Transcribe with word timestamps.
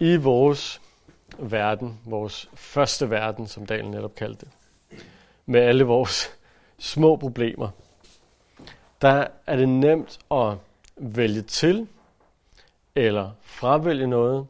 I 0.00 0.16
vores 0.16 0.80
verden, 1.38 2.00
vores 2.04 2.50
første 2.54 3.10
verden, 3.10 3.46
som 3.46 3.66
Daniel 3.66 3.90
netop 3.90 4.14
kaldte 4.14 4.46
det, 4.46 4.52
med 5.46 5.60
alle 5.60 5.84
vores 5.84 6.38
små 6.78 7.16
problemer, 7.16 7.68
der 9.02 9.26
er 9.46 9.56
det 9.56 9.68
nemt 9.68 10.18
at 10.30 10.54
vælge 10.96 11.42
til 11.42 11.88
eller 12.94 13.30
fravælge 13.42 14.06
noget, 14.06 14.46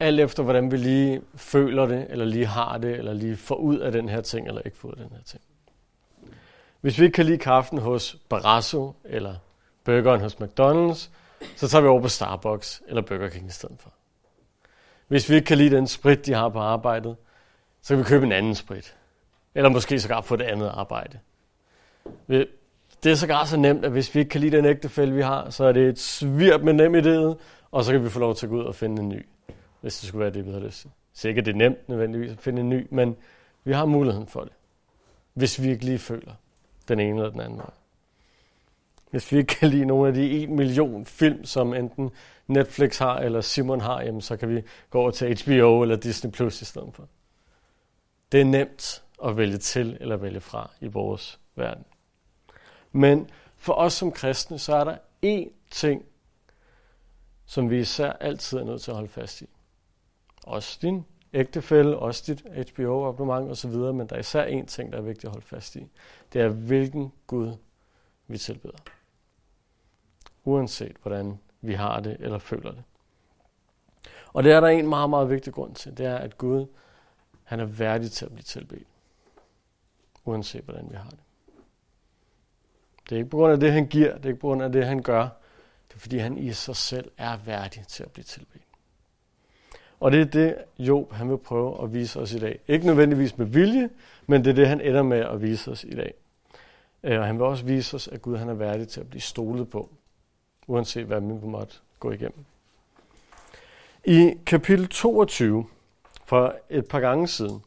alt 0.00 0.20
efter 0.20 0.42
hvordan 0.42 0.70
vi 0.70 0.76
lige 0.76 1.22
føler 1.34 1.86
det, 1.86 2.06
eller 2.10 2.24
lige 2.24 2.46
har 2.46 2.78
det, 2.78 2.98
eller 2.98 3.12
lige 3.12 3.36
får 3.36 3.54
ud 3.54 3.78
af 3.78 3.92
den 3.92 4.08
her 4.08 4.20
ting, 4.20 4.48
eller 4.48 4.62
ikke 4.62 4.76
får 4.76 4.88
ud 4.88 4.92
af 4.92 4.98
den 4.98 5.16
her 5.16 5.22
ting. 5.24 5.42
Hvis 6.80 6.98
vi 6.98 7.04
ikke 7.04 7.14
kan 7.14 7.26
lide 7.26 7.38
kaffen 7.38 7.78
hos 7.78 8.16
Barasso, 8.28 8.94
eller 9.04 9.34
burgeren 9.84 10.20
hos 10.20 10.34
McDonald's, 10.34 11.08
så 11.56 11.68
tager 11.68 11.82
vi 11.82 11.88
over 11.88 12.00
på 12.00 12.08
Starbucks 12.08 12.82
eller 12.88 13.02
Burger 13.02 13.28
King 13.28 13.46
i 13.46 13.50
stedet 13.50 13.76
for. 13.80 13.95
Hvis 15.08 15.30
vi 15.30 15.34
ikke 15.34 15.46
kan 15.46 15.58
lide 15.58 15.76
den 15.76 15.86
sprit, 15.86 16.26
de 16.26 16.32
har 16.32 16.48
på 16.48 16.58
arbejdet, 16.58 17.16
så 17.82 17.88
kan 17.94 17.98
vi 17.98 18.04
købe 18.04 18.26
en 18.26 18.32
anden 18.32 18.54
sprit. 18.54 18.96
Eller 19.54 19.70
måske 19.70 20.00
sågar 20.00 20.20
få 20.20 20.36
det 20.36 20.44
andet 20.44 20.68
arbejde. 20.68 21.18
Det 22.28 23.12
er 23.12 23.14
sågar 23.14 23.44
så 23.44 23.56
nemt, 23.56 23.84
at 23.84 23.90
hvis 23.90 24.14
vi 24.14 24.20
ikke 24.20 24.30
kan 24.30 24.40
lide 24.40 24.56
den 24.56 24.64
ægtefælde, 24.64 25.12
vi 25.12 25.22
har, 25.22 25.50
så 25.50 25.64
er 25.64 25.72
det 25.72 25.88
et 25.88 25.98
svirp 25.98 26.60
med 26.60 26.72
nem 26.72 26.94
idé, 26.94 27.38
og 27.70 27.84
så 27.84 27.92
kan 27.92 28.04
vi 28.04 28.10
få 28.10 28.18
lov 28.18 28.34
til 28.34 28.46
at 28.46 28.50
gå 28.50 28.56
ud 28.56 28.64
og 28.64 28.74
finde 28.74 29.02
en 29.02 29.08
ny, 29.08 29.26
hvis 29.80 29.98
det 29.98 30.08
skulle 30.08 30.22
være 30.22 30.34
det, 30.34 30.46
vi 30.46 30.52
har 30.52 30.60
lyst 30.60 30.80
til. 30.80 30.90
Sikkert 31.12 31.46
det 31.46 31.52
er 31.52 31.56
nemt 31.56 31.88
nødvendigvis 31.88 32.32
at 32.32 32.38
finde 32.38 32.60
en 32.60 32.68
ny, 32.68 32.86
men 32.90 33.16
vi 33.64 33.72
har 33.72 33.84
muligheden 33.84 34.26
for 34.26 34.40
det, 34.40 34.52
hvis 35.34 35.62
vi 35.62 35.70
ikke 35.70 35.84
lige 35.84 35.98
føler 35.98 36.32
den 36.88 37.00
ene 37.00 37.16
eller 37.16 37.30
den 37.30 37.40
anden 37.40 37.58
vej. 37.58 37.70
Hvis 39.10 39.32
vi 39.32 39.38
ikke 39.38 39.54
kan 39.54 39.68
lide 39.68 39.84
nogle 39.84 40.08
af 40.08 40.14
de 40.14 40.42
en 40.42 40.56
million 40.56 41.06
film, 41.06 41.44
som 41.44 41.74
enten 41.74 42.10
Netflix 42.46 42.98
har 42.98 43.18
eller 43.18 43.40
Simon 43.40 43.80
har, 43.80 44.02
jamen, 44.02 44.20
så 44.20 44.36
kan 44.36 44.48
vi 44.48 44.62
gå 44.90 45.00
over 45.00 45.10
til 45.10 45.42
HBO 45.44 45.82
eller 45.82 45.96
Disney 45.96 46.30
Plus 46.30 46.62
i 46.62 46.64
stedet 46.64 46.94
for. 46.94 47.08
Det 48.32 48.40
er 48.40 48.44
nemt 48.44 49.04
at 49.24 49.36
vælge 49.36 49.58
til 49.58 49.96
eller 50.00 50.16
vælge 50.16 50.40
fra 50.40 50.70
i 50.80 50.86
vores 50.86 51.40
verden. 51.54 51.84
Men 52.92 53.30
for 53.56 53.72
os 53.72 53.92
som 53.92 54.12
kristne, 54.12 54.58
så 54.58 54.74
er 54.74 54.84
der 54.84 54.98
én 55.24 55.52
ting, 55.70 56.04
som 57.46 57.70
vi 57.70 57.78
især 57.78 58.12
altid 58.12 58.58
er 58.58 58.64
nødt 58.64 58.82
til 58.82 58.90
at 58.90 58.94
holde 58.94 59.08
fast 59.08 59.42
i. 59.42 59.46
Også 60.44 60.78
din 60.82 61.04
ægtefælde, 61.34 61.98
også 61.98 62.22
dit 62.26 62.70
HBO-abonnement 62.70 63.50
osv., 63.50 63.70
men 63.70 64.06
der 64.06 64.14
er 64.16 64.20
især 64.20 64.46
én 64.46 64.66
ting, 64.66 64.92
der 64.92 64.98
er 64.98 65.02
vigtigt 65.02 65.24
at 65.24 65.30
holde 65.30 65.46
fast 65.46 65.76
i. 65.76 65.86
Det 66.32 66.40
er, 66.40 66.48
hvilken 66.48 67.12
Gud 67.26 67.56
vi 68.26 68.38
tilbeder. 68.38 68.78
Uanset 70.44 70.96
hvordan 71.02 71.38
vi 71.60 71.74
har 71.74 72.00
det 72.00 72.16
eller 72.20 72.38
føler 72.38 72.70
det. 72.70 72.82
Og 74.32 74.44
det 74.44 74.52
er 74.52 74.60
der 74.60 74.68
en 74.68 74.88
meget, 74.88 75.10
meget 75.10 75.30
vigtig 75.30 75.52
grund 75.52 75.74
til. 75.74 75.98
Det 75.98 76.06
er, 76.06 76.16
at 76.16 76.38
Gud 76.38 76.66
han 77.44 77.60
er 77.60 77.64
værdig 77.64 78.10
til 78.10 78.24
at 78.24 78.32
blive 78.32 78.42
tilbedt. 78.42 78.88
Uanset 80.24 80.64
hvordan 80.64 80.86
vi 80.90 80.96
har 80.96 81.10
det. 81.10 81.18
Det 83.08 83.14
er 83.14 83.16
ikke 83.16 83.30
på 83.30 83.36
grund 83.36 83.52
af 83.52 83.60
det, 83.60 83.72
han 83.72 83.86
giver. 83.86 84.16
Det 84.16 84.24
er 84.24 84.28
ikke 84.28 84.40
på 84.40 84.46
grund 84.46 84.62
af 84.62 84.72
det, 84.72 84.86
han 84.86 85.02
gør. 85.02 85.22
Det 85.88 85.94
er 85.94 85.98
fordi, 85.98 86.18
han 86.18 86.38
i 86.38 86.52
sig 86.52 86.76
selv 86.76 87.10
er 87.16 87.36
værdig 87.36 87.86
til 87.86 88.02
at 88.02 88.10
blive 88.10 88.24
tilbedt. 88.24 88.62
Og 90.00 90.12
det 90.12 90.20
er 90.20 90.24
det, 90.24 90.56
Job 90.78 91.12
han 91.12 91.30
vil 91.30 91.38
prøve 91.38 91.82
at 91.82 91.94
vise 91.94 92.20
os 92.20 92.32
i 92.32 92.38
dag. 92.38 92.60
Ikke 92.68 92.86
nødvendigvis 92.86 93.38
med 93.38 93.46
vilje, 93.46 93.90
men 94.26 94.44
det 94.44 94.50
er 94.50 94.54
det, 94.54 94.68
han 94.68 94.80
ender 94.80 95.02
med 95.02 95.18
at 95.18 95.42
vise 95.42 95.70
os 95.70 95.84
i 95.84 95.94
dag. 95.94 96.14
Øh, 97.02 97.20
og 97.20 97.26
han 97.26 97.38
vil 97.38 97.44
også 97.44 97.64
vise 97.64 97.96
os, 97.96 98.08
at 98.08 98.22
Gud 98.22 98.36
han 98.36 98.48
er 98.48 98.54
værdig 98.54 98.88
til 98.88 99.00
at 99.00 99.10
blive 99.10 99.20
stolet 99.20 99.70
på, 99.70 99.90
uanset 100.66 101.06
hvad 101.06 101.20
vi 101.20 101.46
måtte 101.46 101.74
gå 102.00 102.10
igennem. 102.10 102.44
I 104.04 104.34
kapitel 104.46 104.88
22, 104.88 105.66
for 106.24 106.54
et 106.70 106.86
par 106.86 107.00
gange 107.00 107.28
siden, 107.28 107.62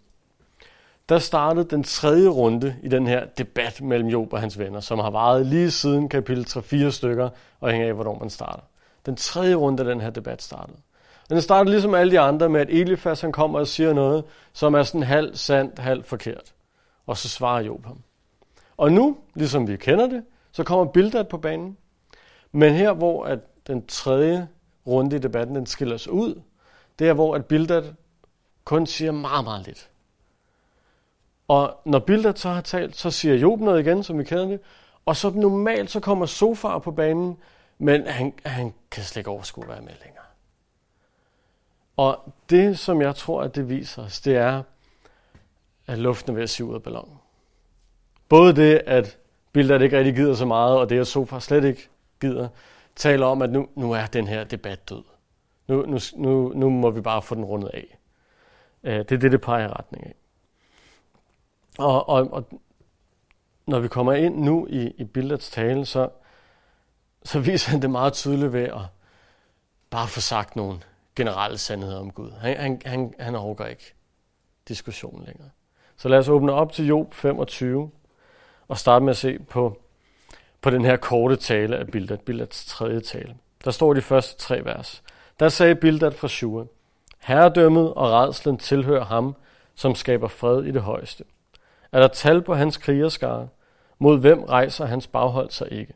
der 1.10 1.20
startede 1.20 1.66
den 1.70 1.84
tredje 1.84 2.28
runde 2.28 2.76
i 2.84 2.88
den 2.88 3.08
her 3.08 3.26
debat 3.26 3.82
mellem 3.82 4.10
Job 4.10 4.34
og 4.34 4.40
hans 4.40 4.60
venner, 4.60 4.80
som 4.80 5.00
har 5.00 5.10
varet 5.10 5.46
lige 5.46 5.72
siden 5.72 6.10
kapitel 6.10 6.44
3-4 6.44 6.90
stykker, 6.90 7.30
og 7.60 7.72
hænger 7.72 7.88
af, 7.88 7.94
hvornår 7.94 8.20
man 8.20 8.30
starter. 8.30 8.64
Den 9.06 9.16
tredje 9.16 9.56
runde 9.56 9.84
af 9.84 9.90
den 9.90 10.02
her 10.02 10.10
debat 10.10 10.42
startede. 10.42 10.78
Den 11.30 11.42
startede 11.42 11.72
ligesom 11.72 11.96
alle 11.96 12.12
de 12.12 12.20
andre 12.20 12.50
med, 12.50 12.62
at 12.62 12.70
Elifas 12.70 13.22
han 13.22 13.32
kommer 13.32 13.60
og 13.60 13.68
siger 13.68 13.94
noget, 13.94 14.24
som 14.54 14.74
er 14.74 14.84
sådan 14.84 15.04
halvt 15.04 15.40
sandt, 15.40 15.80
halvt 15.80 16.06
forkert. 16.06 16.54
Og 17.08 17.18
så 17.18 17.30
svarer 17.30 17.62
Job 17.62 17.86
ham. 17.86 18.02
Og 18.78 18.92
nu, 18.92 19.18
ligesom 19.34 19.68
vi 19.68 19.78
kender 19.78 20.08
det, 20.08 20.24
så 20.52 20.64
kommer 20.64 20.86
Bildad 20.86 21.24
på 21.24 21.38
banen. 21.38 21.78
Men 22.52 22.74
her, 22.74 22.94
hvor 22.94 23.26
at 23.26 23.40
den 23.68 23.86
tredje 23.88 24.48
runde 24.88 25.16
i 25.16 25.20
debatten, 25.20 25.56
den 25.56 25.66
skiller 25.66 25.98
sig 25.98 26.12
ud, 26.12 26.42
det 27.00 27.10
er, 27.10 27.14
hvor 27.14 27.36
at 27.36 27.46
Bildad 27.46 27.94
kun 28.64 28.86
siger 28.86 29.12
meget, 29.12 29.44
meget 29.44 29.66
lidt. 29.66 29.90
Og 31.48 31.82
når 31.86 32.00
Bildad 32.00 32.36
så 32.36 32.50
har 32.50 32.62
talt, 32.62 32.96
så 32.96 33.12
siger 33.12 33.36
Job 33.36 33.60
noget 33.60 33.80
igen, 33.80 34.04
som 34.04 34.20
vi 34.20 34.24
kender 34.24 34.46
det. 34.46 34.60
Og 35.06 35.16
så 35.16 35.30
normalt, 35.30 35.92
så 35.92 36.00
kommer 36.00 36.26
Sofar 36.26 36.80
på 36.80 36.92
banen, 36.92 37.38
men 37.78 38.08
han, 38.08 38.34
han 38.46 38.74
kan 38.92 39.04
slet 39.04 39.18
ikke 39.18 39.30
overskue 39.30 39.64
at 39.64 39.70
være 39.70 39.82
med 39.82 39.94
længere. 40.04 40.26
Og 41.98 42.34
det, 42.50 42.80
som 42.80 43.02
jeg 43.02 43.16
tror, 43.16 43.42
at 43.42 43.56
det 43.56 43.70
viser 43.70 44.04
os, 44.04 44.22
det 44.22 44.36
er, 44.36 44.64
at 45.88 45.98
luften 45.98 46.32
er 46.32 46.36
ved 46.36 46.44
at 46.44 46.50
sive 46.50 46.68
ud 46.68 46.76
af 46.76 46.84
ballonen. 46.84 47.20
Både 48.30 48.56
det, 48.56 48.82
at 48.86 49.18
Bildad 49.52 49.82
ikke 49.82 49.98
rigtig 49.98 50.16
gider 50.16 50.36
så 50.36 50.46
meget, 50.46 50.78
og 50.78 50.90
det, 50.90 51.00
at 51.00 51.08
Sofar 51.08 51.40
slet 51.40 51.64
ikke 51.64 51.90
gider, 52.22 52.48
taler 52.96 53.26
om, 53.26 53.42
at 53.42 53.50
nu, 53.50 53.68
nu 53.76 53.92
er 53.92 54.06
den 54.06 54.28
her 54.28 54.44
debat 54.44 54.90
død. 54.90 55.04
Nu, 55.68 55.86
nu, 55.86 56.00
nu, 56.16 56.54
nu 56.56 56.70
må 56.70 56.90
vi 56.90 57.02
bare 57.02 57.22
få 57.22 57.36
den 57.36 57.46
rundet 57.46 57.70
af. 57.70 57.98
Øh, 58.84 58.98
det 58.98 59.12
er 59.12 59.18
det, 59.18 59.32
det 59.32 59.42
peger 59.42 59.66
i 59.66 59.72
retning 59.72 60.06
af. 60.06 60.16
Og, 61.78 62.10
og, 62.10 62.34
og 62.34 62.50
når 63.68 63.80
vi 63.80 63.88
kommer 63.88 64.14
ind 64.14 64.36
nu 64.36 64.68
i, 64.70 64.94
i 64.98 65.04
Bildards 65.04 65.50
tale, 65.50 65.86
så, 65.86 66.10
så 67.24 67.40
viser 67.40 67.72
han 67.72 67.82
det 67.82 67.90
meget 67.90 68.14
tydeligt 68.14 68.54
ved 68.54 68.64
at 68.64 68.82
bare 69.90 70.08
få 70.08 70.22
sagt 70.22 70.56
nogle 70.56 70.80
generelle 71.16 71.58
sandheder 71.58 72.00
om 72.00 72.12
Gud. 72.12 72.32
Han, 72.32 72.58
han, 72.58 72.82
han, 72.86 73.14
han 73.20 73.36
overgår 73.36 73.66
ikke 73.66 73.94
diskussionen 74.68 75.26
længere. 75.26 75.50
Så 75.98 76.10
lad 76.10 76.20
os 76.20 76.30
åbne 76.30 76.52
op 76.52 76.72
til 76.72 76.88
Job 76.88 77.14
25 77.14 77.92
og 78.68 78.78
starte 78.78 79.06
med 79.06 79.12
at 79.12 79.18
se 79.18 79.40
på, 79.40 79.82
på 80.62 80.70
den 80.70 80.86
her 80.86 80.98
korte 80.98 81.36
tale 81.36 81.78
af 81.78 81.88
Bildad, 81.88 82.18
Bildads 82.18 82.66
tredje 82.66 83.00
tale. 83.00 83.36
Der 83.66 83.72
står 83.72 83.94
de 83.94 84.02
første 84.02 84.38
tre 84.38 84.66
vers. 84.66 85.04
Der 85.40 85.50
sagde 85.50 85.76
Bildad 85.76 86.12
fra 86.12 86.28
Shua, 86.28 86.64
Herredømmet 87.20 87.94
og 87.94 88.12
redslen 88.12 88.58
tilhører 88.58 89.06
ham, 89.06 89.36
som 89.76 89.96
skaber 89.96 90.28
fred 90.28 90.64
i 90.64 90.72
det 90.72 90.82
højeste. 90.82 91.24
Er 91.92 92.00
der 92.00 92.08
tal 92.08 92.42
på 92.42 92.54
hans 92.54 92.78
krigerskare? 92.78 93.48
Mod 94.00 94.20
hvem 94.20 94.44
rejser 94.44 94.86
hans 94.86 95.08
baghold 95.08 95.50
sig 95.50 95.72
ikke? 95.72 95.94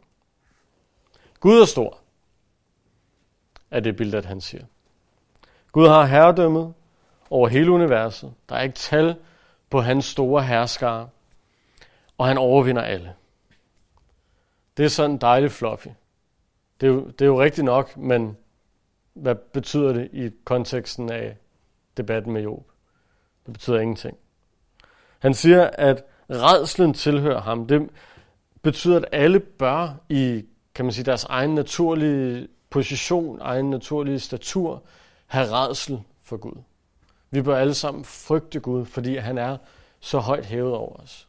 Gud 1.40 1.62
er 1.62 1.66
stor, 1.66 1.98
er 3.72 3.80
det 3.80 3.96
Bildad 3.96 4.24
han 4.24 4.42
siger. 4.42 4.64
Gud 5.72 5.88
har 5.88 6.06
herredømmet 6.06 6.74
over 7.30 7.48
hele 7.48 7.72
universet. 7.72 8.34
Der 8.50 8.56
er 8.56 8.62
ikke 8.62 8.76
tal 8.76 9.16
på 9.70 9.82
hans 9.82 10.06
store 10.06 10.44
herskare, 10.44 11.10
og 12.18 12.28
han 12.28 12.38
overvinder 12.38 12.82
alle. 12.82 13.14
Det 14.78 14.86
er 14.86 14.90
sådan 14.90 15.18
dejligt 15.18 15.54
fluffy. 15.54 15.88
Det 16.82 16.88
er, 16.90 16.94
jo, 16.94 17.06
det 17.06 17.22
er 17.22 17.26
jo 17.26 17.42
rigtigt 17.42 17.66
nok, 17.66 17.98
men 17.98 18.38
hvad 19.14 19.36
betyder 19.36 19.94
det 19.94 20.10
i 20.14 20.30
konteksten 20.44 21.12
af 21.12 21.38
debatten 21.98 22.34
med 22.34 22.42
Job? 22.42 22.72
Det 23.46 23.54
betyder 23.54 23.80
ingenting. 23.80 24.18
Han 25.20 25.34
siger, 25.34 25.70
at 25.74 26.04
redslen 26.30 26.94
tilhører 26.94 27.42
ham. 27.42 27.68
Det 27.68 27.90
betyder, 28.62 28.98
at 28.98 29.06
alle 29.12 29.40
bør 29.40 29.96
i 30.10 30.46
kan 30.76 30.86
man 30.86 30.92
sige, 30.92 31.06
deres 31.06 31.24
egen 31.24 31.56
naturlige 31.56 32.48
position, 32.70 33.40
egen 33.42 33.70
naturlige 33.70 34.20
statur, 34.20 34.84
have 35.28 35.52
redsel 35.52 36.02
for 36.22 36.38
Gud. 36.38 36.62
Vi 37.32 37.42
bør 37.42 37.58
alle 37.58 37.74
sammen 37.74 38.06
frygte 38.06 38.60
Gud, 38.60 38.86
fordi 38.86 39.16
han 39.16 39.38
er 39.38 39.58
så 40.00 40.20
højt 40.20 40.46
hævet 40.46 40.74
over 40.74 40.96
os. 40.96 41.28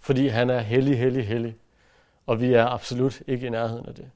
Fordi 0.00 0.28
han 0.28 0.50
er 0.50 0.58
hellig, 0.58 0.98
hellig, 0.98 1.26
hellig. 1.26 1.56
Og 2.26 2.40
vi 2.40 2.54
er 2.54 2.66
absolut 2.66 3.22
ikke 3.26 3.46
i 3.46 3.50
nærheden 3.50 3.86
af 3.86 3.94
det. 3.94 4.10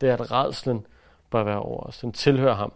Det 0.00 0.08
er, 0.08 0.14
at 0.14 0.32
redslen 0.32 0.86
bør 1.30 1.42
være 1.42 1.60
over 1.60 1.80
os. 1.80 1.98
Den 1.98 2.12
tilhører 2.12 2.54
ham. 2.54 2.72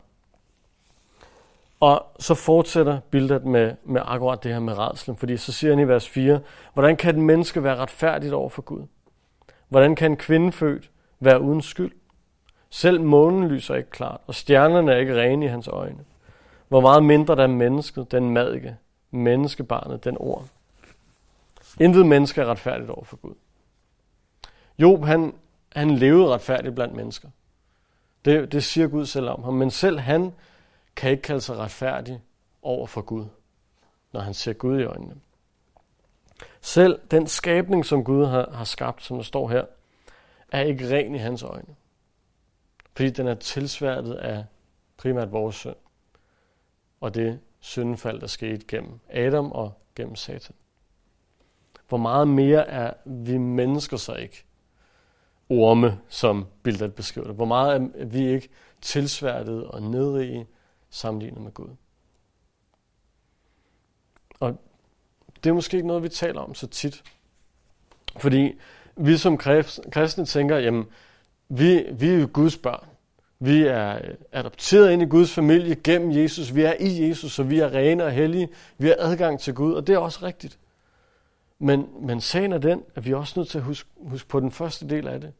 Og 1.81 2.07
så 2.19 2.35
fortsætter 2.35 3.01
billedet 3.11 3.45
med, 3.45 3.75
med 3.85 4.01
akkurat 4.05 4.45
det 4.45 4.53
her 4.53 4.61
med 4.61 4.79
redslen, 4.79 5.17
fordi 5.17 5.37
så 5.37 5.53
siger 5.53 5.73
han 5.73 5.85
i 5.85 5.89
vers 5.89 6.09
4, 6.09 6.41
hvordan 6.75 6.97
kan 6.97 7.15
et 7.15 7.23
menneske 7.23 7.63
være 7.63 7.77
retfærdigt 7.77 8.33
over 8.33 8.49
for 8.49 8.63
Gud? 8.63 8.83
Hvordan 9.69 9.97
kan 9.97 10.11
en 10.11 10.17
kvinde 10.17 10.53
født 10.53 10.91
være 11.21 11.41
uden 11.41 11.63
skyld? 11.63 11.93
Selv 12.71 13.01
månen 13.01 13.49
lyser 13.49 13.75
ikke 13.75 13.91
klart, 13.91 14.21
og 14.27 14.35
stjernerne 14.35 14.93
er 14.93 14.97
ikke 14.97 15.21
rene 15.21 15.45
i 15.45 15.49
hans 15.49 15.69
øjne. 15.69 16.05
Hvor 16.69 16.81
meget 16.81 17.03
mindre 17.03 17.37
der 17.37 17.43
er 17.43 17.47
mennesket, 17.47 18.13
den 18.13 18.31
madike, 18.31 18.77
menneskebarnet, 19.11 20.05
den 20.05 20.17
ord. 20.19 20.45
Intet 21.81 22.07
menneske 22.07 22.41
er 22.41 22.47
retfærdigt 22.47 22.91
over 22.91 23.05
for 23.05 23.17
Gud. 23.17 23.35
Job, 24.81 25.05
han, 25.05 25.35
han 25.73 25.91
levede 25.91 26.29
retfærdigt 26.29 26.75
blandt 26.75 26.94
mennesker. 26.94 27.29
Det, 28.25 28.53
det 28.53 28.65
siger 28.65 28.88
Gud 28.88 29.06
selv 29.06 29.29
om 29.29 29.43
ham. 29.43 29.55
Men 29.55 29.71
selv 29.71 29.99
han 29.99 30.32
kan 30.97 31.11
ikke 31.11 31.23
kalde 31.23 31.41
sig 31.41 31.56
retfærdig 31.56 32.23
over 32.62 32.87
for 32.87 33.00
Gud, 33.00 33.27
når 34.12 34.21
han 34.21 34.35
ser 34.35 34.53
Gud 34.53 34.81
i 34.81 34.85
øjnene. 34.85 35.17
Selv 36.61 37.00
den 37.11 37.27
skabning, 37.27 37.87
som 37.87 38.05
Gud 38.05 38.27
har, 38.27 38.50
har 38.50 38.65
skabt, 38.65 39.03
som 39.03 39.17
der 39.17 39.25
står 39.25 39.49
her, 39.49 39.65
er 40.53 40.61
ikke 40.61 40.97
ren 40.97 41.15
i 41.15 41.19
hans 41.19 41.43
øjne. 41.43 41.75
Fordi 42.97 43.11
den 43.11 43.26
er 43.26 43.35
tilsværtet 43.35 44.15
af 44.15 44.44
primært 44.97 45.33
vores 45.33 45.56
synd. 45.56 45.76
Og 47.00 47.15
det 47.15 47.41
syndfald, 47.61 48.21
der 48.21 48.26
skete 48.26 48.65
gennem 48.69 49.00
Adam 49.11 49.53
og 49.53 49.73
gennem 49.97 50.17
Satan. 50.17 50.55
Hvor 51.88 51.99
meget 51.99 52.29
mere 52.29 52.67
er 52.67 52.94
vi 53.05 53.38
mennesker 53.38 53.97
så 53.97 54.15
ikke 54.15 54.44
orme, 55.50 55.99
som 56.08 56.47
billedet 56.62 56.94
beskriver 56.94 57.26
det? 57.26 57.37
Hvor 57.37 57.44
meget 57.44 57.91
er 57.94 58.05
vi 58.05 58.29
ikke 58.29 58.49
tilsværtet 58.81 59.64
og 59.64 59.82
nedrige 59.82 60.47
sammenlignet 60.91 61.43
med 61.43 61.52
Gud? 61.52 61.69
Og 64.41 64.58
det 65.44 65.50
er 65.50 65.55
måske 65.55 65.76
ikke 65.76 65.87
noget, 65.87 66.02
vi 66.02 66.08
taler 66.08 66.41
om 66.41 66.55
så 66.55 66.67
tit. 66.67 67.02
Fordi 68.17 68.58
vi 68.97 69.17
som 69.17 69.38
kristne 69.93 70.25
tænker, 70.25 70.56
jamen, 70.56 70.87
vi, 71.49 71.87
vi 71.93 72.08
er 72.08 72.20
jo 72.20 72.29
Guds 72.32 72.56
børn. 72.56 72.87
Vi 73.38 73.62
er 73.62 73.97
øh, 73.97 74.14
adopteret 74.32 74.93
ind 74.93 75.02
i 75.02 75.06
Guds 75.06 75.32
familie 75.32 75.75
gennem 75.75 76.11
Jesus. 76.11 76.55
Vi 76.55 76.62
er 76.62 76.75
i 76.81 77.08
Jesus, 77.08 77.32
så 77.32 77.43
vi 77.43 77.58
er 77.58 77.75
rene 77.75 78.05
og 78.05 78.12
hellige. 78.12 78.49
Vi 78.79 78.87
har 78.87 78.97
adgang 78.99 79.41
til 79.41 79.55
Gud, 79.55 79.73
og 79.73 79.87
det 79.87 79.94
er 79.94 79.99
også 79.99 80.19
rigtigt. 80.23 80.58
Men, 81.58 81.88
men 82.00 82.20
sagen 82.20 82.52
er 82.52 82.58
den, 82.58 82.82
at 82.94 83.05
vi 83.05 83.11
er 83.11 83.17
også 83.17 83.41
nødt 83.41 83.49
til 83.49 83.58
at 83.58 83.64
huske, 83.64 83.88
huske 83.97 84.29
på 84.29 84.41
den 84.41 84.50
første 84.50 84.88
del 84.88 85.08
af 85.08 85.20
det, 85.20 85.32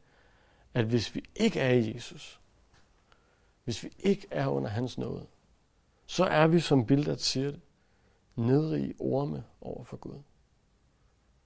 at 0.75 0.85
hvis 0.85 1.15
vi 1.15 1.25
ikke 1.37 1.61
er 1.61 1.73
i 1.73 1.95
Jesus, 1.95 2.41
hvis 3.65 3.85
vi 3.85 3.91
ikke 3.99 4.27
er 4.31 4.47
under 4.47 4.71
hans 4.71 4.99
nåde, 4.99 5.27
så 6.07 6.25
er 6.25 6.47
vi, 6.47 6.61
som 6.61 6.87
Bildert 6.87 7.21
siger 7.21 7.51
det, 7.51 7.61
nedrige 8.37 8.95
orme 8.99 9.45
over 9.61 9.85
for 9.85 9.97
Gud. 9.97 10.21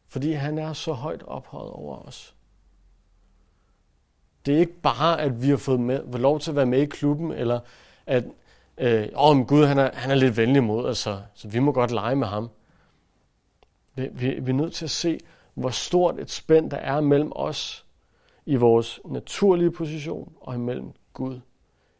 Fordi 0.07 0.33
han 0.33 0.59
er 0.59 0.73
så 0.73 0.93
højt 0.93 1.23
ophøjet 1.23 1.71
over 1.71 1.99
os. 1.99 2.35
Det 4.47 4.55
er 4.55 4.59
ikke 4.59 4.81
bare, 4.81 5.21
at 5.21 5.43
vi 5.43 5.49
har 5.49 5.57
fået 5.57 5.81
med, 5.81 6.19
lov 6.19 6.41
til 6.41 6.51
at 6.51 6.57
være 6.57 6.67
med 6.67 6.83
i 6.83 6.87
klubben, 6.87 7.33
eller 7.33 7.61
at 8.07 8.25
øh, 8.79 9.09
oh, 9.15 9.47
Gud 9.47 9.67
han 9.67 9.79
er, 9.79 9.91
han 9.95 10.11
er 10.11 10.15
lidt 10.15 10.37
venlig 10.37 10.63
mod 10.63 10.87
os, 10.87 10.99
så, 10.99 11.23
så 11.35 11.49
vi 11.49 11.59
må 11.59 11.73
godt 11.73 11.91
lege 11.91 12.17
med 12.17 12.27
ham. 12.27 12.51
Vi, 13.95 14.09
vi, 14.13 14.41
vi 14.41 14.51
er 14.51 14.55
nødt 14.55 14.75
til 14.75 14.85
at 14.85 14.91
se, 14.91 15.21
hvor 15.55 15.71
stort 15.71 16.19
et 16.19 16.31
spænd 16.31 16.71
der 16.71 16.77
er 16.77 17.01
mellem 17.01 17.33
os 17.35 17.84
i 18.47 18.57
vores 18.57 19.01
naturlige 19.05 19.71
position 19.71 20.37
og 20.41 20.55
imellem 20.55 20.93
Gud 21.13 21.41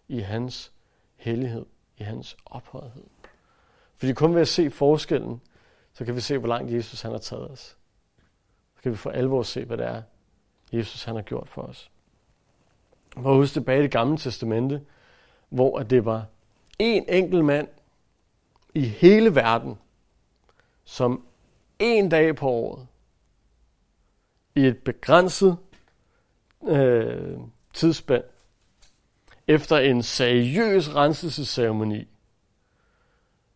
i 0.09 0.21
hans 0.21 0.73
hellighed, 1.17 1.67
i 1.99 2.03
hans 2.03 2.37
ophøjethed. 2.47 3.05
Fordi 3.97 4.13
kun 4.13 4.35
ved 4.35 4.41
at 4.41 4.49
se 4.49 4.71
forskellen, 4.71 5.41
så 5.93 6.05
kan 6.05 6.15
vi 6.15 6.21
se, 6.21 6.39
hvor 6.39 6.49
langt 6.49 6.73
Jesus 6.73 7.03
han 7.03 7.13
har 7.13 7.19
taget 7.19 7.51
os. 7.51 7.77
Så 8.77 8.83
kan 8.83 8.93
vi 8.93 8.97
for 8.97 9.11
alvor 9.11 9.43
se, 9.43 9.65
hvad 9.65 9.77
det 9.77 9.87
er, 9.87 10.03
Jesus 10.73 11.05
han 11.05 11.15
har 11.15 11.23
gjort 11.23 11.49
for 11.49 11.63
os. 11.63 11.91
Og 13.17 13.23
husk 13.23 13.53
tilbage 13.53 13.79
i 13.79 13.83
det 13.83 13.91
gamle 13.91 14.19
testamente, 14.19 14.83
hvor 15.49 15.83
det 15.83 16.05
var 16.05 16.27
en 16.79 17.05
enkelt 17.09 17.45
mand 17.45 17.69
i 18.75 18.81
hele 18.81 19.35
verden, 19.35 19.79
som 20.85 21.27
en 21.79 22.09
dag 22.09 22.37
på 22.37 22.49
året, 22.49 22.87
i 24.55 24.61
et 24.61 24.79
begrænset 24.79 25.57
øh, 26.69 27.39
tidsspænd, 27.75 28.25
efter 29.47 29.79
en 29.79 30.03
seriøs 30.03 30.95
renselsesceremoni, 30.95 32.09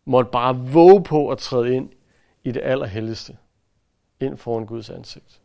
måtte 0.05 0.31
bare 0.31 0.57
våge 0.57 1.03
på 1.03 1.29
at 1.29 1.37
træde 1.37 1.75
ind 1.75 1.89
i 2.43 2.51
det 2.51 2.61
allerhelligste, 2.63 3.37
ind 4.19 4.37
foran 4.37 4.65
Guds 4.65 4.89
ansigt. 4.89 5.41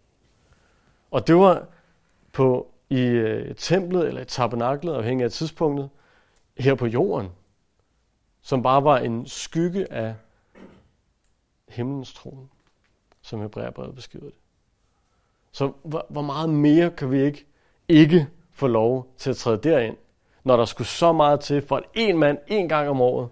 Og 1.10 1.26
det 1.26 1.36
var 1.36 1.66
på 2.32 2.72
i 2.90 3.00
øh, 3.00 3.54
templet 3.54 4.08
eller 4.08 4.20
i 4.20 4.24
tabernaklet, 4.24 4.94
afhængig 4.94 5.24
af 5.24 5.30
tidspunktet, 5.30 5.90
her 6.58 6.74
på 6.74 6.86
jorden, 6.86 7.28
som 8.42 8.62
bare 8.62 8.84
var 8.84 8.98
en 8.98 9.26
skygge 9.26 9.92
af 9.92 10.14
himlens 11.68 12.14
trone, 12.14 12.48
som 13.22 13.40
Hebræerbrevet 13.40 13.94
beskriver 13.94 14.24
det. 14.24 14.34
Så 15.52 15.72
hvor, 15.82 16.06
hvor 16.08 16.22
meget 16.22 16.50
mere 16.50 16.90
kan 16.90 17.10
vi 17.10 17.22
ikke 17.22 17.46
ikke 17.88 18.28
få 18.50 18.66
lov 18.66 19.14
til 19.16 19.30
at 19.30 19.36
træde 19.36 19.60
derind, 19.62 19.96
når 20.44 20.56
der 20.56 20.64
skulle 20.64 20.88
så 20.88 21.12
meget 21.12 21.40
til, 21.40 21.62
for 21.62 21.76
at 21.76 21.84
en 21.94 22.18
mand 22.18 22.38
en 22.46 22.68
gang 22.68 22.88
om 22.88 23.00
året 23.00 23.28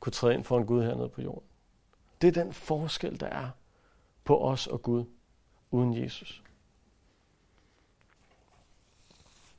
kunne 0.00 0.12
træde 0.12 0.34
ind 0.34 0.44
for 0.44 0.58
en 0.58 0.66
Gud 0.66 0.82
hernede 0.82 1.08
på 1.08 1.22
jorden. 1.22 1.42
Det 2.22 2.28
er 2.36 2.42
den 2.42 2.52
forskel, 2.52 3.20
der 3.20 3.26
er 3.26 3.48
på 4.24 4.44
os 4.44 4.66
og 4.66 4.82
Gud 4.82 5.04
uden 5.70 6.02
Jesus. 6.02 6.42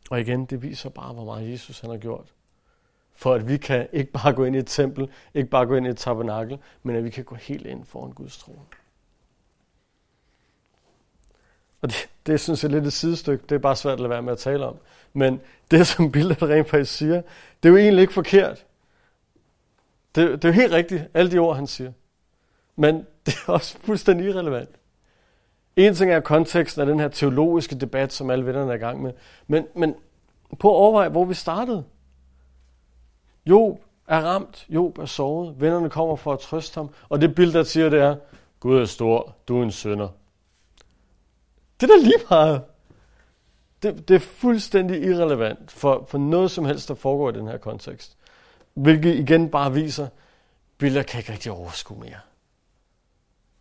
Og 0.09 0.21
igen, 0.21 0.45
det 0.45 0.61
viser 0.61 0.89
bare, 0.89 1.13
hvor 1.13 1.25
meget 1.25 1.51
Jesus 1.51 1.79
han 1.79 1.89
har 1.89 1.97
gjort. 1.97 2.33
For 3.15 3.33
at 3.33 3.47
vi 3.47 3.57
kan 3.57 3.87
ikke 3.93 4.11
bare 4.11 4.33
gå 4.33 4.45
ind 4.45 4.55
i 4.55 4.59
et 4.59 4.67
tempel, 4.67 5.09
ikke 5.33 5.49
bare 5.49 5.65
gå 5.65 5.75
ind 5.75 5.87
i 5.87 5.89
et 5.89 5.97
tabernakel, 5.97 6.59
men 6.83 6.95
at 6.95 7.03
vi 7.03 7.09
kan 7.09 7.23
gå 7.23 7.35
helt 7.35 7.65
ind 7.65 7.85
foran 7.85 8.11
Guds 8.11 8.37
trone. 8.37 8.65
Og 11.81 11.89
det, 11.89 12.09
det 12.25 12.39
synes 12.39 12.63
jeg 12.63 12.69
er 12.69 12.73
lidt 12.73 12.85
et 12.85 12.93
sidestykke. 12.93 13.43
Det 13.49 13.55
er 13.55 13.59
bare 13.59 13.75
svært 13.75 13.93
at 13.93 13.99
lade 13.99 14.09
være 14.09 14.21
med 14.21 14.31
at 14.31 14.39
tale 14.39 14.65
om. 14.65 14.77
Men 15.13 15.41
det, 15.71 15.87
som 15.87 16.11
Bildad 16.11 16.43
rent 16.43 16.69
faktisk 16.69 16.97
siger, 16.97 17.21
det 17.63 17.69
er 17.69 17.73
jo 17.73 17.77
egentlig 17.77 18.01
ikke 18.01 18.13
forkert. 18.13 18.65
Det, 20.15 20.31
det 20.31 20.45
er 20.45 20.49
jo 20.49 20.53
helt 20.53 20.73
rigtigt, 20.73 21.03
alle 21.13 21.31
de 21.31 21.37
ord, 21.37 21.55
han 21.55 21.67
siger. 21.67 21.91
Men 22.75 22.95
det 23.25 23.33
er 23.47 23.51
også 23.51 23.77
fuldstændig 23.79 24.27
irrelevant. 24.27 24.69
En 25.75 25.95
ting 25.95 26.11
er 26.11 26.19
konteksten 26.19 26.81
af 26.81 26.87
den 26.87 26.99
her 26.99 27.07
teologiske 27.07 27.75
debat, 27.75 28.13
som 28.13 28.29
alle 28.29 28.45
vennerne 28.45 28.71
er 28.71 28.75
i 28.75 28.79
gang 28.79 29.01
med. 29.01 29.13
Men, 29.47 29.67
men 29.75 29.95
på 30.59 30.69
at 30.69 30.75
overveje, 30.75 31.09
hvor 31.09 31.25
vi 31.25 31.33
startede. 31.33 31.83
Job 33.45 33.81
er 34.07 34.21
ramt, 34.21 34.65
Job 34.69 34.97
er 34.97 35.05
såret, 35.05 35.61
vennerne 35.61 35.89
kommer 35.89 36.15
for 36.15 36.33
at 36.33 36.39
trøste 36.39 36.75
ham, 36.75 36.89
og 37.09 37.21
det 37.21 37.35
Bildad 37.35 37.65
siger, 37.65 37.89
det 37.89 37.99
er, 37.99 38.15
Gud 38.59 38.79
er 38.79 38.85
stor, 38.85 39.35
du 39.47 39.59
er 39.59 39.63
en 39.63 39.71
sønder. 39.71 40.09
Det 41.79 41.89
er 41.89 41.97
da 41.97 42.03
lige 42.03 42.19
meget. 42.29 42.61
Det, 43.83 44.07
det 44.07 44.15
er 44.15 44.19
fuldstændig 44.19 45.03
irrelevant 45.03 45.71
for, 45.71 46.05
for 46.07 46.17
noget 46.17 46.51
som 46.51 46.65
helst, 46.65 46.87
der 46.87 46.95
foregår 46.95 47.29
i 47.29 47.33
den 47.33 47.47
her 47.47 47.57
kontekst. 47.57 48.17
Hvilket 48.73 49.15
igen 49.15 49.49
bare 49.49 49.73
viser, 49.73 50.07
Biller 50.77 51.03
kan 51.03 51.19
ikke 51.19 51.31
rigtig 51.31 51.51
overskue 51.51 51.99
mere. 51.99 52.19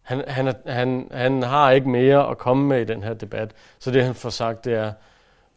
Han, 0.03 0.25
han, 0.29 0.49
er, 0.49 0.55
han, 0.67 1.09
han 1.13 1.43
har 1.43 1.71
ikke 1.71 1.89
mere 1.89 2.31
at 2.31 2.39
komme 2.39 2.67
med 2.67 2.81
i 2.81 2.85
den 2.85 3.03
her 3.03 3.15
debat. 3.15 3.55
Så 3.79 3.91
det 3.91 4.05
han 4.05 4.15
får 4.15 4.31
sagt, 4.31 4.65
det 4.65 4.75
er, 4.75 4.93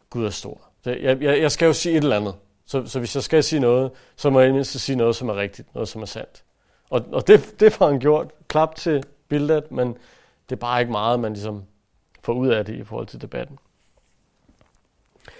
Gud 0.09 0.25
er 0.25 0.29
stor. 0.29 0.61
Det, 0.85 1.03
jeg, 1.03 1.21
jeg, 1.21 1.41
jeg 1.41 1.51
skal 1.51 1.65
jo 1.65 1.73
sige 1.73 1.97
et 1.97 2.03
eller 2.03 2.15
andet. 2.15 2.35
Så, 2.65 2.85
så 2.85 2.99
hvis 2.99 3.15
jeg 3.15 3.23
skal 3.23 3.43
sige 3.43 3.59
noget, 3.59 3.91
så 4.15 4.29
må 4.29 4.39
jeg 4.39 4.53
mindst 4.53 4.79
sige 4.79 4.95
noget, 4.95 5.15
som 5.15 5.29
er 5.29 5.35
rigtigt, 5.35 5.75
noget, 5.75 5.89
som 5.89 6.01
er 6.01 6.05
sandt. 6.05 6.43
Og, 6.89 7.05
og 7.11 7.27
det, 7.27 7.59
det 7.59 7.73
får 7.73 7.87
han 7.87 7.99
gjort. 7.99 8.31
Klap 8.47 8.75
til 8.75 9.03
billedet, 9.27 9.71
men 9.71 9.87
det 10.49 10.55
er 10.55 10.59
bare 10.59 10.79
ikke 10.79 10.91
meget, 10.91 11.19
man 11.19 11.33
ligesom 11.33 11.63
får 12.27 12.33
ud 12.33 12.47
af 12.47 12.65
det 12.65 12.75
i 12.75 12.83
forhold 12.83 13.07
til 13.07 13.21
debatten. 13.21 13.59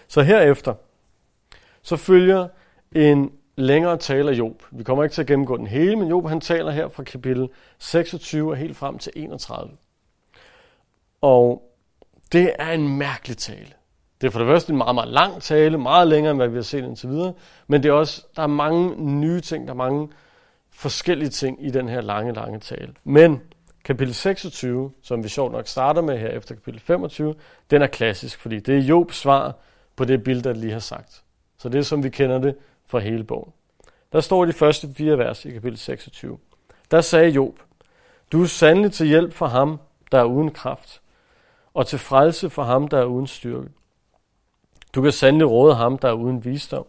Så 0.08 0.22
herefter, 0.22 0.74
så 1.82 1.98
følger 1.98 2.48
en 2.96 3.32
længere 3.56 3.98
tale 3.98 4.32
af 4.32 4.36
Job. 4.36 4.63
Vi 4.72 4.84
kommer 4.84 5.03
ikke 5.03 5.13
til 5.13 5.22
at 5.22 5.27
gennemgå 5.27 5.58
den 5.58 5.67
hele, 5.67 5.96
men 5.96 6.08
Job 6.08 6.27
han 6.27 6.41
taler 6.41 6.72
her 6.72 6.88
fra 6.88 7.03
kapitel 7.03 7.50
26 7.79 8.51
og 8.51 8.58
helt 8.58 8.77
frem 8.77 8.98
til 8.98 9.12
31. 9.15 9.72
Og 11.22 11.74
det 12.32 12.53
er 12.60 12.72
en 12.72 12.98
mærkelig 12.98 13.38
tale. 13.38 13.74
Det 14.22 14.27
er 14.27 14.32
for 14.32 14.39
det 14.39 14.48
første 14.48 14.72
en 14.72 14.77
meget, 14.77 14.96
meget 14.96 15.10
lang 15.10 15.41
tale, 15.41 15.77
meget 15.77 16.08
længere 16.08 16.32
end 16.32 16.39
hvad 16.39 16.48
vi 16.48 16.56
har 16.56 16.62
set 16.62 16.84
indtil 16.84 17.10
videre, 17.10 17.34
men 17.67 17.84
det 17.84 17.89
er 17.89 17.94
også, 17.94 18.25
der 18.36 18.44
er 18.44 18.48
mange 18.48 19.06
nye 19.20 19.41
ting, 19.41 19.67
der 19.67 19.74
er 19.74 19.77
mange 19.77 20.10
forskellige 20.72 21.29
ting 21.29 21.65
i 21.65 21.70
den 21.70 21.89
her 21.89 22.01
lange, 22.01 22.34
lange 22.34 22.60
tale. 22.60 22.94
Men 23.03 23.41
kapitel 23.88 24.13
26, 24.13 24.91
som 25.01 25.24
vi 25.24 25.29
sjovt 25.29 25.51
nok 25.51 25.67
starter 25.67 26.01
med 26.01 26.17
her 26.17 26.27
efter 26.27 26.56
kapitel 26.56 26.79
25, 26.79 27.36
den 27.72 27.82
er 27.82 27.88
klassisk, 27.88 28.39
fordi 28.39 28.60
det 28.60 28.77
er 28.77 28.82
Jobs 28.82 29.15
svar 29.15 29.56
på 29.96 30.06
det 30.06 30.24
billede, 30.24 30.50
der 30.50 30.56
lige 30.56 30.74
har 30.74 30.79
sagt. 30.79 31.24
Så 31.58 31.70
det 31.70 31.77
er, 31.77 31.84
som 31.84 32.03
vi 32.03 32.10
kender 32.10 32.38
det 32.38 32.56
fra 32.86 33.00
hele 33.00 33.24
bogen. 33.24 33.53
Der 34.12 34.22
står 34.22 34.46
de 34.46 34.53
første 34.53 34.94
fire 34.94 35.17
vers 35.17 35.46
i 35.46 35.51
kapitel 35.51 35.77
26. 35.77 36.38
Der 36.91 37.01
sagde 37.01 37.29
Job, 37.29 37.60
du 38.32 38.41
er 38.41 38.46
sandelig 38.46 38.91
til 38.91 39.08
hjælp 39.08 39.34
for 39.34 39.48
ham, 39.48 39.79
der 40.12 40.20
er 40.20 40.24
uden 40.24 40.51
kraft, 40.51 41.01
og 41.74 41.88
til 41.88 42.00
frelse 42.00 42.50
for 42.50 42.63
ham, 42.63 42.88
der 42.88 43.00
er 43.00 43.06
uden 43.06 43.27
styrke. 43.27 43.70
Du 44.96 45.01
kan 45.01 45.12
sandelig 45.12 45.50
råde 45.50 45.75
ham, 45.75 45.98
der 45.98 46.08
er 46.08 46.13
uden 46.13 46.46
visdom, 46.46 46.86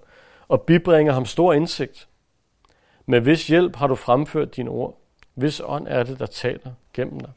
og 0.49 0.62
bibringer 0.62 1.12
ham 1.12 1.25
stor 1.25 1.52
indsigt. 1.52 2.09
Med 3.07 3.21
hvis 3.21 3.47
hjælp 3.47 3.76
har 3.76 3.87
du 3.87 3.95
fremført 3.95 4.57
dine 4.57 4.71
ord. 4.71 5.00
Hvis 5.38 5.61
ånd 5.64 5.87
er 5.88 6.02
det, 6.02 6.18
der 6.18 6.26
taler 6.26 6.73
gennem 6.92 7.21
dig. 7.21 7.30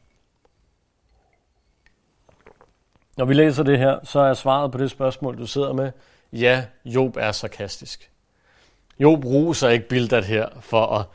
Når 3.16 3.24
vi 3.24 3.34
læser 3.34 3.62
det 3.62 3.78
her, 3.78 3.98
så 4.04 4.20
er 4.20 4.34
svaret 4.34 4.72
på 4.72 4.78
det 4.78 4.90
spørgsmål, 4.90 5.38
du 5.38 5.46
sidder 5.46 5.72
med, 5.72 5.92
ja, 6.32 6.64
Job 6.84 7.16
er 7.16 7.32
sarkastisk. 7.32 8.10
Job 8.98 9.24
roser 9.24 9.68
ikke 9.68 9.88
Bildad 9.88 10.22
her 10.22 10.48
for 10.60 10.86
at 10.86 11.06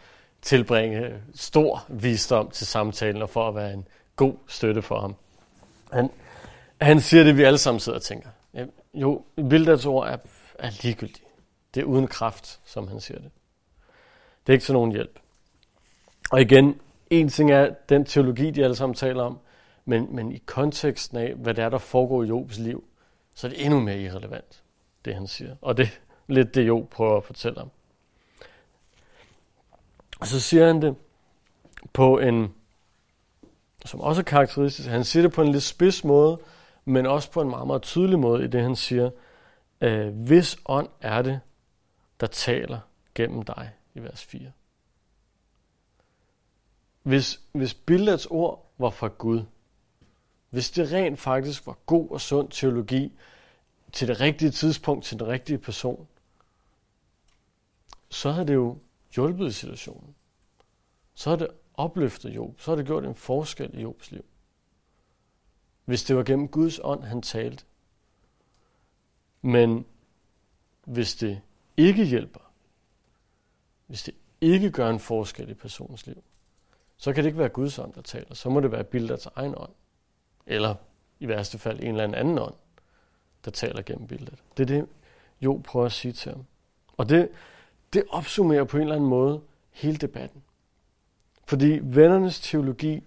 tilbringe 0.42 1.14
stor 1.36 1.86
visdom 1.88 2.50
til 2.50 2.68
samtalen 2.68 3.22
og 3.22 3.30
for 3.30 3.48
at 3.48 3.56
være 3.56 3.74
en 3.74 3.88
god 4.16 4.34
støtte 4.48 4.82
for 4.82 5.00
ham. 5.00 5.16
Han, 5.92 6.10
han 6.82 7.02
siger 7.02 7.24
det, 7.24 7.38
vi 7.38 7.44
alle 7.44 7.58
sammen 7.58 7.80
sidder 7.80 7.98
og 7.98 8.04
tænker. 8.04 8.30
Jo, 8.94 9.26
Bildads 9.50 9.86
ord 9.86 10.10
er, 10.10 10.18
er 10.60 10.70
ligegyldige. 10.84 11.28
Det 11.74 11.82
er 11.82 11.86
uden 11.86 12.08
kraft, 12.08 12.60
som 12.66 12.88
han 12.88 13.02
siger 13.02 13.20
det. 13.20 13.32
Det 14.48 14.54
er 14.54 14.54
ikke 14.54 14.66
til 14.66 14.74
nogen 14.74 14.92
hjælp. 14.92 15.20
Og 16.32 16.42
igen, 16.42 16.80
en 17.10 17.30
ting 17.30 17.52
er 17.52 17.70
den 17.90 18.06
teologi, 18.06 18.52
de 18.52 18.64
alle 18.64 18.76
sammen 18.76 18.96
taler 18.96 19.24
om, 19.24 19.40
men, 19.86 20.16
men 20.16 20.32
i 20.32 20.38
konteksten 20.38 21.18
af, 21.18 21.34
hvad 21.34 21.54
det 21.54 21.64
er, 21.64 21.70
der 21.70 21.78
foregår 21.78 22.24
i 22.24 22.28
Jobs 22.28 22.58
liv, 22.58 22.84
så 23.34 23.48
er 23.48 23.52
det 23.52 23.66
endnu 23.66 23.80
mere 23.80 24.00
irrelevant, 24.00 24.64
det 25.06 25.16
han 25.16 25.28
siger. 25.28 25.56
Og 25.62 25.78
det 25.78 25.84
er 25.84 25.90
lidt 26.28 26.56
det, 26.56 26.68
Job 26.68 26.90
prøver 26.90 27.18
at 27.18 27.24
fortælle 27.24 27.62
om. 27.62 27.70
Og 30.20 30.28
så 30.28 30.40
siger 30.40 30.68
han 30.68 30.82
det 30.82 30.96
på 31.94 32.20
en, 32.20 32.54
som 33.86 34.02
også 34.02 34.22
er 34.22 34.24
karakteristisk, 34.24 34.90
han 34.90 35.04
siger 35.04 35.24
det 35.24 35.34
på 35.34 35.42
en 35.42 35.52
lidt 35.52 35.64
spids 35.64 36.04
måde, 36.04 36.40
men 36.86 37.06
også 37.06 37.32
på 37.32 37.42
en 37.42 37.50
meget, 37.50 37.68
meget 37.68 37.82
tydelig 37.82 38.20
måde 38.20 38.44
i 38.44 38.48
det, 38.48 38.62
han 38.62 38.76
siger, 38.76 39.10
øh, 39.82 40.08
hvis 40.08 40.58
ånd 40.66 40.90
er 41.02 41.22
det, 41.22 41.40
der 42.20 42.28
taler 42.28 42.80
gennem 43.16 43.42
dig 43.44 43.70
i 43.96 44.00
vers 44.00 44.26
4. 44.26 44.52
Hvis, 47.08 47.42
hvis 47.52 47.74
Bildads 47.74 48.26
ord 48.26 48.72
var 48.78 48.90
fra 48.90 49.08
Gud, 49.08 49.44
hvis 50.50 50.72
det 50.72 50.92
rent 50.92 51.20
faktisk 51.20 51.68
var 51.68 51.78
god 51.86 52.10
og 52.10 52.22
sund 52.22 52.50
teologi 52.50 53.14
til 53.92 54.08
det 54.08 54.20
rigtige 54.20 54.52
tidspunkt, 54.52 55.06
til 55.06 55.20
den 55.20 55.28
rigtige 55.28 55.58
person, 55.58 56.08
så 58.10 58.32
havde 58.32 58.48
det 58.48 58.54
jo 58.54 58.78
hjulpet 59.16 59.48
i 59.48 59.52
situationen. 59.52 60.16
Så 61.14 61.30
havde 61.30 61.40
det 61.40 61.50
opløftet 61.74 62.36
Job. 62.36 62.60
Så 62.60 62.72
havde 62.72 62.78
det 62.78 62.88
gjort 62.88 63.06
en 63.06 63.16
forskel 63.16 63.78
i 63.78 63.82
Jobs 63.82 64.12
liv. 64.12 64.26
Hvis 65.86 66.04
det 66.04 66.16
var 66.16 66.24
gennem 66.24 66.48
Guds 66.48 66.80
ånd, 66.84 67.04
han 67.04 67.22
talte. 67.22 67.66
Men 69.42 69.86
hvis 70.84 71.16
det 71.16 71.42
ikke 71.78 72.06
hjælper, 72.06 72.52
hvis 73.88 74.04
det 74.04 74.14
ikke 74.42 74.72
gør 74.72 74.90
en 74.90 75.00
forskel 75.00 75.50
i 75.50 75.54
personens 75.54 76.08
liv, 76.08 76.24
så 76.98 77.14
kan 77.14 77.24
det 77.24 77.28
ikke 77.30 77.40
være 77.40 77.50
Guds 77.50 77.80
ånd, 77.80 77.94
der 77.94 78.02
taler. 78.02 78.34
Så 78.34 78.50
må 78.50 78.60
det 78.60 78.72
være 78.72 78.84
Bildats 78.84 79.26
egen 79.36 79.54
ånd. 79.58 79.72
Eller 80.46 80.76
i 81.20 81.28
værste 81.28 81.58
fald 81.58 81.80
en 81.80 81.88
eller 81.88 82.18
anden 82.18 82.40
ånd, 82.40 82.54
der 83.46 83.52
taler 83.52 83.82
gennem 83.82 84.08
Bildat. 84.08 84.44
Det 84.58 84.64
er 84.64 84.76
det, 84.76 84.88
Jo 85.42 85.62
prøver 85.64 85.86
at 85.86 85.92
sige 85.92 86.12
til 86.12 86.32
ham. 86.32 86.46
Og 86.98 87.10
det, 87.10 87.30
det 87.94 88.04
opsummerer 88.10 88.64
på 88.64 88.78
en 88.78 88.84
eller 88.84 88.96
anden 88.96 89.10
måde 89.10 89.42
hele 89.72 89.98
debatten. 89.98 90.44
Fordi 91.46 91.80
vennernes 91.84 92.40
teologi 92.40 93.04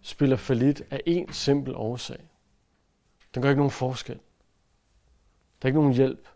spiller 0.00 0.36
for 0.36 0.54
lidt 0.54 0.82
af 0.90 1.00
en 1.06 1.32
simpel 1.32 1.74
årsag. 1.74 2.20
Den 3.34 3.42
gør 3.42 3.48
ikke 3.48 3.60
nogen 3.60 3.70
forskel. 3.70 4.14
Der 5.62 5.66
er 5.66 5.66
ikke 5.66 5.78
nogen 5.78 5.94
hjælp. 5.94 6.28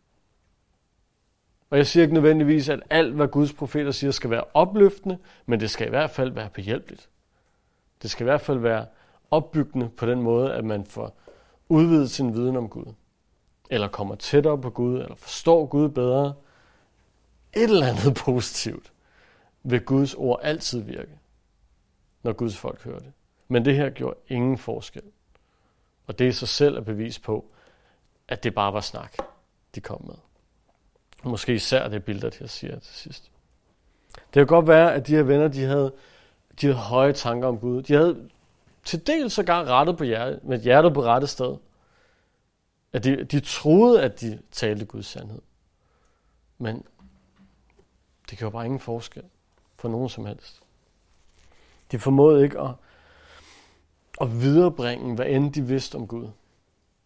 Og 1.72 1.78
jeg 1.78 1.86
siger 1.86 2.02
ikke 2.02 2.14
nødvendigvis, 2.14 2.68
at 2.68 2.80
alt, 2.90 3.14
hvad 3.14 3.28
Guds 3.28 3.52
profeter 3.52 3.90
siger, 3.90 4.10
skal 4.10 4.30
være 4.30 4.44
opløftende, 4.54 5.18
men 5.46 5.60
det 5.60 5.70
skal 5.70 5.86
i 5.86 5.90
hvert 5.90 6.10
fald 6.10 6.30
være 6.30 6.50
behjælpeligt. 6.50 7.10
Det 8.02 8.10
skal 8.10 8.24
i 8.24 8.28
hvert 8.28 8.40
fald 8.40 8.58
være 8.58 8.86
opbyggende 9.30 9.88
på 9.88 10.06
den 10.06 10.22
måde, 10.22 10.54
at 10.54 10.64
man 10.64 10.84
får 10.84 11.18
udvidet 11.68 12.10
sin 12.10 12.34
viden 12.34 12.56
om 12.56 12.68
Gud. 12.68 12.94
Eller 13.70 13.88
kommer 13.88 14.14
tættere 14.14 14.60
på 14.60 14.70
Gud, 14.70 14.94
eller 14.94 15.14
forstår 15.14 15.66
Gud 15.66 15.88
bedre. 15.88 16.34
Et 17.56 17.62
eller 17.62 17.86
andet 17.86 18.14
positivt 18.24 18.92
vil 19.62 19.80
Guds 19.80 20.14
ord 20.14 20.40
altid 20.42 20.80
virke, 20.80 21.18
når 22.22 22.32
Guds 22.32 22.56
folk 22.56 22.82
hører 22.82 22.98
det. 22.98 23.12
Men 23.48 23.64
det 23.64 23.76
her 23.76 23.90
gjorde 23.90 24.18
ingen 24.28 24.58
forskel. 24.58 25.02
Og 26.06 26.18
det 26.18 26.28
i 26.28 26.32
sig 26.32 26.48
selv 26.48 26.76
er 26.76 26.80
bevis 26.80 27.18
på, 27.18 27.52
at 28.28 28.44
det 28.44 28.54
bare 28.54 28.72
var 28.72 28.80
snak, 28.80 29.16
de 29.74 29.80
kom 29.80 30.04
med. 30.06 30.14
Måske 31.24 31.54
især 31.54 31.88
det 31.88 32.04
billede, 32.04 32.32
jeg 32.40 32.50
siger 32.50 32.78
til 32.78 32.94
sidst. 32.94 33.30
Det 34.14 34.32
kan 34.32 34.46
godt 34.46 34.66
være, 34.66 34.94
at 34.94 35.06
de 35.06 35.14
her 35.14 35.22
venner, 35.22 35.48
de 35.48 35.62
havde, 35.62 35.92
de 36.60 36.66
havde 36.66 36.78
høje 36.78 37.12
tanker 37.12 37.48
om 37.48 37.58
Gud. 37.58 37.82
De 37.82 37.94
havde 37.94 38.28
til 38.84 39.06
dels 39.06 39.32
sågar 39.32 39.64
rettet 39.64 39.96
på 39.96 40.04
hjertet, 40.04 40.44
med 40.44 40.60
hjertet 40.60 40.94
på 40.94 41.02
rette 41.02 41.26
sted. 41.26 41.56
At 42.92 43.04
de, 43.04 43.24
de 43.24 43.40
troede, 43.40 44.02
at 44.02 44.20
de 44.20 44.38
talte 44.50 44.84
Guds 44.84 45.06
sandhed. 45.06 45.42
Men 46.58 46.84
det 48.30 48.38
gjorde 48.38 48.52
bare 48.52 48.64
ingen 48.64 48.80
forskel 48.80 49.22
for 49.76 49.88
nogen 49.88 50.08
som 50.08 50.26
helst. 50.26 50.62
De 51.92 51.98
formåede 51.98 52.44
ikke 52.44 52.60
at, 52.60 52.74
at 54.20 54.40
viderebringe, 54.40 55.14
hvad 55.14 55.26
end 55.26 55.52
de 55.52 55.62
vidste 55.62 55.96
om 55.96 56.06
Gud. 56.06 56.28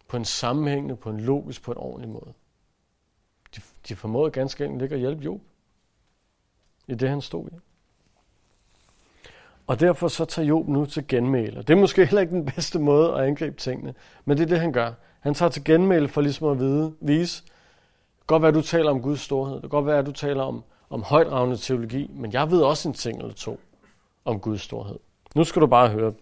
På 0.07 0.17
en 0.17 0.25
sammenhængende, 0.25 0.95
på 0.95 1.09
en 1.09 1.19
logisk, 1.19 1.61
på 1.61 1.71
en 1.71 1.77
ordentlig 1.77 2.09
måde. 2.09 2.33
De, 3.89 3.95
formåede 3.95 4.31
ganske 4.31 4.65
enkelt 4.65 4.83
ikke 4.83 4.95
at 4.95 5.01
hjælpe 5.01 5.23
Job 5.23 5.41
i 6.87 6.95
det, 6.95 7.09
han 7.09 7.21
stod 7.21 7.47
i. 7.47 7.55
Og 9.67 9.79
derfor 9.79 10.07
så 10.07 10.25
tager 10.25 10.47
Job 10.47 10.67
nu 10.67 10.85
til 10.85 11.07
genmæle. 11.07 11.57
Det 11.57 11.69
er 11.69 11.75
måske 11.75 12.05
heller 12.05 12.21
ikke 12.21 12.33
den 12.33 12.45
bedste 12.45 12.79
måde 12.79 13.13
at 13.13 13.27
angribe 13.27 13.57
tingene, 13.57 13.93
men 14.25 14.37
det 14.37 14.43
er 14.43 14.47
det, 14.47 14.59
han 14.59 14.71
gør. 14.71 14.91
Han 15.19 15.33
tager 15.33 15.49
til 15.49 15.63
genmæle 15.63 16.07
for 16.07 16.21
ligesom 16.21 16.47
at 16.47 16.59
vide, 16.59 16.93
vise, 17.01 17.43
godt 18.27 18.41
være, 18.41 18.49
at 18.49 18.55
du 18.55 18.61
taler 18.61 18.91
om 18.91 19.01
Guds 19.01 19.19
storhed. 19.19 19.53
Det 19.53 19.61
kan 19.61 19.69
godt 19.69 19.85
være, 19.85 19.99
at 19.99 20.05
du 20.05 20.11
taler 20.11 20.43
om, 20.43 20.63
om 20.89 21.03
højdragende 21.03 21.57
teologi, 21.57 22.11
men 22.13 22.33
jeg 22.33 22.51
ved 22.51 22.61
også 22.61 22.87
en 22.87 22.93
ting 22.93 23.19
eller 23.19 23.33
to 23.33 23.59
om 24.25 24.39
Guds 24.39 24.61
storhed. 24.61 24.99
Nu 25.35 25.43
skal 25.43 25.61
du 25.61 25.67
bare 25.67 25.89
høre 25.89 26.13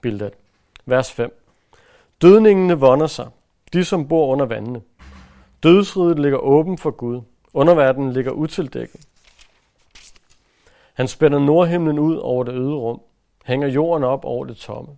Bildad. 0.00 0.30
Vers 0.86 1.12
5. 1.12 1.42
Dødningene 2.22 2.74
vonder 2.74 3.06
sig, 3.06 3.28
de 3.72 3.84
som 3.84 4.08
bor 4.08 4.32
under 4.32 4.46
vandene. 4.46 4.82
Dødsriget 5.62 6.18
ligger 6.18 6.38
åben 6.38 6.78
for 6.78 6.90
Gud. 6.90 7.20
Underverdenen 7.54 8.12
ligger 8.12 8.32
utildækket. 8.32 9.06
Han 10.94 11.08
spænder 11.08 11.38
nordhimlen 11.38 11.98
ud 11.98 12.16
over 12.16 12.44
det 12.44 12.54
øde 12.54 12.74
rum, 12.74 13.00
hænger 13.44 13.68
jorden 13.68 14.04
op 14.04 14.24
over 14.24 14.44
det 14.44 14.56
tomme. 14.56 14.96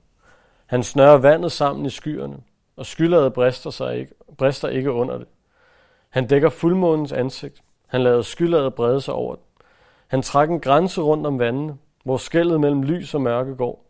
Han 0.66 0.82
snører 0.82 1.16
vandet 1.16 1.52
sammen 1.52 1.86
i 1.86 1.90
skyerne, 1.90 2.36
og 2.76 2.86
skylladet 2.86 3.32
brister, 3.32 3.70
sig 3.70 3.98
ikke, 3.98 4.12
brister 4.38 4.68
ikke 4.68 4.92
under 4.92 5.18
det. 5.18 5.26
Han 6.08 6.26
dækker 6.26 6.50
fuldmånens 6.50 7.12
ansigt. 7.12 7.62
Han 7.86 8.02
lader 8.02 8.22
skylladet 8.22 8.74
brede 8.74 9.00
sig 9.00 9.14
over 9.14 9.34
det. 9.34 9.44
Han 10.08 10.22
trækker 10.22 10.54
en 10.54 10.60
grænse 10.60 11.00
rundt 11.00 11.26
om 11.26 11.38
vandene, 11.38 11.76
hvor 12.04 12.16
skældet 12.16 12.60
mellem 12.60 12.82
lys 12.82 13.14
og 13.14 13.20
mørke 13.20 13.56
går. 13.56 13.84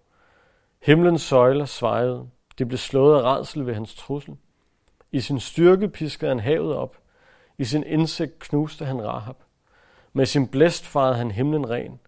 Himlens 0.82 1.22
søjler 1.22 1.64
svejede. 1.64 2.28
De 2.58 2.66
blev 2.66 2.78
slået 2.78 3.22
af 3.22 3.22
redsel 3.22 3.66
ved 3.66 3.74
hans 3.74 3.94
trussel. 3.94 4.36
I 5.12 5.20
sin 5.20 5.40
styrke 5.40 5.88
piskede 5.88 6.30
han 6.30 6.40
havet 6.40 6.76
op. 6.76 6.96
I 7.58 7.64
sin 7.64 7.84
indsigt 7.84 8.38
knuste 8.38 8.84
han 8.84 9.06
Rahab. 9.06 9.36
Med 10.12 10.26
sin 10.26 10.48
blæst 10.48 10.86
farede 10.86 11.16
han 11.16 11.30
himlen 11.30 11.70
ren. 11.70 12.00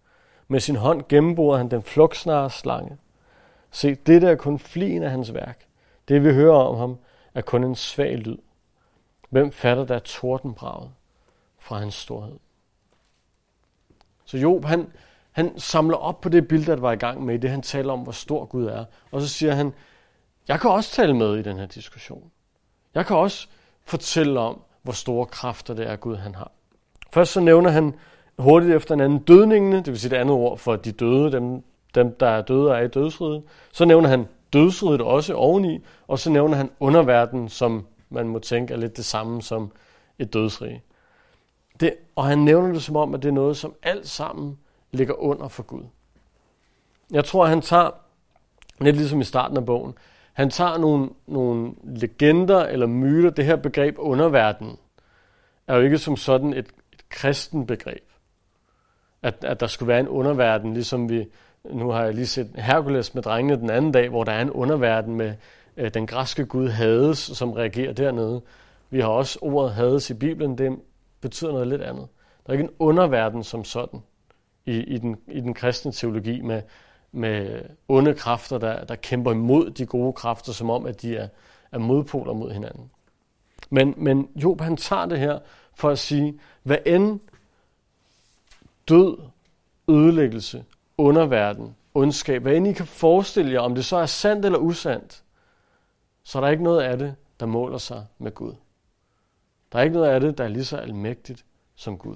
Med 0.47 0.59
sin 0.59 0.75
hånd 0.75 1.03
gennemborede 1.09 1.57
han 1.57 1.71
den 1.71 1.83
flugtsnare 1.83 2.49
slange. 2.49 2.97
Se, 3.71 3.95
det 3.95 4.23
er 4.23 4.35
kun 4.35 4.59
flien 4.59 5.03
af 5.03 5.11
hans 5.11 5.33
værk. 5.33 5.65
Det 6.07 6.23
vi 6.23 6.33
hører 6.33 6.57
om 6.57 6.77
ham 6.77 6.97
er 7.33 7.41
kun 7.41 7.63
en 7.63 7.75
svag 7.75 8.17
lyd. 8.17 8.37
Hvem 9.29 9.51
fatter 9.51 9.85
der 9.85 9.99
tordenbraget 9.99 10.91
fra 11.59 11.79
hans 11.79 11.93
storhed? 11.93 12.37
Så 14.25 14.37
Job, 14.37 14.65
han, 14.65 14.91
han 15.31 15.59
samler 15.59 15.97
op 15.97 16.21
på 16.21 16.29
det 16.29 16.47
billede, 16.47 16.71
der 16.71 16.81
var 16.81 16.91
i 16.91 16.95
gang 16.95 17.25
med, 17.25 17.39
det 17.39 17.49
han 17.49 17.61
taler 17.61 17.93
om, 17.93 17.99
hvor 17.99 18.11
stor 18.11 18.45
Gud 18.45 18.65
er. 18.65 18.85
Og 19.11 19.21
så 19.21 19.27
siger 19.27 19.55
han, 19.55 19.73
jeg 20.47 20.59
kan 20.59 20.69
også 20.69 20.91
tale 20.91 21.13
med 21.13 21.37
i 21.37 21.41
den 21.41 21.57
her 21.57 21.65
diskussion. 21.65 22.31
Jeg 22.95 23.05
kan 23.05 23.15
også 23.15 23.47
fortælle 23.83 24.39
om, 24.39 24.61
hvor 24.83 24.93
store 24.93 25.25
kræfter 25.25 25.73
det 25.73 25.89
er, 25.89 25.95
Gud 25.95 26.15
han 26.15 26.35
har. 26.35 26.51
Først 27.11 27.31
så 27.31 27.39
nævner 27.39 27.69
han 27.69 27.95
hurtigt 28.39 28.73
efter 28.73 28.93
en 28.93 29.01
anden 29.01 29.19
dødningene, 29.19 29.77
det 29.77 29.87
vil 29.87 29.99
sige 29.99 30.09
det 30.09 30.15
andet 30.15 30.35
ord 30.35 30.57
for 30.57 30.75
de 30.75 30.91
døde, 30.91 31.31
dem, 31.31 31.63
dem 31.95 32.15
der 32.19 32.27
er 32.27 32.41
døde 32.41 32.71
og 32.71 32.77
er 32.77 32.81
i 32.81 32.87
dødsriget. 32.87 33.43
Så 33.71 33.85
nævner 33.85 34.09
han 34.09 34.27
dødsriget 34.53 35.01
også 35.01 35.33
oveni, 35.33 35.85
og 36.07 36.19
så 36.19 36.29
nævner 36.29 36.57
han 36.57 36.71
underverdenen, 36.79 37.49
som 37.49 37.85
man 38.09 38.27
må 38.27 38.39
tænke 38.39 38.73
er 38.73 38.77
lidt 38.77 38.97
det 38.97 39.05
samme 39.05 39.41
som 39.41 39.71
et 40.19 40.33
dødsrige. 40.33 40.83
Det, 41.79 41.93
og 42.15 42.25
han 42.25 42.39
nævner 42.39 42.73
det 42.73 42.83
som 42.83 42.95
om, 42.95 43.13
at 43.13 43.23
det 43.23 43.29
er 43.29 43.33
noget, 43.33 43.57
som 43.57 43.75
alt 43.83 44.07
sammen 44.07 44.57
ligger 44.91 45.13
under 45.13 45.47
for 45.47 45.63
Gud. 45.63 45.83
Jeg 47.11 47.25
tror, 47.25 47.45
han 47.45 47.61
tager, 47.61 47.89
lidt 48.79 48.95
ligesom 48.95 49.21
i 49.21 49.23
starten 49.23 49.57
af 49.57 49.65
bogen, 49.65 49.93
han 50.33 50.49
tager 50.49 50.77
nogle, 50.77 51.09
nogle 51.27 51.71
legender 51.83 52.63
eller 52.63 52.87
myter. 52.87 53.29
Det 53.29 53.45
her 53.45 53.55
begreb 53.55 53.95
underverden 53.97 54.77
er 55.67 55.75
jo 55.75 55.81
ikke 55.81 55.97
som 55.97 56.15
sådan 56.15 56.53
et, 56.53 56.67
et 56.93 57.09
kristen 57.09 57.65
begreb. 57.65 58.03
At, 59.21 59.43
at 59.43 59.59
der 59.59 59.67
skulle 59.67 59.87
være 59.87 59.99
en 59.99 60.07
underverden, 60.07 60.73
ligesom 60.73 61.09
vi, 61.09 61.27
nu 61.63 61.89
har 61.89 62.03
jeg 62.03 62.13
lige 62.13 62.27
set 62.27 62.51
Herkules 62.55 63.15
med 63.15 63.23
drengene 63.23 63.61
den 63.61 63.69
anden 63.69 63.91
dag, 63.91 64.09
hvor 64.09 64.23
der 64.23 64.31
er 64.31 64.41
en 64.41 64.51
underverden 64.51 65.15
med 65.15 65.33
øh, 65.77 65.93
den 65.93 66.07
græske 66.07 66.45
gud 66.45 66.69
Hades, 66.69 67.17
som 67.17 67.51
reagerer 67.51 67.93
dernede. 67.93 68.41
Vi 68.89 68.99
har 68.99 69.07
også 69.07 69.39
ordet 69.41 69.71
Hades 69.71 70.09
i 70.09 70.13
Bibelen, 70.13 70.57
det 70.57 70.79
betyder 71.21 71.51
noget 71.51 71.67
lidt 71.67 71.81
andet. 71.81 72.07
Der 72.45 72.49
er 72.49 72.53
ikke 72.53 72.63
en 72.63 72.75
underverden 72.79 73.43
som 73.43 73.63
sådan 73.63 73.99
i, 74.65 74.77
i, 74.77 74.97
den, 74.97 75.17
i 75.27 75.39
den 75.39 75.53
kristne 75.53 75.91
teologi 75.91 76.41
med, 76.41 76.61
med 77.11 77.61
onde 77.87 78.13
kræfter, 78.13 78.57
der, 78.57 78.85
der 78.85 78.95
kæmper 78.95 79.31
imod 79.31 79.69
de 79.69 79.85
gode 79.85 80.13
kræfter, 80.13 80.53
som 80.53 80.69
om, 80.69 80.85
at 80.85 81.01
de 81.01 81.17
er, 81.17 81.27
er 81.71 81.77
modpoler 81.77 82.33
mod 82.33 82.51
hinanden. 82.51 82.91
Men, 83.69 83.93
men 83.97 84.29
Job 84.35 84.61
han 84.61 84.77
tager 84.77 85.05
det 85.05 85.19
her 85.19 85.39
for 85.73 85.89
at 85.89 85.99
sige, 85.99 86.39
hvad 86.63 86.77
end 86.85 87.19
død, 88.89 89.17
ødelæggelse, 89.87 90.65
underverden, 90.97 91.75
ondskab, 91.93 92.41
hvad 92.41 92.55
end 92.55 92.67
I 92.67 92.73
kan 92.73 92.85
forestille 92.85 93.51
jer, 93.51 93.59
om 93.59 93.75
det 93.75 93.85
så 93.85 93.97
er 93.97 94.05
sandt 94.05 94.45
eller 94.45 94.59
usandt, 94.59 95.23
så 96.23 96.37
er 96.37 96.41
der 96.41 96.49
ikke 96.49 96.63
noget 96.63 96.81
af 96.81 96.97
det, 96.97 97.15
der 97.39 97.45
måler 97.45 97.77
sig 97.77 98.05
med 98.17 98.31
Gud. 98.31 98.53
Der 99.71 99.79
er 99.79 99.83
ikke 99.83 99.95
noget 99.95 100.09
af 100.09 100.19
det, 100.19 100.37
der 100.37 100.43
er 100.43 100.47
lige 100.47 100.65
så 100.65 100.77
almægtigt 100.77 101.45
som 101.75 101.97
Gud. 101.97 102.15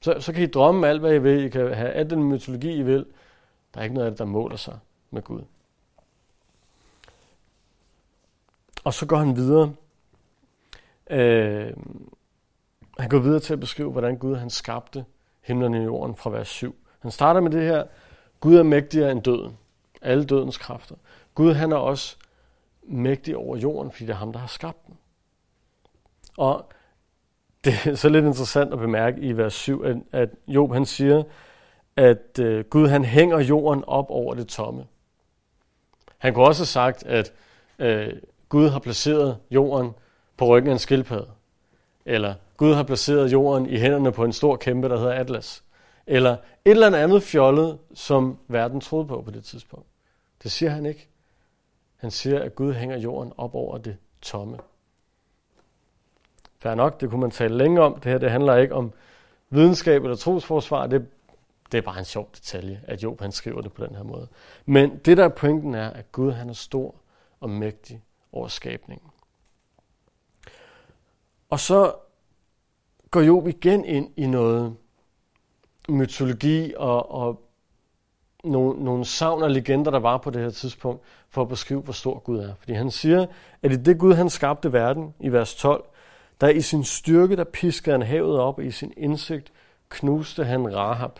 Så, 0.00 0.16
så 0.20 0.32
kan 0.32 0.42
I 0.42 0.46
drømme 0.46 0.88
alt, 0.88 1.00
hvad 1.00 1.14
I 1.14 1.18
vil. 1.18 1.44
I 1.44 1.48
kan 1.48 1.74
have 1.74 1.90
al 1.90 2.10
den 2.10 2.24
mytologi, 2.24 2.72
I 2.72 2.82
vil. 2.82 3.06
Der 3.74 3.80
er 3.80 3.84
ikke 3.84 3.94
noget 3.94 4.06
af 4.06 4.12
det, 4.12 4.18
der 4.18 4.24
måler 4.24 4.56
sig 4.56 4.78
med 5.10 5.22
Gud. 5.22 5.42
Og 8.84 8.94
så 8.94 9.06
går 9.06 9.16
han 9.16 9.36
videre. 9.36 9.74
Øh, 11.10 11.72
han 12.98 13.08
går 13.08 13.18
videre 13.18 13.40
til 13.40 13.52
at 13.52 13.60
beskrive, 13.60 13.92
hvordan 13.92 14.18
Gud 14.18 14.36
han 14.36 14.50
skabte 14.50 15.04
himlen 15.40 15.74
og 15.74 15.84
jorden 15.84 16.16
fra 16.16 16.30
vers 16.30 16.48
7. 16.48 16.76
Han 17.00 17.10
starter 17.10 17.40
med 17.40 17.50
det 17.50 17.62
her. 17.62 17.84
Gud 18.40 18.56
er 18.56 18.62
mægtigere 18.62 19.12
end 19.12 19.22
døden. 19.22 19.58
Alle 20.02 20.24
dødens 20.24 20.56
kræfter. 20.56 20.94
Gud 21.34 21.52
han 21.52 21.72
er 21.72 21.76
også 21.76 22.16
mægtig 22.82 23.36
over 23.36 23.56
jorden, 23.56 23.90
fordi 23.92 24.04
det 24.04 24.12
er 24.12 24.16
ham, 24.16 24.32
der 24.32 24.40
har 24.40 24.46
skabt 24.46 24.86
den. 24.86 24.98
Og 26.36 26.66
det 27.64 27.74
er 27.86 27.94
så 27.94 28.08
lidt 28.08 28.24
interessant 28.24 28.72
at 28.72 28.78
bemærke 28.78 29.20
i 29.20 29.32
vers 29.32 29.54
7, 29.54 29.82
at, 29.82 29.96
at 30.12 30.30
Job 30.48 30.72
han 30.72 30.86
siger, 30.86 31.22
at 31.96 32.38
øh, 32.38 32.64
Gud 32.64 32.88
han 32.88 33.04
hænger 33.04 33.38
jorden 33.38 33.84
op 33.86 34.06
over 34.08 34.34
det 34.34 34.48
tomme. 34.48 34.86
Han 36.18 36.34
kunne 36.34 36.44
også 36.44 36.60
have 36.60 36.66
sagt, 36.66 37.02
at 37.06 37.32
øh, 37.78 38.12
Gud 38.48 38.68
har 38.68 38.78
placeret 38.78 39.38
jorden 39.50 39.90
på 40.36 40.46
ryggen 40.46 40.68
af 40.68 40.72
en 40.72 40.78
skildpadde. 40.78 41.30
Eller 42.04 42.34
Gud 42.56 42.74
har 42.74 42.82
placeret 42.82 43.32
jorden 43.32 43.66
i 43.66 43.78
hænderne 43.78 44.12
på 44.12 44.24
en 44.24 44.32
stor 44.32 44.56
kæmpe, 44.56 44.88
der 44.88 44.98
hedder 44.98 45.12
Atlas. 45.12 45.64
Eller 46.06 46.32
et 46.32 46.70
eller 46.70 46.96
andet 46.96 47.22
fjollet, 47.22 47.78
som 47.94 48.38
verden 48.48 48.80
troede 48.80 49.06
på 49.06 49.22
på 49.22 49.30
det 49.30 49.44
tidspunkt. 49.44 49.86
Det 50.42 50.50
siger 50.50 50.70
han 50.70 50.86
ikke. 50.86 51.08
Han 51.96 52.10
siger, 52.10 52.42
at 52.42 52.54
Gud 52.54 52.72
hænger 52.72 52.98
jorden 52.98 53.32
op 53.36 53.54
over 53.54 53.78
det 53.78 53.96
tomme. 54.22 54.58
Fær 56.58 56.74
nok, 56.74 57.00
det 57.00 57.10
kunne 57.10 57.20
man 57.20 57.30
tale 57.30 57.56
længe 57.56 57.80
om. 57.80 57.94
Det 57.94 58.12
her 58.12 58.18
det 58.18 58.30
handler 58.30 58.56
ikke 58.56 58.74
om 58.74 58.92
videnskab 59.50 60.04
eller 60.04 60.16
trosforsvar. 60.16 60.86
Det, 60.86 61.06
det 61.72 61.78
er 61.78 61.82
bare 61.82 61.98
en 61.98 62.04
sjov 62.04 62.30
detalje, 62.34 62.80
at 62.86 63.02
Job 63.02 63.20
han 63.20 63.32
skriver 63.32 63.60
det 63.60 63.72
på 63.72 63.86
den 63.86 63.94
her 63.94 64.02
måde. 64.02 64.28
Men 64.66 64.96
det 64.96 65.16
der 65.16 65.24
er 65.24 65.28
pointen 65.28 65.74
er, 65.74 65.90
at 65.90 66.12
Gud 66.12 66.32
han 66.32 66.48
er 66.48 66.52
stor 66.52 66.94
og 67.40 67.50
mægtig 67.50 68.02
over 68.32 68.48
skabningen. 68.48 69.10
Og 71.50 71.60
så 71.60 71.94
går 73.10 73.20
Job 73.20 73.46
igen 73.46 73.84
ind 73.84 74.10
i 74.16 74.26
noget 74.26 74.76
mytologi 75.88 76.74
og, 76.76 77.10
og 77.10 77.50
nogle, 78.44 78.84
nogle 78.84 79.04
savn 79.04 79.42
og 79.42 79.50
legender, 79.50 79.90
der 79.90 79.98
var 79.98 80.18
på 80.18 80.30
det 80.30 80.42
her 80.42 80.50
tidspunkt, 80.50 81.02
for 81.28 81.42
at 81.42 81.48
beskrive, 81.48 81.80
hvor 81.80 81.92
stor 81.92 82.18
Gud 82.18 82.38
er. 82.38 82.54
Fordi 82.58 82.72
han 82.72 82.90
siger, 82.90 83.26
at 83.62 83.72
i 83.72 83.76
det 83.76 83.98
Gud, 83.98 84.14
han 84.14 84.30
skabte 84.30 84.72
verden, 84.72 85.14
i 85.20 85.28
vers 85.28 85.54
12, 85.54 85.84
der 86.40 86.48
i 86.48 86.60
sin 86.60 86.84
styrke, 86.84 87.36
der 87.36 87.44
piskede 87.44 87.94
han 87.94 88.02
havet 88.02 88.38
op, 88.38 88.58
og 88.58 88.64
i 88.64 88.70
sin 88.70 88.92
indsigt 88.96 89.52
knuste 89.88 90.44
han 90.44 90.76
Rahab, 90.76 91.18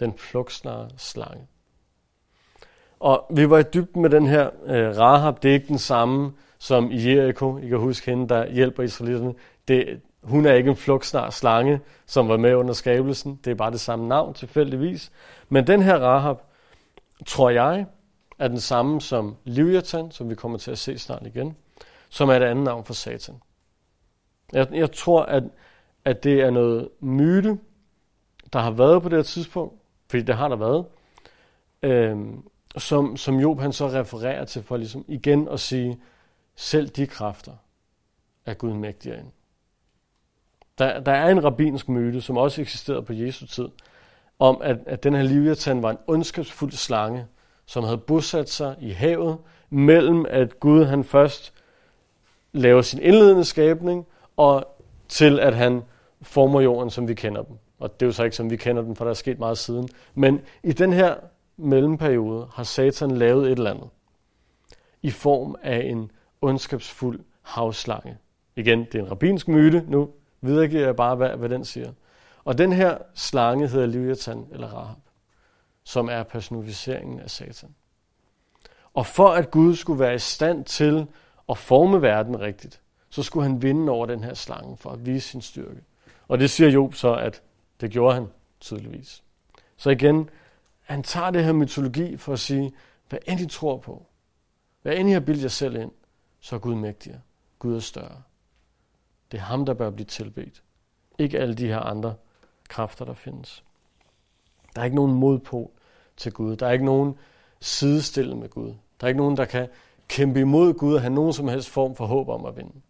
den 0.00 0.14
flugtsnare 0.16 0.88
slange. 0.96 1.46
Og 3.00 3.26
vi 3.30 3.50
var 3.50 3.58
i 3.58 3.62
dybden 3.62 4.02
med 4.02 4.10
den 4.10 4.26
her 4.26 4.50
øh, 4.66 4.98
Rahab, 4.98 5.42
det 5.42 5.48
er 5.48 5.54
ikke 5.54 5.68
den 5.68 5.78
samme 5.78 6.32
som 6.58 6.90
i 6.90 7.14
Jericho. 7.14 7.58
I 7.58 7.68
kan 7.68 7.78
huske 7.78 8.10
hende, 8.10 8.28
der 8.28 8.50
hjælper 8.50 8.82
israelitterne. 8.82 9.34
Det, 9.68 10.00
hun 10.22 10.46
er 10.46 10.52
ikke 10.52 10.70
en 10.70 10.76
flugtsnar 10.76 11.30
slange, 11.30 11.80
som 12.06 12.28
var 12.28 12.36
med 12.36 12.54
under 12.54 12.74
skabelsen. 12.74 13.40
Det 13.44 13.50
er 13.50 13.54
bare 13.54 13.70
det 13.70 13.80
samme 13.80 14.08
navn, 14.08 14.34
tilfældigvis. 14.34 15.12
Men 15.48 15.66
den 15.66 15.82
her 15.82 15.98
Rahab, 15.98 16.36
tror 17.26 17.50
jeg, 17.50 17.86
er 18.38 18.48
den 18.48 18.60
samme 18.60 19.00
som 19.00 19.36
Leviathan, 19.44 20.10
som 20.10 20.30
vi 20.30 20.34
kommer 20.34 20.58
til 20.58 20.70
at 20.70 20.78
se 20.78 20.98
snart 20.98 21.26
igen, 21.26 21.56
som 22.08 22.28
er 22.28 22.34
et 22.34 22.42
andet 22.42 22.64
navn 22.64 22.84
for 22.84 22.94
Satan. 22.94 23.34
Jeg, 24.52 24.68
jeg 24.72 24.92
tror, 24.92 25.22
at, 25.22 25.42
at 26.04 26.24
det 26.24 26.40
er 26.40 26.50
noget 26.50 26.88
myte, 27.00 27.58
der 28.52 28.58
har 28.58 28.70
været 28.70 29.02
på 29.02 29.08
det 29.08 29.18
her 29.18 29.22
tidspunkt, 29.22 29.79
fordi 30.10 30.22
det 30.22 30.36
har 30.36 30.48
der 30.48 30.56
været, 30.56 30.86
øhm, 31.82 32.42
som, 32.76 33.16
som 33.16 33.40
Job 33.40 33.60
han 33.60 33.72
så 33.72 33.88
refererer 33.88 34.44
til 34.44 34.62
for 34.62 34.76
ligesom 34.76 35.04
igen 35.08 35.48
at 35.48 35.60
sige, 35.60 36.00
selv 36.56 36.88
de 36.88 37.06
kræfter 37.06 37.52
er 38.46 38.54
Gud 38.54 38.72
mægtigere 38.72 39.18
end. 39.18 39.26
Der, 40.78 41.00
der 41.00 41.12
er 41.12 41.30
en 41.30 41.44
rabbinsk 41.44 41.88
myte, 41.88 42.20
som 42.20 42.36
også 42.36 42.60
eksisterede 42.60 43.02
på 43.02 43.12
Jesu 43.12 43.46
tid, 43.46 43.68
om 44.38 44.58
at, 44.62 44.78
at 44.86 45.02
den 45.04 45.14
her 45.14 45.22
Leviathan 45.22 45.82
var 45.82 45.90
en 45.90 45.98
ondskabsfuld 46.06 46.72
slange, 46.72 47.26
som 47.66 47.84
havde 47.84 47.98
bosat 47.98 48.50
sig 48.50 48.76
i 48.80 48.90
havet, 48.90 49.38
mellem 49.70 50.26
at 50.28 50.60
Gud 50.60 50.84
han 50.84 51.04
først 51.04 51.52
laver 52.52 52.82
sin 52.82 53.02
indledende 53.02 53.44
skabning, 53.44 54.06
og 54.36 54.76
til 55.08 55.40
at 55.40 55.54
han 55.54 55.82
former 56.22 56.60
jorden, 56.60 56.90
som 56.90 57.08
vi 57.08 57.14
kender 57.14 57.42
den. 57.42 57.58
Og 57.80 58.00
det 58.00 58.06
er 58.06 58.08
jo 58.08 58.12
så 58.12 58.24
ikke, 58.24 58.36
som 58.36 58.50
vi 58.50 58.56
kender 58.56 58.82
dem, 58.82 58.96
for 58.96 59.04
der 59.04 59.10
er 59.10 59.14
sket 59.14 59.38
meget 59.38 59.58
siden. 59.58 59.88
Men 60.14 60.40
i 60.62 60.72
den 60.72 60.92
her 60.92 61.14
mellemperiode 61.56 62.46
har 62.52 62.62
Satan 62.62 63.10
lavet 63.10 63.46
et 63.46 63.58
eller 63.58 63.70
andet 63.70 63.88
i 65.02 65.10
form 65.10 65.56
af 65.62 65.78
en 65.78 66.10
ondskabsfuld 66.42 67.20
havslange. 67.42 68.18
Igen, 68.56 68.84
det 68.84 68.94
er 68.94 69.02
en 69.02 69.10
rabinsk 69.10 69.48
myte. 69.48 69.84
Nu 69.88 70.10
videregiver 70.40 70.84
jeg 70.84 70.96
bare, 70.96 71.16
hvad, 71.16 71.28
hvad 71.28 71.48
den 71.48 71.64
siger. 71.64 71.92
Og 72.44 72.58
den 72.58 72.72
her 72.72 72.98
slange 73.14 73.68
hedder 73.68 73.86
Leviathan 73.86 74.46
eller 74.52 74.68
Rahab, 74.68 74.96
som 75.84 76.08
er 76.08 76.22
personificeringen 76.22 77.20
af 77.20 77.30
Satan. 77.30 77.74
Og 78.94 79.06
for 79.06 79.28
at 79.28 79.50
Gud 79.50 79.76
skulle 79.76 80.00
være 80.00 80.14
i 80.14 80.18
stand 80.18 80.64
til 80.64 81.06
at 81.48 81.58
forme 81.58 82.02
verden 82.02 82.40
rigtigt, 82.40 82.80
så 83.10 83.22
skulle 83.22 83.48
han 83.48 83.62
vinde 83.62 83.92
over 83.92 84.06
den 84.06 84.24
her 84.24 84.34
slange 84.34 84.76
for 84.76 84.90
at 84.90 85.06
vise 85.06 85.28
sin 85.28 85.40
styrke. 85.40 85.80
Og 86.28 86.38
det 86.38 86.50
siger 86.50 86.70
Job 86.70 86.94
så, 86.94 87.14
at 87.14 87.42
det 87.80 87.90
gjorde 87.90 88.14
han 88.14 88.26
tydeligvis. 88.60 89.22
Så 89.76 89.90
igen, 89.90 90.30
han 90.80 91.02
tager 91.02 91.30
det 91.30 91.44
her 91.44 91.52
mytologi 91.52 92.16
for 92.16 92.32
at 92.32 92.40
sige, 92.40 92.72
hvad 93.08 93.18
end 93.26 93.40
I 93.40 93.46
tror 93.46 93.78
på, 93.78 94.06
hvad 94.82 94.96
end 94.96 95.08
I 95.08 95.12
har 95.12 95.20
bildet 95.20 95.42
jer 95.42 95.48
selv 95.48 95.76
ind, 95.76 95.90
så 96.40 96.54
er 96.56 96.60
Gud 96.60 96.74
mægtigere. 96.74 97.20
Gud 97.58 97.76
er 97.76 97.80
større. 97.80 98.22
Det 99.32 99.38
er 99.38 99.42
ham, 99.42 99.66
der 99.66 99.74
bør 99.74 99.90
blive 99.90 100.06
tilbedt. 100.06 100.62
Ikke 101.18 101.38
alle 101.38 101.54
de 101.54 101.66
her 101.66 101.78
andre 101.78 102.14
kræfter, 102.68 103.04
der 103.04 103.14
findes. 103.14 103.64
Der 104.74 104.80
er 104.80 104.84
ikke 104.84 104.96
nogen 104.96 105.14
modpol 105.14 105.70
til 106.16 106.32
Gud. 106.32 106.56
Der 106.56 106.66
er 106.66 106.72
ikke 106.72 106.84
nogen 106.84 107.14
sidestillet 107.60 108.38
med 108.38 108.48
Gud. 108.48 108.74
Der 109.00 109.06
er 109.06 109.08
ikke 109.08 109.20
nogen, 109.20 109.36
der 109.36 109.44
kan 109.44 109.68
kæmpe 110.08 110.40
imod 110.40 110.74
Gud 110.74 110.94
og 110.94 111.00
have 111.00 111.14
nogen 111.14 111.32
som 111.32 111.48
helst 111.48 111.70
form 111.70 111.96
for 111.96 112.06
håb 112.06 112.28
om 112.28 112.44
at 112.44 112.56
vinde. 112.56 112.80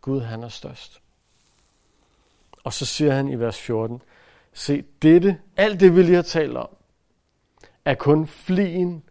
Gud, 0.00 0.20
han 0.20 0.42
er 0.42 0.48
størst. 0.48 1.02
Og 2.68 2.72
så 2.72 2.86
siger 2.86 3.12
han 3.12 3.28
i 3.28 3.34
vers 3.34 3.60
14, 3.60 4.02
se 4.52 4.84
dette, 5.02 5.38
alt 5.56 5.80
det 5.80 5.96
vi 5.96 6.02
lige 6.02 6.14
har 6.14 6.22
talt 6.22 6.56
om, 6.56 6.68
er 7.84 7.94
kun 7.94 8.26
flien 8.26 9.02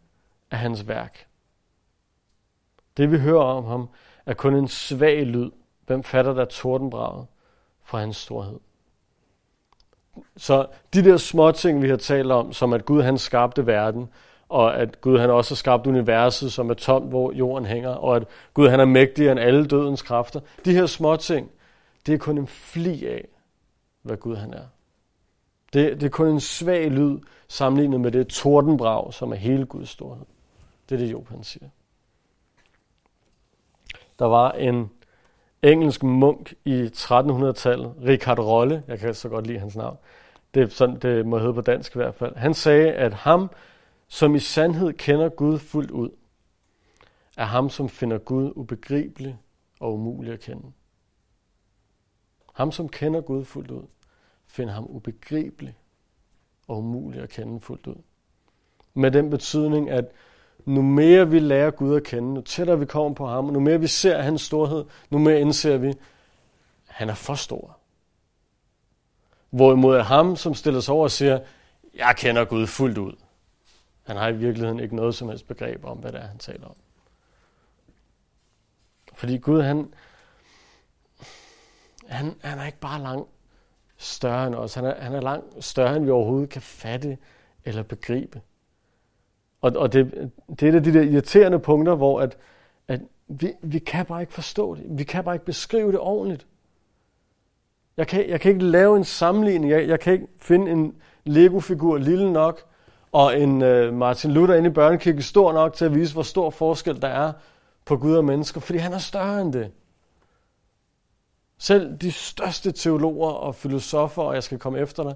af 0.52 0.58
hans 0.58 0.88
værk. 0.88 1.28
Det 2.98 3.12
vi 3.12 3.18
hører 3.18 3.44
om 3.44 3.66
ham, 3.66 3.90
er 4.26 4.34
kun 4.34 4.56
en 4.56 4.68
svag 4.68 5.26
lyd. 5.26 5.52
Hvem 5.88 6.04
fatter 6.04 6.34
der 6.34 6.46
tordenbraget 6.46 7.26
fra 7.84 8.00
hans 8.00 8.18
storhed? 8.18 8.60
Så 10.36 10.68
de 10.94 11.04
der 11.04 11.18
små 11.18 11.52
ting, 11.52 11.82
vi 11.82 11.90
har 11.90 11.98
talt 11.98 12.32
om, 12.32 12.54
som 12.54 12.74
at 12.74 12.86
Gud 12.86 13.02
han 13.02 13.18
skabte 13.18 13.66
verden, 13.66 14.10
og 14.50 14.78
at 14.78 15.02
Gud 15.02 15.20
han 15.20 15.30
også 15.30 15.52
har 15.52 15.56
skabt 15.56 15.88
universet, 15.88 16.54
som 16.54 16.70
er 16.70 16.74
tomt, 16.74 17.10
hvor 17.10 17.32
jorden 17.32 17.66
hænger, 17.66 17.90
og 17.90 18.16
at 18.16 18.24
Gud 18.54 18.70
han 18.70 18.80
er 18.80 18.86
mægtigere 18.86 19.32
end 19.32 19.40
alle 19.40 19.66
dødens 19.66 20.02
kræfter. 20.02 20.40
De 20.66 20.74
her 20.74 20.86
små 20.86 21.16
ting, 21.16 21.52
det 22.06 22.14
er 22.14 22.18
kun 22.18 22.38
en 22.38 22.48
fli 22.48 23.06
af, 23.06 23.28
hvad 24.08 24.18
Gud 24.18 24.36
han 24.36 24.54
er. 24.54 24.66
Det, 25.74 26.02
det 26.02 26.04
er 26.04 26.10
kun 26.10 26.28
en 26.28 26.40
svag 26.40 26.92
lyd 26.92 27.20
sammenlignet 27.48 28.02
med 28.02 28.12
det 28.12 28.28
tordenbrag, 28.28 29.14
som 29.14 29.32
er 29.32 29.36
hele 29.36 29.66
Guds 29.66 29.90
storhed. 29.90 30.26
Det 30.90 30.96
er 30.96 31.00
det, 31.00 31.12
Job 31.12 31.30
han 31.30 31.44
siger. 31.44 31.70
Der 34.20 34.26
var 34.26 34.52
en 34.52 34.92
engelsk 35.64 36.04
munk 36.04 36.54
i 36.66 36.84
1300-tallet, 36.84 37.96
Richard 38.06 38.40
Rolle, 38.40 38.84
jeg 38.88 39.00
kan 39.00 39.14
så 39.14 39.30
godt 39.30 39.48
lide 39.48 39.60
hans 39.60 39.76
navn, 39.76 39.98
det 40.54 40.64
er 40.64 40.68
sådan, 40.68 41.00
det 41.00 41.26
må 41.26 41.38
hedde 41.38 41.54
på 41.54 41.62
dansk 41.62 41.96
i 41.96 42.00
hvert 42.00 42.16
fald. 42.16 42.36
Han 42.36 42.54
sagde, 42.54 42.94
at 42.94 43.14
ham, 43.14 43.52
som 44.08 44.36
i 44.36 44.40
sandhed 44.40 44.94
kender 44.94 45.30
Gud 45.30 45.60
fuldt 45.60 45.92
ud, 45.92 46.10
er 47.38 47.46
ham, 47.46 47.70
som 47.70 47.90
finder 47.90 48.18
Gud 48.18 48.54
ubegribelig 48.56 49.38
og 49.80 49.94
umulig 49.94 50.34
at 50.34 50.40
kende. 50.40 50.72
ham 52.54 52.72
som 52.72 52.90
kender 52.90 53.22
Gud 53.22 53.46
fuldt 53.46 53.72
ud, 53.72 53.84
finder 54.58 54.74
ham 54.74 54.86
ubegribelig 54.86 55.78
og 56.68 56.78
umulig 56.78 57.22
at 57.22 57.30
kende 57.30 57.62
fuldt 57.62 57.88
ud. 57.88 58.02
Med 58.94 59.12
den 59.12 59.30
betydning, 59.30 59.90
at 59.90 60.06
nu 60.66 60.82
mere 60.82 61.30
vi 61.30 61.40
lærer 61.40 61.72
Gud 61.72 61.96
at 61.96 62.04
kende, 62.04 62.34
nu 62.34 62.42
tættere 62.42 62.80
vi 62.80 62.86
kommer 62.86 63.14
på 63.16 63.28
ham, 63.28 63.46
og 63.46 63.54
nu 63.54 63.60
mere 63.60 63.80
vi 63.80 63.88
ser 63.88 64.22
hans 64.22 64.42
storhed, 64.42 64.86
nu 65.10 65.18
mere 65.18 65.40
indser 65.42 65.78
vi, 65.78 65.88
at 65.88 65.96
han 66.88 67.10
er 67.10 67.14
for 67.14 67.36
stor. 67.36 67.78
Hvorimod 69.50 70.02
ham, 70.02 70.36
som 70.36 70.54
stiller 70.54 70.80
sig 70.80 70.94
over 70.94 71.04
og 71.04 71.12
siger, 71.12 71.40
jeg 71.96 72.16
kender 72.18 72.46
Gud 72.46 72.68
fuldt 72.68 72.98
ud. 72.98 73.14
Han 74.04 74.18
har 74.18 74.28
i 74.28 74.38
virkeligheden 74.38 74.80
ikke 74.80 74.96
noget 74.96 75.16
som 75.16 75.30
helst 75.30 75.48
begreb 75.48 75.86
om, 75.86 75.98
hvad 75.98 76.12
det 76.12 76.22
er, 76.22 76.28
han 76.28 76.38
taler 76.38 76.68
om. 76.68 76.76
Fordi 79.14 79.38
Gud, 79.38 79.62
han, 79.62 79.94
han, 82.08 82.36
han 82.42 82.60
er 82.60 82.66
ikke 82.66 82.80
bare 82.80 83.02
langt 83.02 83.30
større 83.98 84.48
end 84.48 84.56
os. 84.56 84.74
Han 84.74 84.86
er, 84.86 84.96
han 84.96 85.14
er 85.14 85.22
langt 85.22 85.64
større, 85.64 85.96
end 85.96 86.06
vi 86.06 86.12
overhovedet 86.12 86.50
kan 86.50 86.62
fatte 86.62 87.18
eller 87.66 87.84
begribe. 87.84 88.42
Og, 89.62 89.72
og 89.76 89.94
det, 89.94 90.32
det 90.60 90.64
er 90.64 90.70
et 90.70 90.76
af 90.76 90.84
de 90.84 90.94
der 90.94 91.02
irriterende 91.02 91.60
punkter, 91.60 91.96
hvor 91.96 92.22
at, 92.22 92.38
at 92.88 93.02
vi, 93.28 93.54
vi 93.62 93.80
kan 93.80 94.06
bare 94.06 94.22
ikke 94.22 94.34
forstå 94.34 94.76
det. 94.76 94.84
Vi 94.90 95.04
kan 95.04 95.24
bare 95.24 95.36
ikke 95.36 95.46
beskrive 95.46 95.92
det 95.92 96.00
ordentligt. 96.00 96.48
Jeg 97.98 98.08
kan, 98.08 98.30
jeg 98.30 98.42
kan 98.42 98.52
ikke 98.52 98.66
lave 98.66 98.98
en 98.98 99.04
sammenligning. 99.04 99.72
Jeg, 99.72 99.88
jeg 99.88 100.00
kan 100.00 100.14
ikke 100.14 100.28
finde 100.38 100.72
en 100.72 100.96
Lego-figur 101.24 101.98
lille 101.98 102.34
nok, 102.34 102.62
og 103.12 103.40
en 103.40 103.62
øh, 103.62 103.94
Martin 103.94 104.32
Luther 104.32 104.56
inde 104.56 104.70
i 104.70 104.74
børnekirken 104.74 105.22
stor 105.22 105.54
nok 105.54 105.74
til 105.74 105.86
at 105.86 105.96
vise, 105.96 106.14
hvor 106.14 106.24
stor 106.24 106.50
forskel 106.50 107.02
der 107.02 107.08
er 107.08 107.32
på 107.86 107.98
Gud 107.98 108.16
og 108.16 108.26
mennesker, 108.26 108.62
fordi 108.62 108.80
han 108.80 108.94
er 108.94 108.98
større 108.98 109.42
end 109.42 109.54
det. 109.54 109.72
Selv 111.58 111.98
de 111.98 112.12
største 112.12 112.72
teologer 112.72 113.30
og 113.32 113.56
filosofer, 113.56 114.24
og 114.24 114.34
jeg 114.34 114.44
skal 114.44 114.60
komme 114.60 114.80
efter 114.80 115.04
dig, 115.04 115.16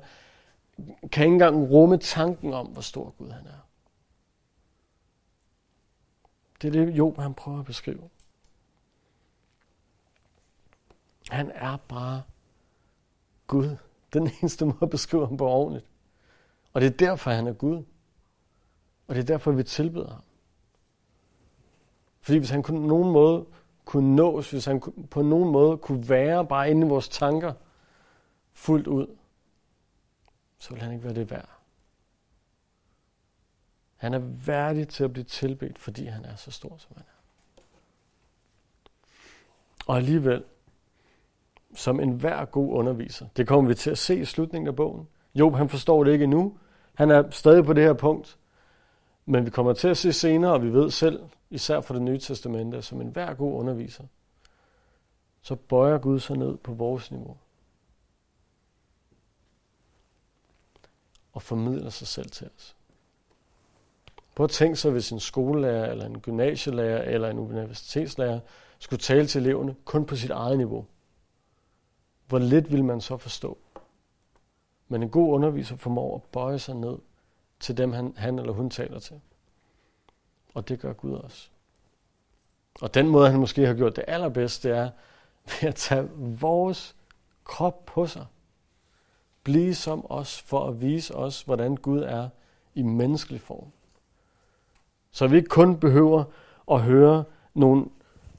kan 1.12 1.24
ikke 1.24 1.34
engang 1.34 1.72
rumme 1.72 1.98
tanken 1.98 2.54
om, 2.54 2.68
hvor 2.68 2.82
stor 2.82 3.14
Gud 3.18 3.30
han 3.30 3.48
er. 3.48 3.68
Det 6.62 6.68
er 6.68 6.72
det, 6.72 6.98
Job 6.98 7.18
han 7.18 7.34
prøver 7.34 7.60
at 7.60 7.66
beskrive. 7.66 8.10
Han 11.30 11.52
er 11.56 11.78
bare 11.78 12.24
Gud. 13.48 13.78
Den 14.14 14.32
eneste 14.42 14.66
måde 14.66 14.78
at 14.82 14.90
beskrive 14.90 15.28
ham 15.28 15.38
på 15.38 15.48
ordentligt. 15.48 15.86
Og 16.74 16.82
det 16.82 16.88
er 16.88 16.98
derfor, 16.98 17.32
han 17.32 17.48
er 17.48 17.54
Gud. 17.54 17.84
Og 19.08 19.16
det 19.16 19.22
er 19.22 19.26
derfor, 19.26 19.52
vi 19.52 19.64
tilbeder 19.64 20.10
ham. 20.10 20.22
Fordi 22.22 22.38
hvis 22.38 22.50
han 22.50 22.64
på 22.64 22.72
nogen 22.72 23.12
måde 23.12 23.46
kunne 23.92 24.16
nås, 24.16 24.52
hvis 24.52 24.66
han 24.66 24.82
på 25.12 25.22
nogen 25.22 25.52
måde 25.52 25.78
kunne 25.78 26.10
være 26.10 26.48
bare 26.48 26.72
inde 26.72 26.88
i 26.88 26.90
vores 26.90 27.10
tanker 27.10 27.54
fuldt 28.54 28.88
ud, 28.88 29.08
så 30.58 30.70
ville 30.70 30.84
han 30.84 30.94
ikke 30.94 31.04
være 31.04 31.14
det 31.14 31.32
værd. 31.32 31.50
Han 33.96 34.14
er 34.14 34.20
værdig 34.46 34.88
til 34.88 35.04
at 35.04 35.14
blive 35.14 35.24
tilbedt, 35.24 35.80
fordi 35.80 36.06
han 36.06 36.26
er 36.26 36.36
så 36.36 36.52
stor, 36.52 36.78
som 36.78 36.92
han 36.96 37.06
er. 37.08 37.22
Og 39.88 39.98
alligevel, 39.98 40.44
som 41.76 42.00
enhver 42.00 42.46
god 42.46 42.74
underviser, 42.74 43.28
det 43.38 43.48
kommer 43.48 43.68
vi 43.68 43.76
til 43.76 43.92
at 43.92 43.98
se 43.98 44.20
i 44.20 44.26
slutningen 44.26 44.68
af 44.68 44.76
bogen. 44.76 45.08
Job, 45.36 45.56
han 45.56 45.70
forstår 45.70 46.04
det 46.04 46.12
ikke 46.14 46.24
endnu. 46.24 46.58
Han 46.94 47.12
er 47.12 47.30
stadig 47.30 47.66
på 47.66 47.74
det 47.74 47.84
her 47.84 47.94
punkt. 47.94 48.38
Men 49.26 49.46
vi 49.46 49.50
kommer 49.50 49.74
til 49.74 49.88
at 49.88 49.98
se 49.98 50.14
senere, 50.14 50.54
og 50.54 50.64
vi 50.64 50.74
ved 50.74 50.92
selv, 50.92 51.20
især 51.52 51.82
fra 51.82 51.94
det 51.94 52.02
nye 52.02 52.20
testamente, 52.20 52.82
som 52.82 53.02
en 53.02 53.08
hver 53.08 53.34
god 53.34 53.54
underviser, 53.54 54.04
så 55.42 55.56
bøjer 55.56 55.98
Gud 55.98 56.20
sig 56.20 56.38
ned 56.38 56.58
på 56.58 56.74
vores 56.74 57.12
niveau. 57.12 57.38
Og 61.34 61.42
formidler 61.42 61.90
sig 61.90 62.08
selv 62.08 62.30
til 62.30 62.50
os. 62.58 62.76
Prøv 64.36 64.44
at 64.44 64.50
tænke 64.50 64.76
sig, 64.76 64.92
hvis 64.92 65.12
en 65.12 65.20
skolelærer, 65.20 65.92
eller 65.92 66.06
en 66.06 66.20
gymnasielærer, 66.20 67.02
eller 67.02 67.30
en 67.30 67.40
universitetslærer 67.40 68.40
skulle 68.80 69.00
tale 69.00 69.28
til 69.28 69.42
eleverne 69.42 69.76
kun 69.86 70.06
på 70.06 70.16
sit 70.16 70.32
eget 70.32 70.58
niveau. 70.58 70.86
Hvor 72.28 72.40
lidt 72.40 72.72
vil 72.72 72.84
man 72.84 73.02
så 73.02 73.18
forstå? 73.18 73.58
Men 74.88 75.04
en 75.04 75.10
god 75.10 75.34
underviser 75.34 75.76
formår 75.76 76.16
at 76.16 76.24
bøje 76.24 76.60
sig 76.60 76.76
ned 76.76 76.98
til 77.60 77.78
dem, 77.78 77.92
han, 77.92 78.14
han 78.18 78.40
eller 78.40 78.54
hun 78.54 78.70
taler 78.70 79.00
til. 79.00 79.22
Og 80.54 80.68
det 80.68 80.80
gør 80.80 80.94
Gud 80.94 81.14
også. 81.14 81.50
Og 82.82 82.94
den 82.94 83.10
måde, 83.10 83.30
han 83.30 83.40
måske 83.40 83.68
har 83.68 83.74
gjort 83.74 83.96
det 83.96 84.06
allerbedste, 84.08 84.70
det 84.70 84.78
er 84.78 84.90
ved 85.46 85.70
at 85.70 85.76
tage 85.76 86.10
vores 86.16 86.96
krop 87.44 87.86
på 87.86 88.08
sig. 88.08 88.26
Blive 89.44 89.76
som 89.76 90.06
os 90.12 90.42
for 90.42 90.68
at 90.68 90.82
vise 90.82 91.16
os, 91.16 91.42
hvordan 91.42 91.76
Gud 91.76 92.00
er 92.00 92.30
i 92.76 92.82
menneskelig 92.82 93.42
form. 93.42 93.68
Så 95.12 95.28
vi 95.28 95.38
ikke 95.38 95.50
kun 95.50 95.80
behøver 95.80 96.24
at 96.72 96.82
høre 96.82 97.24
nogle 97.54 97.86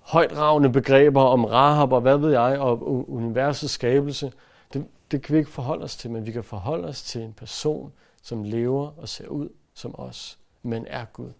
højdragende 0.01 0.72
begreber 0.72 1.22
om 1.22 1.44
Rahab 1.44 1.92
og 1.92 2.01
hvad 2.01 2.16
ved 2.18 2.31
jeg, 2.31 2.59
og 2.59 3.11
universets 3.11 3.72
skabelse. 3.72 4.33
Det, 4.72 4.87
det 5.11 5.22
kan 5.22 5.33
vi 5.33 5.38
ikke 5.38 5.51
forholde 5.51 5.85
os 5.85 5.96
til, 5.96 6.11
men 6.11 6.27
vi 6.27 6.33
kan 6.33 6.44
forholde 6.44 6.88
os 6.88 7.03
til 7.03 7.22
en 7.22 7.33
person, 7.33 7.92
som 8.22 8.44
lever 8.44 8.92
og 8.96 9.09
ser 9.09 9.29
ud 9.29 9.48
som 9.75 9.94
os, 9.98 10.38
men 10.62 10.87
er 10.87 11.05
Gud. 11.05 11.33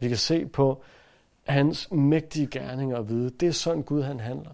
Vi 0.00 0.08
kan 0.08 0.16
se 0.16 0.46
på 0.46 0.82
hans 1.42 1.90
mægtige 1.90 2.46
gerninger 2.46 2.96
og 2.96 3.08
vide, 3.08 3.30
det 3.30 3.48
er 3.48 3.52
sådan 3.52 3.82
Gud 3.82 4.02
han 4.02 4.20
handler. 4.20 4.50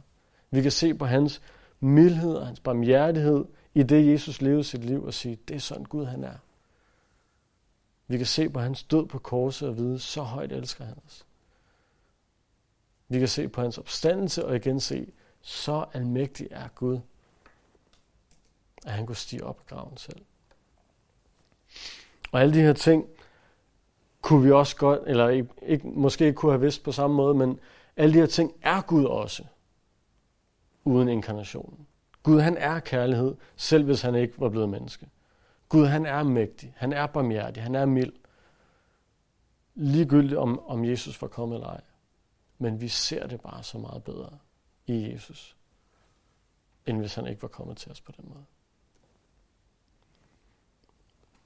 Vi 0.50 0.62
kan 0.62 0.72
se 0.72 0.94
på 0.94 1.06
hans 1.06 1.42
mildhed 1.80 2.34
og 2.34 2.46
hans 2.46 2.60
barmhjertighed 2.60 3.44
i 3.74 3.82
det, 3.82 4.12
Jesus 4.12 4.40
levede 4.40 4.64
sit 4.64 4.84
liv 4.84 5.04
og 5.04 5.14
sige, 5.14 5.38
det 5.48 5.56
er 5.56 5.60
sådan 5.60 5.84
Gud 5.84 6.04
han 6.04 6.24
er. 6.24 6.36
Vi 8.08 8.16
kan 8.16 8.26
se 8.26 8.48
på 8.48 8.60
hans 8.60 8.82
død 8.82 9.06
på 9.06 9.18
korset 9.18 9.68
og 9.68 9.76
vide, 9.76 9.98
så 9.98 10.22
højt 10.22 10.52
elsker 10.52 10.84
han 10.84 10.96
os. 11.06 11.26
Vi 13.08 13.18
kan 13.18 13.28
se 13.28 13.48
på 13.48 13.60
hans 13.60 13.78
opstandelse 13.78 14.46
og 14.46 14.56
igen 14.56 14.80
se, 14.80 15.12
så 15.40 15.84
almægtig 15.92 16.48
er 16.50 16.68
Gud, 16.68 16.98
at 18.86 18.92
han 18.92 19.06
kunne 19.06 19.16
stige 19.16 19.44
op 19.44 19.60
af 19.60 19.66
graven 19.66 19.96
selv. 19.96 20.22
Og 22.32 22.40
alle 22.40 22.54
de 22.54 22.60
her 22.60 22.72
ting 22.72 23.06
kunne 24.26 24.42
vi 24.42 24.52
også 24.52 24.76
godt, 24.76 25.00
eller 25.06 25.28
ikke, 25.28 25.48
ikke, 25.62 25.88
måske 25.88 26.24
ikke 26.24 26.36
kunne 26.36 26.52
have 26.52 26.60
vidst 26.60 26.82
på 26.82 26.92
samme 26.92 27.16
måde, 27.16 27.34
men 27.34 27.60
alle 27.96 28.14
de 28.14 28.18
her 28.18 28.26
ting 28.26 28.52
er 28.62 28.82
Gud 28.82 29.04
også, 29.04 29.44
uden 30.84 31.08
inkarnationen. 31.08 31.86
Gud 32.22 32.40
han 32.40 32.56
er 32.56 32.80
kærlighed, 32.80 33.34
selv 33.56 33.84
hvis 33.84 34.02
han 34.02 34.14
ikke 34.14 34.40
var 34.40 34.48
blevet 34.48 34.68
menneske. 34.68 35.08
Gud 35.68 35.86
han 35.86 36.06
er 36.06 36.22
mægtig, 36.22 36.74
han 36.76 36.92
er 36.92 37.06
barmhjertig, 37.06 37.62
han 37.62 37.74
er 37.74 37.86
mild. 37.86 38.12
Ligegyldigt 39.74 40.38
om, 40.38 40.66
om 40.66 40.84
Jesus 40.84 41.22
var 41.22 41.28
kommet 41.28 41.56
eller 41.56 41.68
ej. 41.68 41.80
Men 42.58 42.80
vi 42.80 42.88
ser 42.88 43.26
det 43.26 43.40
bare 43.40 43.62
så 43.62 43.78
meget 43.78 44.04
bedre 44.04 44.38
i 44.86 45.12
Jesus, 45.12 45.56
end 46.86 46.98
hvis 46.98 47.14
han 47.14 47.26
ikke 47.26 47.42
var 47.42 47.48
kommet 47.48 47.76
til 47.76 47.90
os 47.90 48.00
på 48.00 48.12
den 48.12 48.24
måde. 48.28 48.44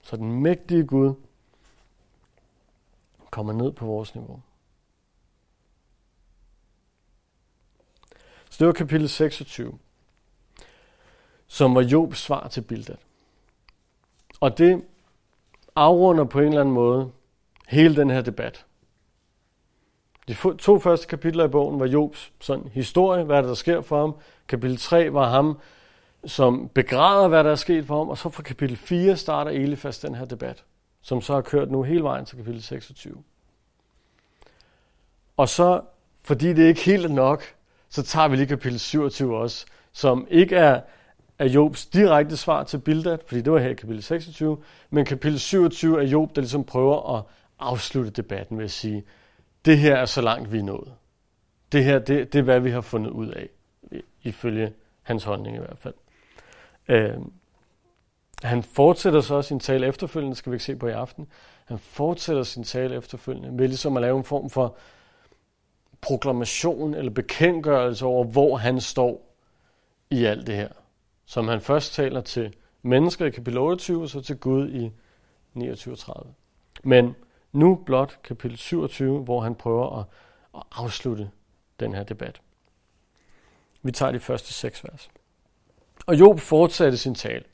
Så 0.02 0.16
den 0.16 0.42
mægtige 0.42 0.86
Gud 0.86 1.14
kommer 3.30 3.52
ned 3.52 3.72
på 3.72 3.86
vores 3.86 4.14
niveau. 4.14 4.40
Så 8.50 8.56
det 8.58 8.66
var 8.66 8.72
kapitel 8.72 9.08
26, 9.08 9.78
som 11.46 11.74
var 11.74 11.82
Jobs 11.82 12.18
svar 12.18 12.48
til 12.48 12.60
Bildad. 12.60 12.96
Og 14.40 14.58
det 14.58 14.84
afrunder 15.76 16.24
på 16.24 16.40
en 16.40 16.46
eller 16.46 16.60
anden 16.60 16.74
måde 16.74 17.10
hele 17.68 17.96
den 17.96 18.10
her 18.10 18.22
debat. 18.22 18.66
De 20.28 20.34
to 20.58 20.78
første 20.78 21.06
kapitler 21.06 21.44
i 21.44 21.48
bogen 21.48 21.80
var 21.80 21.86
Jobs 21.86 22.32
sådan 22.40 22.68
historie, 22.68 23.24
hvad 23.24 23.42
der 23.42 23.54
sker 23.54 23.80
for 23.80 24.00
ham. 24.00 24.14
Kapitel 24.48 24.76
3 24.76 25.12
var 25.12 25.30
ham, 25.30 25.58
som 26.26 26.68
begræder, 26.68 27.28
hvad 27.28 27.44
der 27.44 27.50
er 27.50 27.54
sket 27.54 27.86
for 27.86 27.98
ham. 27.98 28.08
Og 28.08 28.18
så 28.18 28.28
fra 28.28 28.42
kapitel 28.42 28.76
4 28.76 29.16
starter 29.16 29.50
Elifas 29.50 29.98
den 29.98 30.14
her 30.14 30.24
debat, 30.24 30.64
som 31.02 31.20
så 31.20 31.34
har 31.34 31.40
kørt 31.40 31.70
nu 31.70 31.82
hele 31.82 32.02
vejen 32.02 32.24
til 32.24 32.36
kapitel 32.36 32.62
26. 32.62 33.22
Og 35.36 35.48
så, 35.48 35.80
fordi 36.22 36.52
det 36.52 36.68
ikke 36.68 36.80
helt 36.80 37.04
er 37.04 37.08
nok, 37.08 37.44
så 37.88 38.02
tager 38.02 38.28
vi 38.28 38.36
lige 38.36 38.46
kapitel 38.46 38.78
27 38.78 39.36
også, 39.36 39.66
som 39.92 40.26
ikke 40.30 40.56
er, 40.56 40.80
er 41.38 41.48
Jobs 41.48 41.86
direkte 41.86 42.36
svar 42.36 42.64
til 42.64 42.78
Bildad, 42.78 43.18
fordi 43.26 43.40
det 43.40 43.52
var 43.52 43.58
her 43.58 43.70
i 43.70 43.74
kapitel 43.74 44.02
26, 44.02 44.58
men 44.90 45.04
kapitel 45.04 45.40
27 45.40 46.02
er 46.02 46.06
Job, 46.06 46.36
der 46.36 46.42
ligesom 46.42 46.64
prøver 46.64 47.16
at 47.16 47.24
afslutte 47.58 48.10
debatten 48.10 48.58
ved 48.58 48.64
at 48.64 48.70
sige, 48.70 49.04
det 49.64 49.78
her 49.78 49.96
er 49.96 50.04
så 50.04 50.20
langt 50.20 50.52
vi 50.52 50.58
er 50.58 50.62
nået. 50.62 50.92
Det 51.72 51.84
her, 51.84 51.98
det, 51.98 52.32
det 52.32 52.38
er 52.38 52.42
hvad 52.42 52.60
vi 52.60 52.70
har 52.70 52.80
fundet 52.80 53.10
ud 53.10 53.28
af, 53.28 53.48
ifølge 54.22 54.72
hans 55.02 55.24
holdning 55.24 55.56
i 55.56 55.58
hvert 55.58 55.78
fald. 55.78 55.94
Øh, 56.88 57.18
han 58.42 58.62
fortsætter 58.62 59.20
så 59.20 59.42
sin 59.42 59.60
tale 59.60 59.86
efterfølgende, 59.86 60.36
skal 60.36 60.52
vi 60.52 60.54
ikke 60.54 60.64
se 60.64 60.76
på 60.76 60.86
i 60.86 60.92
aften. 60.92 61.26
Han 61.64 61.78
fortsætter 61.78 62.42
sin 62.42 62.64
tale 62.64 62.96
efterfølgende 62.96 63.58
ved 63.58 63.68
ligesom 63.68 63.96
at 63.96 64.00
lave 64.00 64.18
en 64.18 64.24
form 64.24 64.50
for 64.50 64.76
proklamation 66.00 66.94
eller 66.94 67.10
bekendtgørelse 67.10 68.06
over, 68.06 68.24
hvor 68.24 68.56
han 68.56 68.80
står 68.80 69.34
i 70.10 70.24
alt 70.24 70.46
det 70.46 70.56
her. 70.56 70.68
Som 71.26 71.48
han 71.48 71.60
først 71.60 71.94
taler 71.94 72.20
til 72.20 72.54
mennesker 72.82 73.26
i 73.26 73.30
kapitel 73.30 73.58
28, 73.58 74.02
og 74.02 74.08
så 74.08 74.20
til 74.20 74.36
Gud 74.36 74.68
i 74.68 74.92
29-30. 75.56 76.28
Men 76.82 77.14
nu 77.52 77.82
blot 77.86 78.18
kapitel 78.24 78.58
27, 78.58 79.18
hvor 79.18 79.40
han 79.40 79.54
prøver 79.54 79.98
at, 79.98 80.06
at 80.54 80.62
afslutte 80.72 81.30
den 81.80 81.94
her 81.94 82.02
debat. 82.02 82.40
Vi 83.82 83.92
tager 83.92 84.12
de 84.12 84.20
første 84.20 84.52
seks 84.52 84.84
vers. 84.84 85.10
Og 86.06 86.20
Job 86.20 86.40
fortsatte 86.40 86.98
sin 86.98 87.14
tale. 87.14 87.44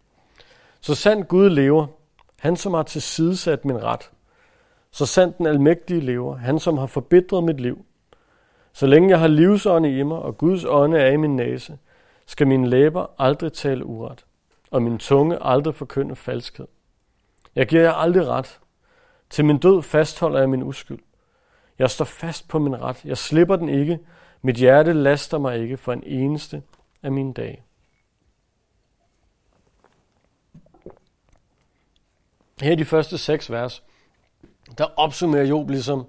Så 0.87 0.94
sandt 0.94 1.29
Gud 1.29 1.51
lever, 1.51 1.87
han 2.38 2.57
som 2.57 2.75
har 2.75 2.83
tilsidesat 2.83 3.64
min 3.64 3.83
ret. 3.83 4.11
Så 4.90 5.07
sandt 5.07 5.38
den 5.38 5.46
almægtige 5.46 6.01
lever, 6.01 6.37
han 6.37 6.59
som 6.59 6.79
har 6.79 6.87
forbedret 6.87 7.44
mit 7.44 7.61
liv. 7.61 7.85
Så 8.72 8.87
længe 8.87 9.11
jeg 9.11 9.20
har 9.20 9.27
livsånde 9.27 9.99
i 9.99 10.03
mig, 10.03 10.18
og 10.18 10.38
Guds 10.38 10.64
ånde 10.64 10.99
er 10.99 11.11
i 11.11 11.16
min 11.16 11.37
næse, 11.37 11.79
skal 12.27 12.46
mine 12.46 12.68
læber 12.68 13.07
aldrig 13.18 13.53
tale 13.53 13.85
uret, 13.85 14.25
og 14.70 14.83
min 14.83 14.99
tunge 14.99 15.38
aldrig 15.40 15.75
forkynde 15.75 16.16
falskhed. 16.16 16.66
Jeg 17.55 17.66
giver 17.66 17.83
jer 17.83 17.92
aldrig 17.92 18.27
ret. 18.27 18.61
Til 19.31 19.44
min 19.44 19.59
død 19.59 19.83
fastholder 19.83 20.38
jeg 20.38 20.51
min 20.51 20.62
uskyld. 20.62 20.99
Jeg 21.79 21.90
står 21.90 22.05
fast 22.05 22.49
på 22.49 22.59
min 22.59 22.83
ret. 22.83 23.05
Jeg 23.05 23.18
slipper 23.18 23.57
den 23.57 23.68
ikke. 23.68 23.99
Mit 24.42 24.57
hjerte 24.57 24.92
laster 24.92 25.38
mig 25.38 25.59
ikke 25.59 25.77
for 25.77 25.92
en 25.92 26.03
eneste 26.07 26.62
af 27.03 27.12
mine 27.12 27.33
dage. 27.33 27.65
Her 32.61 32.73
i 32.73 32.75
de 32.75 32.85
første 32.85 33.19
seks 33.19 33.51
vers, 33.51 33.83
der 34.79 34.85
opsummerer 34.97 35.45
Job 35.45 35.71
ligesom, 35.71 36.07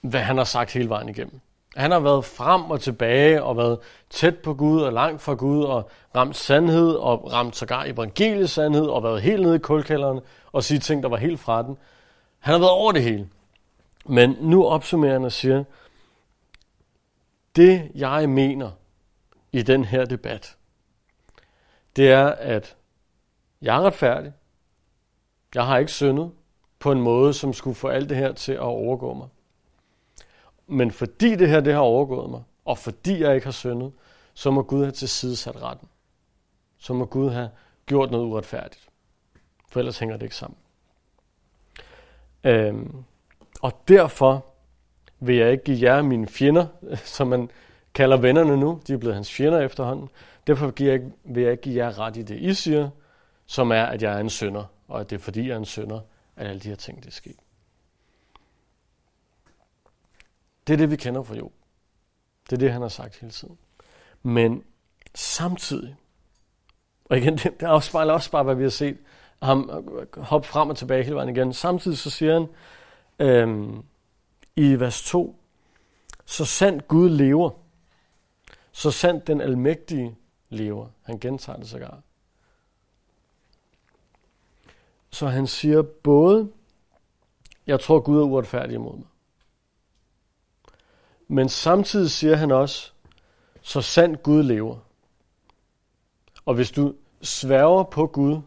hvad 0.00 0.20
han 0.20 0.36
har 0.36 0.44
sagt 0.44 0.72
hele 0.72 0.88
vejen 0.88 1.08
igennem. 1.08 1.40
Han 1.76 1.90
har 1.90 2.00
været 2.00 2.24
frem 2.24 2.70
og 2.70 2.80
tilbage 2.80 3.42
og 3.42 3.56
været 3.56 3.78
tæt 4.10 4.38
på 4.38 4.54
Gud 4.54 4.80
og 4.80 4.92
langt 4.92 5.22
fra 5.22 5.34
Gud 5.34 5.64
og 5.64 5.90
ramt 6.16 6.36
sandhed 6.36 6.90
og 6.90 7.32
ramt 7.32 7.56
sågar 7.56 7.84
evangelisk 7.84 8.54
sandhed 8.54 8.86
og 8.86 9.02
været 9.02 9.22
helt 9.22 9.42
nede 9.42 9.56
i 9.56 9.58
kulkælderen 9.58 10.20
og 10.52 10.64
sige 10.64 10.80
ting, 10.80 11.02
der 11.02 11.08
var 11.08 11.16
helt 11.16 11.40
fra 11.40 11.62
den. 11.62 11.78
Han 12.38 12.52
har 12.52 12.58
været 12.58 12.70
over 12.70 12.92
det 12.92 13.02
hele. 13.02 13.28
Men 14.06 14.36
nu 14.40 14.66
opsummerer 14.66 15.12
han 15.12 15.24
og 15.24 15.32
siger, 15.32 15.64
det 17.56 17.90
jeg 17.94 18.28
mener 18.28 18.70
i 19.52 19.62
den 19.62 19.84
her 19.84 20.04
debat, 20.04 20.56
det 21.96 22.10
er, 22.10 22.26
at 22.26 22.76
jeg 23.62 23.76
er 23.76 23.80
retfærdig. 23.80 24.32
Jeg 25.54 25.66
har 25.66 25.78
ikke 25.78 25.92
syndet 25.92 26.30
på 26.78 26.92
en 26.92 27.00
måde, 27.00 27.34
som 27.34 27.52
skulle 27.52 27.74
få 27.74 27.88
alt 27.88 28.08
det 28.08 28.16
her 28.16 28.32
til 28.32 28.52
at 28.52 28.58
overgå 28.58 29.14
mig. 29.14 29.28
Men 30.66 30.90
fordi 30.90 31.34
det 31.34 31.48
her 31.48 31.60
det 31.60 31.72
har 31.72 31.80
overgået 31.80 32.30
mig, 32.30 32.42
og 32.64 32.78
fordi 32.78 33.22
jeg 33.22 33.34
ikke 33.34 33.46
har 33.46 33.52
syndet, 33.52 33.92
så 34.34 34.50
må 34.50 34.62
Gud 34.62 34.82
have 34.82 34.92
tilsidesat 34.92 35.62
retten. 35.62 35.88
Så 36.78 36.92
må 36.92 37.04
Gud 37.04 37.30
have 37.30 37.50
gjort 37.86 38.10
noget 38.10 38.24
uretfærdigt. 38.24 38.88
For 39.68 39.80
ellers 39.80 39.98
hænger 39.98 40.16
det 40.16 40.22
ikke 40.22 40.36
sammen. 40.36 40.58
Øhm, 42.44 43.04
og 43.62 43.82
derfor 43.88 44.46
vil 45.20 45.36
jeg 45.36 45.52
ikke 45.52 45.64
give 45.64 45.82
jer 45.82 46.02
mine 46.02 46.26
fjender, 46.26 46.66
som 47.16 47.26
man 47.26 47.50
kalder 47.94 48.16
vennerne 48.16 48.56
nu. 48.56 48.80
De 48.86 48.92
er 48.92 48.96
blevet 48.96 49.14
hans 49.14 49.32
fjender 49.32 49.60
efterhånden. 49.60 50.08
Derfor 50.46 50.66
vil 50.66 50.86
jeg, 50.86 50.94
ikke, 50.94 51.12
vil 51.24 51.42
jeg 51.42 51.60
give 51.60 51.84
jer 51.84 51.98
ret 51.98 52.16
i 52.16 52.22
det, 52.22 52.40
I 52.40 52.54
siger, 52.54 52.90
som 53.46 53.70
er, 53.70 53.84
at 53.84 54.02
jeg 54.02 54.14
er 54.14 54.18
en 54.18 54.30
synder 54.30 54.64
og 54.88 55.00
at 55.00 55.10
det 55.10 55.16
er 55.16 55.20
fordi, 55.20 55.48
jeg 55.48 55.54
er 55.54 55.58
en 55.58 55.64
sønder, 55.64 56.00
at 56.36 56.46
alle 56.46 56.60
de 56.60 56.68
her 56.68 56.76
ting, 56.76 56.98
det 56.98 57.06
er 57.06 57.12
sket. 57.12 57.36
Det 60.66 60.72
er 60.72 60.76
det, 60.76 60.90
vi 60.90 60.96
kender 60.96 61.22
fra 61.22 61.34
Job. 61.34 61.52
Det 62.50 62.52
er 62.52 62.60
det, 62.60 62.72
han 62.72 62.82
har 62.82 62.88
sagt 62.88 63.16
hele 63.16 63.32
tiden. 63.32 63.58
Men 64.22 64.64
samtidig, 65.14 65.96
og 67.04 67.18
igen, 67.18 67.36
det 67.36 67.62
afspejler 67.62 68.12
også 68.12 68.30
bare, 68.30 68.44
hvad 68.44 68.54
vi 68.54 68.62
har 68.62 68.70
set 68.70 68.98
ham 69.42 69.70
hoppe 70.16 70.48
frem 70.48 70.70
og 70.70 70.76
tilbage 70.76 71.02
hele 71.02 71.16
vejen 71.16 71.28
igen. 71.28 71.52
Samtidig 71.52 71.98
så 71.98 72.10
siger 72.10 72.32
han 72.32 72.48
øhm, 73.18 73.84
i 74.56 74.80
vers 74.80 75.02
2, 75.02 75.40
så 76.24 76.44
sandt 76.44 76.88
Gud 76.88 77.10
lever, 77.10 77.50
så 78.72 78.90
sandt 78.90 79.26
den 79.26 79.40
almægtige 79.40 80.16
lever. 80.48 80.88
Han 81.02 81.18
gentager 81.18 81.58
det 81.58 81.68
sågar. 81.68 82.02
Så 85.10 85.26
han 85.26 85.46
siger 85.46 85.82
både, 85.82 86.52
jeg 87.66 87.80
tror 87.80 88.00
Gud 88.00 88.18
er 88.18 88.24
uretfærdig 88.24 88.74
imod 88.74 88.96
mig. 88.96 89.06
Men 91.28 91.48
samtidig 91.48 92.10
siger 92.10 92.36
han 92.36 92.50
også, 92.50 92.92
så 93.62 93.80
sandt 93.80 94.22
Gud 94.22 94.42
lever. 94.42 94.78
Og 96.44 96.54
hvis 96.54 96.70
du 96.70 96.94
sværger 97.22 97.84
på 97.84 98.06
Gud, 98.06 98.40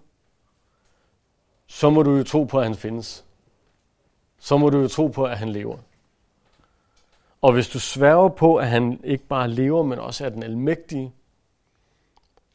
så 1.67 1.89
må 1.89 2.03
du 2.03 2.17
jo 2.17 2.23
tro 2.23 2.43
på, 2.43 2.57
at 2.57 2.63
han 2.63 2.75
findes. 2.75 3.25
Så 4.39 4.57
må 4.57 4.69
du 4.69 4.77
jo 4.77 4.87
tro 4.87 5.07
på, 5.07 5.23
at 5.23 5.37
han 5.37 5.49
lever. 5.49 5.77
Og 7.41 7.53
hvis 7.53 7.69
du 7.69 7.79
sværger 7.79 8.29
på, 8.29 8.55
at 8.55 8.69
han 8.69 9.01
ikke 9.03 9.25
bare 9.25 9.47
lever, 9.47 9.83
men 9.83 9.99
også 9.99 10.25
er 10.25 10.29
den 10.29 10.43
almægtige, 10.43 11.13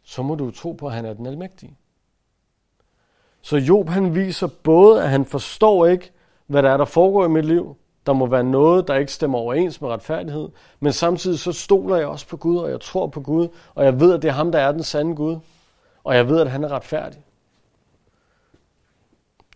så 0.02 0.22
må 0.22 0.34
du 0.34 0.50
tro 0.50 0.72
på, 0.72 0.86
at 0.86 0.92
han 0.92 1.04
er 1.04 1.14
den 1.14 1.26
almægtige. 1.26 1.76
Så 3.46 3.56
Job 3.56 3.88
han 3.88 4.14
viser 4.14 4.46
både, 4.46 5.02
at 5.02 5.10
han 5.10 5.24
forstår 5.24 5.86
ikke, 5.86 6.12
hvad 6.46 6.62
der 6.62 6.70
er, 6.70 6.76
der 6.76 6.84
foregår 6.84 7.24
i 7.24 7.28
mit 7.28 7.44
liv. 7.44 7.76
Der 8.06 8.12
må 8.12 8.26
være 8.26 8.44
noget, 8.44 8.88
der 8.88 8.94
ikke 8.94 9.12
stemmer 9.12 9.38
overens 9.38 9.80
med 9.80 9.88
retfærdighed. 9.88 10.48
Men 10.80 10.92
samtidig 10.92 11.38
så 11.38 11.52
stoler 11.52 11.96
jeg 11.96 12.06
også 12.06 12.28
på 12.28 12.36
Gud, 12.36 12.56
og 12.56 12.70
jeg 12.70 12.80
tror 12.80 13.06
på 13.06 13.20
Gud, 13.20 13.48
og 13.74 13.84
jeg 13.84 14.00
ved, 14.00 14.14
at 14.14 14.22
det 14.22 14.28
er 14.28 14.32
ham, 14.32 14.52
der 14.52 14.58
er 14.58 14.72
den 14.72 14.82
sande 14.82 15.16
Gud. 15.16 15.38
Og 16.04 16.16
jeg 16.16 16.28
ved, 16.28 16.40
at 16.40 16.50
han 16.50 16.64
er 16.64 16.68
retfærdig. 16.68 17.24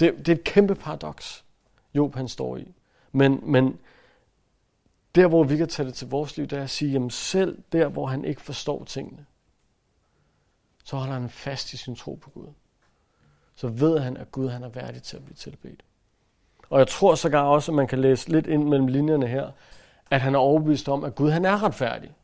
Det, 0.00 0.18
det 0.18 0.28
er 0.28 0.36
et 0.36 0.44
kæmpe 0.44 0.74
paradoks, 0.74 1.44
Job 1.94 2.14
han 2.14 2.28
står 2.28 2.56
i. 2.56 2.74
Men, 3.12 3.40
men 3.42 3.78
der, 5.14 5.26
hvor 5.26 5.44
vi 5.44 5.56
kan 5.56 5.68
tage 5.68 5.86
det 5.86 5.94
til 5.94 6.08
vores 6.08 6.36
liv, 6.36 6.46
det 6.46 6.58
er 6.58 6.62
at 6.62 6.70
sige, 6.70 6.92
jamen 6.92 7.10
selv 7.10 7.62
der, 7.72 7.88
hvor 7.88 8.06
han 8.06 8.24
ikke 8.24 8.42
forstår 8.42 8.84
tingene, 8.84 9.26
så 10.84 10.96
holder 10.96 11.14
han 11.14 11.28
fast 11.28 11.72
i 11.72 11.76
sin 11.76 11.94
tro 11.94 12.14
på 12.14 12.30
Gud. 12.30 12.46
Så 13.60 13.68
ved 13.68 13.98
han, 13.98 14.16
at 14.16 14.32
Gud 14.32 14.48
han 14.48 14.62
er 14.62 14.68
værdig 14.68 15.02
til 15.02 15.16
at 15.16 15.24
blive 15.24 15.36
tilbedt. 15.36 15.84
Og 16.70 16.78
jeg 16.78 16.88
tror 16.88 17.14
sågar 17.14 17.42
også, 17.42 17.72
at 17.72 17.76
man 17.76 17.86
kan 17.86 18.00
læse 18.00 18.28
lidt 18.28 18.46
ind 18.46 18.64
mellem 18.68 18.86
linjerne 18.86 19.26
her, 19.26 19.50
at 20.10 20.20
han 20.20 20.34
er 20.34 20.38
overbevist 20.38 20.88
om, 20.88 21.04
at 21.04 21.14
Gud 21.14 21.30
han 21.30 21.44
er 21.44 21.62
retfærdig. 21.62 22.14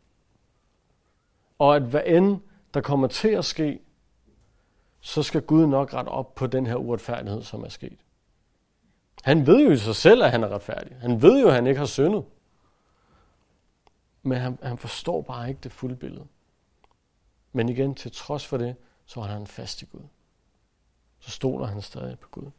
Og 1.59 1.77
at 1.77 1.83
hvad 1.83 2.01
end 2.07 2.40
der 2.75 2.81
kommer 2.81 3.07
til 3.07 3.29
at 3.29 3.44
ske, 3.44 3.81
så 5.01 5.22
skal 5.22 5.42
Gud 5.42 5.66
nok 5.66 5.94
rette 5.94 6.09
op 6.09 6.35
på 6.35 6.46
den 6.46 6.66
her 6.66 6.77
uretfærdighed, 6.77 7.42
som 7.42 7.64
er 7.64 7.68
sket. 7.68 7.99
Han 9.22 9.46
ved 9.46 9.64
jo 9.64 9.70
i 9.70 9.77
sig 9.77 9.96
selv, 9.96 10.22
at 10.22 10.31
han 10.31 10.42
er 10.42 10.49
retfærdig. 10.49 10.96
Han 11.01 11.22
ved 11.22 11.40
jo, 11.40 11.49
at 11.49 11.55
han 11.55 11.66
ikke 11.66 11.79
har 11.79 11.87
syndet. 11.87 12.25
Men 14.22 14.38
han, 14.38 14.59
han 14.62 14.79
forstår 14.79 15.22
bare 15.22 15.49
ikke 15.49 15.61
det 15.62 15.72
fulde 15.72 15.96
billede. 15.96 16.27
Men 17.53 17.68
igen, 17.68 17.94
til 17.94 18.12
trods 18.12 18.46
for 18.46 18.57
det, 18.57 18.77
så 19.07 19.20
har 19.20 19.33
han 19.33 19.46
fast 19.46 19.83
i 19.83 19.85
Gud. 19.85 20.03
Så 21.27 21.33
stoler 21.33 21.67
han 21.67 21.83
stadig 21.83 22.19
på 22.19 22.29
Gud. 22.29 22.51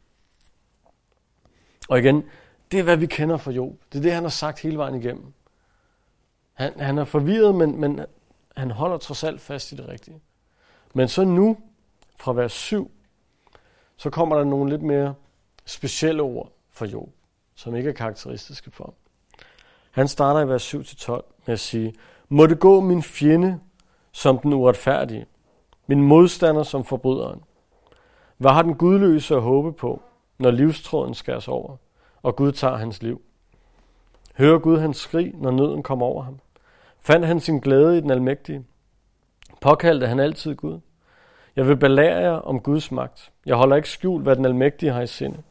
Og 1.88 1.98
igen, 1.98 2.24
det 2.70 2.78
er, 2.78 2.82
hvad 2.82 2.96
vi 2.96 3.06
kender 3.06 3.36
fra 3.36 3.50
Job. 3.50 3.72
Det 3.92 3.98
er 3.98 4.02
det, 4.02 4.12
han 4.12 4.22
har 4.22 4.30
sagt 4.30 4.60
hele 4.60 4.78
vejen 4.78 4.94
igennem. 4.94 5.32
Han, 6.52 6.80
han 6.80 6.98
er 6.98 7.04
forvirret, 7.04 7.54
men, 7.54 7.80
men 7.80 8.00
han 8.56 8.70
holder 8.70 8.98
trods 8.98 9.24
alt 9.24 9.40
fast 9.40 9.72
i 9.72 9.76
det 9.76 9.88
rigtige. 9.88 10.20
Men 10.94 11.08
så 11.08 11.24
nu, 11.24 11.58
fra 12.16 12.32
vers 12.32 12.52
7, 12.52 12.90
så 13.96 14.10
kommer 14.10 14.36
der 14.36 14.44
nogle 14.44 14.70
lidt 14.70 14.82
mere 14.82 15.14
specielle 15.64 16.22
ord 16.22 16.52
for 16.70 16.86
Job, 16.86 17.08
som 17.54 17.76
ikke 17.76 17.88
er 17.88 17.94
karakteristiske 17.94 18.70
for 18.70 18.84
ham. 18.84 18.94
Han 19.90 20.08
starter 20.08 20.40
i 20.40 20.48
vers 20.48 20.74
7-12 20.74 21.12
med 21.46 21.52
at 21.52 21.60
sige, 21.60 21.94
Må 22.28 22.46
det 22.46 22.60
gå 22.60 22.80
min 22.80 23.02
fjende 23.02 23.60
som 24.12 24.38
den 24.38 24.52
uretfærdige, 24.52 25.26
min 25.86 26.02
modstander 26.02 26.62
som 26.62 26.84
forbryderen. 26.84 27.42
Hvad 28.38 28.50
har 28.50 28.62
den 28.62 28.74
gudløse 28.74 29.34
at 29.34 29.42
håbe 29.42 29.72
på, 29.72 30.02
når 30.38 30.50
livstråden 30.50 31.14
skæres 31.14 31.48
over, 31.48 31.76
og 32.22 32.36
Gud 32.36 32.52
tager 32.52 32.76
hans 32.76 33.02
liv? 33.02 33.22
Hører 34.36 34.58
Gud 34.58 34.78
hans 34.78 34.96
skrig, 34.96 35.32
når 35.34 35.50
nøden 35.50 35.82
kommer 35.82 36.06
over 36.06 36.22
ham? 36.22 36.38
Fandt 37.00 37.26
han 37.26 37.40
sin 37.40 37.58
glæde 37.58 37.98
i 37.98 38.00
den 38.00 38.10
almægtige? 38.10 38.64
Påkaldte 39.60 40.06
han 40.06 40.20
altid 40.20 40.54
Gud? 40.54 40.80
Jeg 41.56 41.68
vil 41.68 41.76
belære 41.76 42.16
jer 42.16 42.30
om 42.30 42.60
Guds 42.60 42.92
magt. 42.92 43.32
Jeg 43.46 43.56
holder 43.56 43.76
ikke 43.76 43.88
skjult, 43.88 44.22
hvad 44.22 44.36
den 44.36 44.44
almægtige 44.44 44.92
har 44.92 45.00
i 45.00 45.06
sinde. 45.06 45.42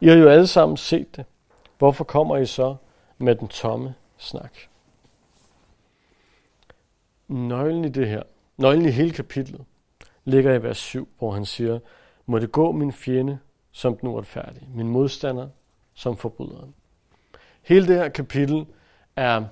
I 0.00 0.08
har 0.08 0.16
jo 0.16 0.28
alle 0.28 0.46
sammen 0.46 0.76
set 0.76 1.16
det. 1.16 1.24
Hvorfor 1.78 2.04
kommer 2.04 2.36
I 2.36 2.46
så 2.46 2.76
med 3.18 3.34
den 3.34 3.48
tomme 3.48 3.94
snak? 4.16 4.52
Nøglen 7.28 7.84
i 7.84 7.88
det 7.88 8.08
her, 8.08 8.22
nøglen 8.56 8.86
i 8.86 8.90
hele 8.90 9.10
kapitlet, 9.10 9.64
ligger 10.24 10.54
i 10.54 10.62
vers 10.62 10.78
7, 10.78 11.08
hvor 11.18 11.30
han 11.30 11.44
siger, 11.44 11.78
må 12.30 12.38
det 12.38 12.52
gå 12.52 12.72
min 12.72 12.92
fjende 12.92 13.38
som 13.72 13.96
den 13.96 14.08
uretfærdige, 14.08 14.68
min 14.74 14.88
modstander 14.88 15.48
som 15.94 16.16
forbryderen. 16.16 16.74
Hele 17.62 17.86
det 17.86 17.96
her 17.96 18.08
kapitel 18.08 18.66
er 19.16 19.44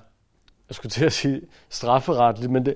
jeg 0.69 0.75
skulle 0.75 0.89
til 0.89 1.05
at 1.05 1.13
sige 1.13 1.41
strafferetligt, 1.69 2.51
men 2.51 2.65
det, 2.65 2.75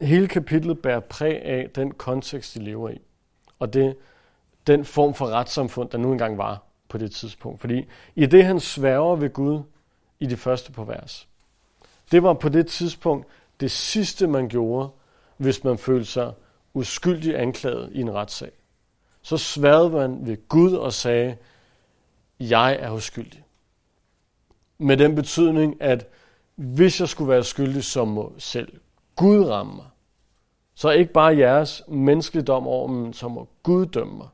hele 0.00 0.28
kapitlet 0.28 0.82
bærer 0.82 1.00
præg 1.00 1.42
af 1.42 1.70
den 1.74 1.90
kontekst, 1.90 2.54
de 2.54 2.64
lever 2.64 2.88
i. 2.88 3.00
Og 3.58 3.74
det, 3.74 3.96
den 4.66 4.84
form 4.84 5.14
for 5.14 5.26
retssamfund, 5.26 5.90
der 5.90 5.98
nu 5.98 6.12
engang 6.12 6.38
var 6.38 6.62
på 6.88 6.98
det 6.98 7.12
tidspunkt. 7.12 7.60
Fordi 7.60 7.84
i 8.14 8.26
det, 8.26 8.44
han 8.44 8.60
sværger 8.60 9.16
ved 9.16 9.30
Gud 9.30 9.62
i 10.20 10.26
de 10.26 10.36
første 10.36 10.72
på 10.72 10.84
vers, 10.84 11.28
det 12.12 12.22
var 12.22 12.34
på 12.34 12.48
det 12.48 12.66
tidspunkt 12.66 13.26
det 13.60 13.70
sidste, 13.70 14.26
man 14.26 14.48
gjorde, 14.48 14.88
hvis 15.36 15.64
man 15.64 15.78
følte 15.78 16.06
sig 16.10 16.32
uskyldig 16.74 17.40
anklaget 17.40 17.90
i 17.92 18.00
en 18.00 18.14
retssag. 18.14 18.50
Så 19.22 19.36
sværede 19.36 19.90
man 19.90 20.26
ved 20.26 20.48
Gud 20.48 20.72
og 20.72 20.92
sagde, 20.92 21.36
jeg 22.40 22.76
er 22.80 22.90
uskyldig. 22.90 23.44
Med 24.78 24.96
den 24.96 25.14
betydning, 25.14 25.82
at 25.82 26.06
hvis 26.54 27.00
jeg 27.00 27.08
skulle 27.08 27.30
være 27.30 27.44
skyldig, 27.44 27.84
så 27.84 28.04
må 28.04 28.32
selv 28.38 28.80
Gud 29.16 29.44
ramme 29.44 29.74
mig. 29.76 29.86
Så 30.74 30.90
ikke 30.90 31.12
bare 31.12 31.36
jeres 31.36 31.82
menneskelige 31.88 32.44
dom 32.44 32.66
over, 32.66 32.88
men 32.88 33.12
så 33.12 33.28
må 33.28 33.48
Gud 33.62 33.86
dømme 33.86 34.16
mig. 34.16 34.28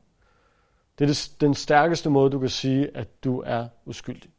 Det 0.99 1.09
er 1.09 1.29
den 1.41 1.53
stærkeste 1.53 2.09
måde, 2.09 2.31
du 2.31 2.39
kan 2.39 2.49
sige, 2.49 2.97
at 2.97 3.23
du 3.23 3.43
er 3.45 3.67
uskyldig 3.85 4.29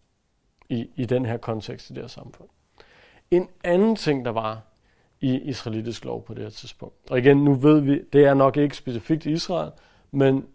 i, 0.68 0.86
i 0.96 1.04
den 1.04 1.26
her 1.26 1.36
kontekst 1.36 1.90
i 1.90 1.92
det 1.92 2.02
her 2.02 2.08
samfund. 2.08 2.48
En 3.30 3.48
anden 3.64 3.96
ting, 3.96 4.24
der 4.24 4.30
var 4.30 4.62
i 5.20 5.38
israelitisk 5.38 6.04
lov 6.04 6.24
på 6.24 6.34
det 6.34 6.42
her 6.42 6.50
tidspunkt. 6.50 6.94
Og 7.10 7.18
igen, 7.18 7.44
nu 7.44 7.54
ved 7.54 7.80
vi, 7.80 8.00
det 8.12 8.24
er 8.24 8.34
nok 8.34 8.56
ikke 8.56 8.76
specifikt 8.76 9.26
Israel, 9.26 9.70
men 10.10 10.46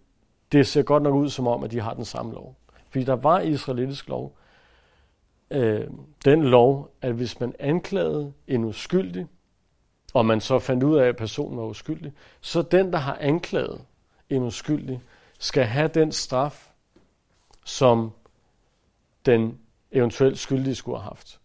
det 0.51 0.67
ser 0.67 0.83
godt 0.83 1.03
nok 1.03 1.15
ud 1.15 1.29
som 1.29 1.47
om, 1.47 1.63
at 1.63 1.71
de 1.71 1.79
har 1.79 1.93
den 1.93 2.05
samme 2.05 2.33
lov. 2.33 2.55
Fordi 2.89 3.05
der 3.05 3.15
var 3.15 3.39
israelitisk 3.39 4.09
lov 4.09 4.37
øh, 5.53 5.87
den 6.25 6.43
lov, 6.43 6.91
at 7.01 7.13
hvis 7.13 7.39
man 7.39 7.53
anklagede 7.59 8.33
en 8.47 8.63
uskyldig, 8.63 9.27
og 10.13 10.25
man 10.25 10.41
så 10.41 10.59
fandt 10.59 10.83
ud 10.83 10.97
af, 10.97 11.07
at 11.07 11.15
personen 11.15 11.57
var 11.57 11.65
uskyldig, 11.65 12.13
så 12.41 12.61
den, 12.61 12.93
der 12.93 12.99
har 12.99 13.17
anklaget 13.21 13.81
en 14.29 14.43
uskyldig, 14.43 15.01
skal 15.39 15.63
have 15.63 15.87
den 15.87 16.11
straf, 16.11 16.69
som 17.65 18.11
den 19.25 19.59
eventuelt 19.91 20.39
skyldige 20.39 20.75
skulle 20.75 20.97
have 20.97 21.07
haft. 21.07 21.39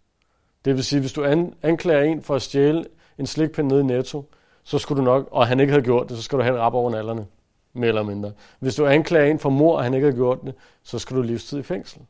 Det 0.65 0.75
vil 0.75 0.85
sige, 0.85 1.01
hvis 1.01 1.13
du 1.13 1.25
anklager 1.63 2.03
en 2.03 2.23
for 2.23 2.35
at 2.35 2.43
stjæle 2.43 2.85
en 3.19 3.27
slikpind 3.27 3.69
nede 3.69 3.81
i 3.81 3.85
Netto, 3.85 4.31
så 4.65 4.79
skulle 4.79 4.99
du 4.99 5.05
nok, 5.05 5.29
og 5.31 5.47
han 5.47 5.61
ikke 5.61 5.73
havde 5.73 5.85
gjort 5.85 6.09
det, 6.09 6.17
så 6.17 6.23
skal 6.23 6.39
du 6.39 6.43
have 6.43 6.55
en 6.55 6.61
rap 6.61 6.75
over 6.75 6.91
nallerne, 6.91 7.27
mere 7.73 7.89
eller 7.89 8.03
mindre. 8.03 8.33
Hvis 8.59 8.75
du 8.75 8.87
anklager 8.87 9.31
en 9.31 9.39
for 9.39 9.51
mor, 9.51 9.77
og 9.77 9.85
han 9.85 9.95
ikke 9.95 10.07
har 10.07 10.15
gjort 10.15 10.43
det, 10.43 10.55
så 10.83 10.99
skal 10.99 11.17
du 11.17 11.23
livstid 11.23 11.59
i 11.59 11.63
fængsel. 11.63 12.03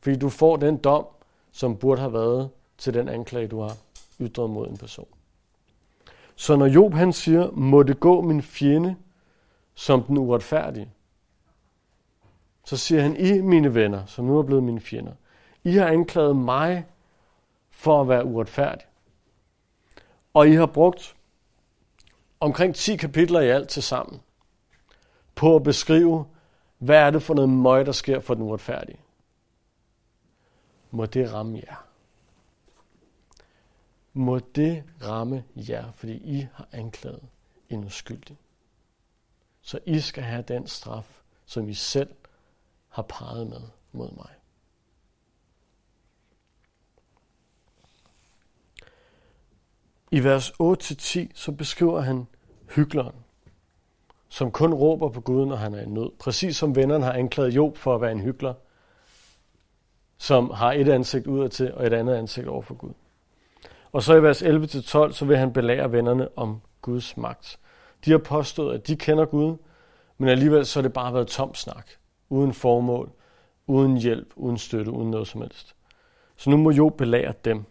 Fordi 0.00 0.16
du 0.16 0.28
får 0.28 0.56
den 0.56 0.76
dom, 0.76 1.06
som 1.52 1.76
burde 1.76 2.00
have 2.00 2.12
været 2.12 2.50
til 2.78 2.94
den 2.94 3.08
anklage, 3.08 3.48
du 3.48 3.60
har 3.60 3.76
ytret 4.20 4.50
mod 4.50 4.68
en 4.68 4.76
person. 4.76 5.08
Så 6.36 6.56
når 6.56 6.66
Job 6.66 6.94
han 6.94 7.12
siger, 7.12 7.50
må 7.50 7.82
det 7.82 8.00
gå 8.00 8.20
min 8.20 8.42
fjende 8.42 8.96
som 9.74 10.02
den 10.02 10.18
uretfærdige, 10.18 10.90
så 12.64 12.76
siger 12.76 13.02
han, 13.02 13.16
I 13.16 13.40
mine 13.40 13.74
venner, 13.74 14.06
som 14.06 14.24
nu 14.24 14.38
er 14.38 14.42
blevet 14.42 14.62
mine 14.62 14.80
fjender, 14.80 15.12
I 15.64 15.72
har 15.72 15.86
anklaget 15.86 16.36
mig 16.36 16.86
for 17.70 18.00
at 18.00 18.08
være 18.08 18.24
uretfærdig. 18.24 18.86
Og 20.34 20.48
I 20.48 20.52
har 20.52 20.66
brugt 20.66 21.16
omkring 22.40 22.74
10 22.74 22.96
kapitler 22.96 23.40
i 23.40 23.48
alt 23.48 23.68
til 23.68 23.82
sammen 23.82 24.20
på 25.34 25.56
at 25.56 25.62
beskrive, 25.62 26.26
hvad 26.78 26.96
er 26.96 27.10
det 27.10 27.22
for 27.22 27.34
noget 27.34 27.50
møg, 27.50 27.86
der 27.86 27.92
sker 27.92 28.20
for 28.20 28.34
den 28.34 28.42
uretfærdige. 28.42 29.00
Må 30.90 31.06
det 31.06 31.32
ramme 31.32 31.62
jer. 31.66 31.86
Må 34.12 34.38
det 34.38 34.84
ramme 35.02 35.44
jer, 35.56 35.92
fordi 35.92 36.12
I 36.12 36.48
har 36.54 36.68
anklaget 36.72 37.28
en 37.68 37.84
uskyldig. 37.84 38.36
Så 39.62 39.78
I 39.86 40.00
skal 40.00 40.22
have 40.22 40.42
den 40.42 40.66
straf, 40.66 41.20
som 41.44 41.68
I 41.68 41.74
selv 41.74 42.14
har 42.88 43.02
peget 43.02 43.46
med 43.46 43.60
mod 43.92 44.12
mig. 44.12 44.30
I 50.10 50.24
vers 50.24 50.50
8-10, 50.50 51.34
så 51.34 51.52
beskriver 51.52 52.00
han 52.00 52.26
hykleren, 52.74 53.24
som 54.30 54.50
kun 54.50 54.74
råber 54.74 55.08
på 55.08 55.20
Gud, 55.20 55.46
når 55.46 55.56
han 55.56 55.74
er 55.74 55.82
i 55.82 55.86
nød. 55.86 56.10
Præcis 56.18 56.56
som 56.56 56.76
vennerne 56.76 57.04
har 57.04 57.12
anklaget 57.12 57.56
Job 57.56 57.76
for 57.76 57.94
at 57.94 58.00
være 58.00 58.12
en 58.12 58.20
hykler, 58.20 58.54
som 60.18 60.50
har 60.50 60.72
et 60.72 60.88
ansigt 60.88 61.26
udadtil 61.26 61.74
og 61.74 61.86
et 61.86 61.92
andet 61.92 62.14
ansigt 62.14 62.48
over 62.48 62.62
for 62.62 62.74
Gud. 62.74 62.92
Og 63.92 64.02
så 64.02 64.14
i 64.14 64.22
vers 64.22 64.42
11-12, 64.42 65.12
så 65.12 65.24
vil 65.24 65.36
han 65.36 65.52
belære 65.52 65.92
vennerne 65.92 66.38
om 66.38 66.60
Guds 66.82 67.16
magt. 67.16 67.58
De 68.04 68.10
har 68.10 68.18
påstået, 68.18 68.74
at 68.74 68.86
de 68.86 68.96
kender 68.96 69.24
Gud, 69.24 69.56
men 70.18 70.28
alligevel 70.28 70.66
så 70.66 70.80
har 70.80 70.82
det 70.82 70.92
bare 70.92 71.14
været 71.14 71.28
tom 71.28 71.54
snak, 71.54 71.90
uden 72.28 72.52
formål, 72.52 73.10
uden 73.66 73.96
hjælp, 73.96 74.32
uden 74.36 74.58
støtte, 74.58 74.90
uden 74.90 75.10
noget 75.10 75.28
som 75.28 75.40
helst. 75.40 75.74
Så 76.36 76.50
nu 76.50 76.56
må 76.56 76.70
Job 76.70 76.96
belære 76.96 77.34
dem. 77.44 77.64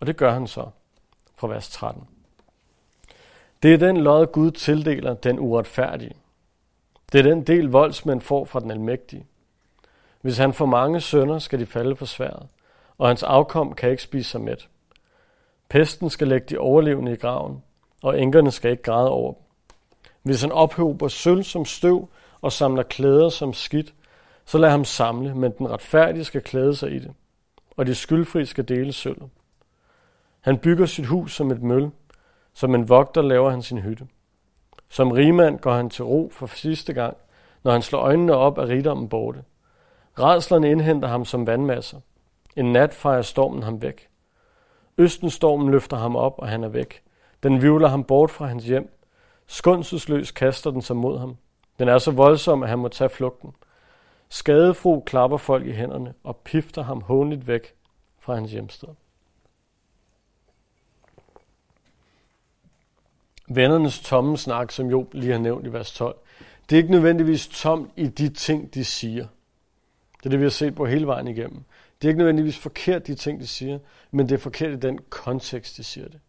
Og 0.00 0.06
det 0.06 0.16
gør 0.16 0.32
han 0.32 0.46
så 0.46 0.68
fra 1.36 1.48
vers 1.48 1.70
13. 1.70 2.08
Det 3.62 3.74
er 3.74 3.78
den 3.78 3.96
lod, 3.96 4.26
Gud 4.26 4.50
tildeler 4.50 5.14
den 5.14 5.38
uretfærdige. 5.38 6.14
Det 7.12 7.18
er 7.18 7.22
den 7.22 7.42
del, 7.42 7.64
voldsmænd 7.64 8.20
får 8.20 8.44
fra 8.44 8.60
den 8.60 8.70
almægtige. 8.70 9.26
Hvis 10.20 10.38
han 10.38 10.52
får 10.52 10.66
mange 10.66 11.00
sønner, 11.00 11.38
skal 11.38 11.58
de 11.60 11.66
falde 11.66 11.96
for 11.96 12.06
sværet, 12.06 12.46
og 12.98 13.08
hans 13.08 13.22
afkom 13.22 13.74
kan 13.74 13.90
ikke 13.90 14.02
spise 14.02 14.30
sig 14.30 14.40
mæt. 14.40 14.68
Pesten 15.68 16.10
skal 16.10 16.28
lægge 16.28 16.46
de 16.50 16.58
overlevende 16.58 17.12
i 17.12 17.16
graven, 17.16 17.62
og 18.02 18.20
enkerne 18.20 18.50
skal 18.50 18.70
ikke 18.70 18.82
græde 18.82 19.10
over 19.10 19.32
dem. 19.32 19.42
Hvis 20.22 20.42
han 20.42 20.52
ophober 20.52 21.08
sølv 21.08 21.42
som 21.42 21.64
støv 21.64 22.08
og 22.40 22.52
samler 22.52 22.82
klæder 22.82 23.28
som 23.28 23.52
skidt, 23.52 23.94
så 24.44 24.58
lad 24.58 24.70
ham 24.70 24.84
samle, 24.84 25.34
men 25.34 25.52
den 25.58 25.70
retfærdige 25.70 26.24
skal 26.24 26.42
klæde 26.42 26.76
sig 26.76 26.92
i 26.92 26.98
det, 26.98 27.12
og 27.76 27.86
de 27.86 27.94
skyldfri 27.94 28.44
skal 28.44 28.68
dele 28.68 28.92
sølv. 28.92 29.22
Han 30.40 30.58
bygger 30.58 30.86
sit 30.86 31.06
hus 31.06 31.34
som 31.34 31.50
et 31.50 31.62
møl, 31.62 31.90
som 32.54 32.74
en 32.74 32.88
vogter 32.88 33.22
laver 33.22 33.50
han 33.50 33.62
sin 33.62 33.78
hytte. 33.78 34.06
Som 34.88 35.10
rigmand 35.10 35.58
går 35.58 35.72
han 35.72 35.90
til 35.90 36.04
ro 36.04 36.30
for 36.32 36.46
sidste 36.46 36.92
gang, 36.92 37.16
når 37.62 37.72
han 37.72 37.82
slår 37.82 38.00
øjnene 38.00 38.34
op 38.34 38.58
af 38.58 38.66
rigdommen 38.66 39.08
borte. 39.08 39.44
Redslerne 40.18 40.70
indhenter 40.70 41.08
ham 41.08 41.24
som 41.24 41.46
vandmasser. 41.46 42.00
En 42.56 42.72
nat 42.72 42.94
fejrer 42.94 43.22
stormen 43.22 43.62
ham 43.62 43.82
væk. 43.82 44.08
Østenstormen 44.98 45.70
løfter 45.70 45.96
ham 45.96 46.16
op, 46.16 46.34
og 46.38 46.48
han 46.48 46.64
er 46.64 46.68
væk. 46.68 47.02
Den 47.42 47.62
vivler 47.62 47.88
ham 47.88 48.04
bort 48.04 48.30
fra 48.30 48.46
hans 48.46 48.64
hjem. 48.64 48.96
Skundsesløs 49.46 50.30
kaster 50.30 50.70
den 50.70 50.82
sig 50.82 50.96
mod 50.96 51.18
ham. 51.18 51.36
Den 51.78 51.88
er 51.88 51.98
så 51.98 52.10
voldsom, 52.10 52.62
at 52.62 52.68
han 52.68 52.78
må 52.78 52.88
tage 52.88 53.10
flugten. 53.10 53.54
Skadefro 54.28 55.02
klapper 55.06 55.36
folk 55.36 55.66
i 55.66 55.72
hænderne 55.72 56.14
og 56.24 56.36
pifter 56.36 56.82
ham 56.82 57.00
hånligt 57.00 57.46
væk 57.46 57.74
fra 58.18 58.34
hans 58.34 58.52
hjemsted. 58.52 58.88
Vennernes 63.52 64.00
tomme 64.00 64.38
snak, 64.38 64.70
som 64.72 64.90
Job 64.90 65.14
lige 65.14 65.32
har 65.32 65.38
nævnt 65.38 65.66
i 65.66 65.72
vers 65.72 65.92
12, 65.92 66.16
det 66.70 66.76
er 66.76 66.80
ikke 66.80 66.90
nødvendigvis 66.90 67.48
tomt 67.48 67.90
i 67.96 68.06
de 68.06 68.28
ting, 68.28 68.74
de 68.74 68.84
siger. 68.84 69.26
Det 70.18 70.26
er 70.26 70.30
det, 70.30 70.38
vi 70.38 70.44
har 70.44 70.50
set 70.50 70.74
på 70.74 70.86
hele 70.86 71.06
vejen 71.06 71.28
igennem. 71.28 71.64
Det 72.02 72.08
er 72.08 72.10
ikke 72.10 72.18
nødvendigvis 72.18 72.58
forkert, 72.58 73.06
de 73.06 73.14
ting, 73.14 73.40
de 73.40 73.46
siger, 73.46 73.78
men 74.10 74.28
det 74.28 74.34
er 74.34 74.38
forkert 74.38 74.72
i 74.72 74.76
den 74.76 74.98
kontekst, 75.08 75.76
de 75.76 75.84
siger 75.84 76.08
det. 76.08 76.20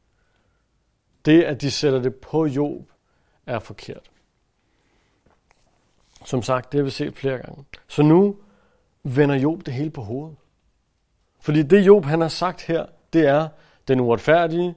Det, 1.25 1.43
at 1.43 1.61
de 1.61 1.71
sætter 1.71 1.99
det 1.99 2.15
på 2.15 2.45
Job, 2.45 2.81
er 3.45 3.59
forkert. 3.59 4.11
Som 6.25 6.41
sagt, 6.41 6.71
det 6.71 6.77
har 6.77 6.83
vi 6.83 6.89
set 6.89 7.17
flere 7.17 7.37
gange. 7.37 7.65
Så 7.87 8.03
nu 8.03 8.37
vender 9.03 9.35
Job 9.35 9.65
det 9.65 9.73
hele 9.73 9.89
på 9.89 10.01
hovedet. 10.01 10.37
Fordi 11.39 11.63
det 11.63 11.87
Job 11.87 12.05
han 12.05 12.21
har 12.21 12.27
sagt 12.27 12.61
her, 12.61 12.85
det 13.13 13.27
er, 13.27 13.47
den 13.87 13.99
uretfærdige 13.99 14.75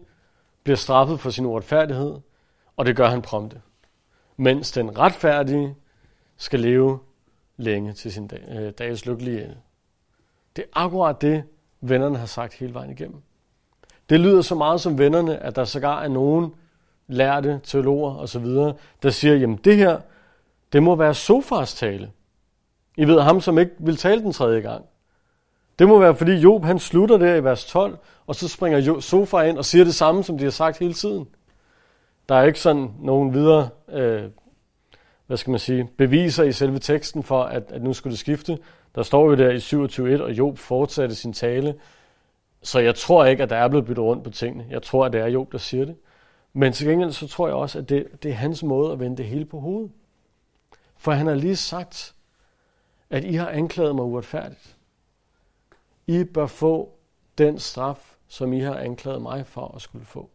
bliver 0.63 0.77
straffet 0.77 1.21
for 1.21 1.31
sin 1.31 1.47
uretfærdighed, 1.47 2.21
og 2.77 2.87
det 2.87 2.97
gør 2.97 3.09
han 3.09 3.23
prompte. 3.23 3.61
Mens 4.37 4.73
den 4.73 4.99
retfærdige 4.99 5.75
skal 6.37 6.61
leve 6.61 6.99
længe 7.57 7.93
til 7.93 8.13
sin 8.13 8.27
dag, 8.27 8.45
øh, 8.49 8.73
dages 8.79 9.07
lykkelige 9.07 9.45
ende. 9.45 9.57
Det 10.57 10.63
er 10.65 10.69
akkurat 10.73 11.21
det, 11.21 11.45
vennerne 11.81 12.19
har 12.19 12.27
sagt 12.27 12.55
hele 12.55 12.75
vejen 12.75 12.91
igennem. 12.91 13.23
Det 14.11 14.21
lyder 14.21 14.43
så 14.43 14.55
meget 14.55 14.81
som 14.81 14.99
vennerne, 14.99 15.37
at 15.37 15.57
der 15.57 15.65
sågar 15.65 16.03
er 16.03 16.09
nogen 16.09 16.55
lærte 17.07 17.61
teologer 17.65 18.17
osv., 18.17 18.47
der 19.03 19.11
siger, 19.11 19.35
jamen 19.35 19.57
det 19.57 19.77
her, 19.77 20.01
det 20.73 20.83
må 20.83 20.97
være 20.97 21.15
Sofars 21.15 21.75
tale. 21.75 22.11
I 22.97 23.05
ved, 23.05 23.21
ham 23.21 23.41
som 23.41 23.59
ikke 23.59 23.73
vil 23.79 23.97
tale 23.97 24.23
den 24.23 24.33
tredje 24.33 24.61
gang. 24.61 24.85
Det 25.79 25.89
må 25.89 25.99
være, 25.99 26.15
fordi 26.15 26.33
Job 26.33 26.65
han 26.65 26.79
slutter 26.79 27.17
der 27.17 27.35
i 27.35 27.45
vers 27.45 27.65
12, 27.65 27.99
og 28.27 28.35
så 28.35 28.49
springer 28.49 29.01
Sofar 29.01 29.43
ind 29.43 29.59
og 29.59 29.65
siger 29.65 29.85
det 29.85 29.95
samme, 29.95 30.25
som 30.25 30.39
de 30.39 30.45
har 30.45 30.51
sagt 30.51 30.79
hele 30.79 30.95
tiden. 30.95 31.29
Der 32.29 32.35
er 32.35 32.45
ikke 32.45 32.61
sådan 32.61 32.91
nogen 33.01 33.35
videre, 33.35 33.69
øh, 33.89 34.31
hvad 35.27 35.37
skal 35.37 35.51
man 35.51 35.61
sige, 35.61 35.89
beviser 35.99 36.45
i 36.45 36.53
selve 36.53 36.79
teksten 36.79 37.23
for, 37.23 37.43
at, 37.43 37.73
at 37.73 37.83
nu 37.83 37.93
skulle 37.93 38.13
det 38.13 38.19
skifte. 38.19 38.59
Der 38.95 39.03
står 39.03 39.31
jo 39.31 39.35
der 39.35 39.51
i 39.51 39.57
27.1, 40.19 40.23
og 40.23 40.31
Job 40.31 40.59
fortsatte 40.59 41.15
sin 41.15 41.33
tale, 41.33 41.75
Så 42.63 42.79
jeg 42.79 42.95
tror 42.95 43.25
ikke, 43.25 43.43
at 43.43 43.51
der 43.51 43.57
er 43.57 43.69
blevet 43.69 43.87
byttet 43.87 44.05
rundt 44.05 44.25
på 44.25 44.31
tingene. 44.31 44.67
Jeg 44.71 44.83
tror, 44.83 45.07
at 45.07 45.13
det 45.13 45.21
er 45.21 45.27
Job, 45.27 45.53
der 45.53 45.59
siger 45.59 45.85
det. 45.85 45.97
Men 46.53 46.73
til 46.73 46.89
gengæld 46.89 47.13
så 47.13 47.29
tror 47.29 47.47
jeg 47.47 47.57
også, 47.57 47.79
at 47.79 47.89
det, 47.89 48.23
det 48.23 48.31
er 48.31 48.35
hans 48.35 48.63
måde 48.63 48.93
at 48.93 49.01
vende 49.01 49.17
det 49.17 49.27
hele 49.27 49.45
på 49.45 49.61
hovedet. 49.61 49.91
For 50.97 51.13
han 51.13 51.27
har 51.27 51.35
lige 51.35 51.57
sagt, 51.57 52.15
at 53.11 53.25
I 53.25 53.35
har 53.35 53.49
anklaget 53.49 53.95
mig 53.95 54.05
uretfærdigt. 54.05 54.77
I 56.07 56.25
bør 56.25 56.47
få 56.47 56.93
den 57.39 57.59
straf, 57.59 58.17
som 58.29 58.53
I 58.53 58.61
har 58.61 58.75
anklaget 58.75 59.23
mig 59.23 59.47
for 59.47 59.75
at 59.77 59.83
skulle 59.83 60.05
få. 60.05 60.31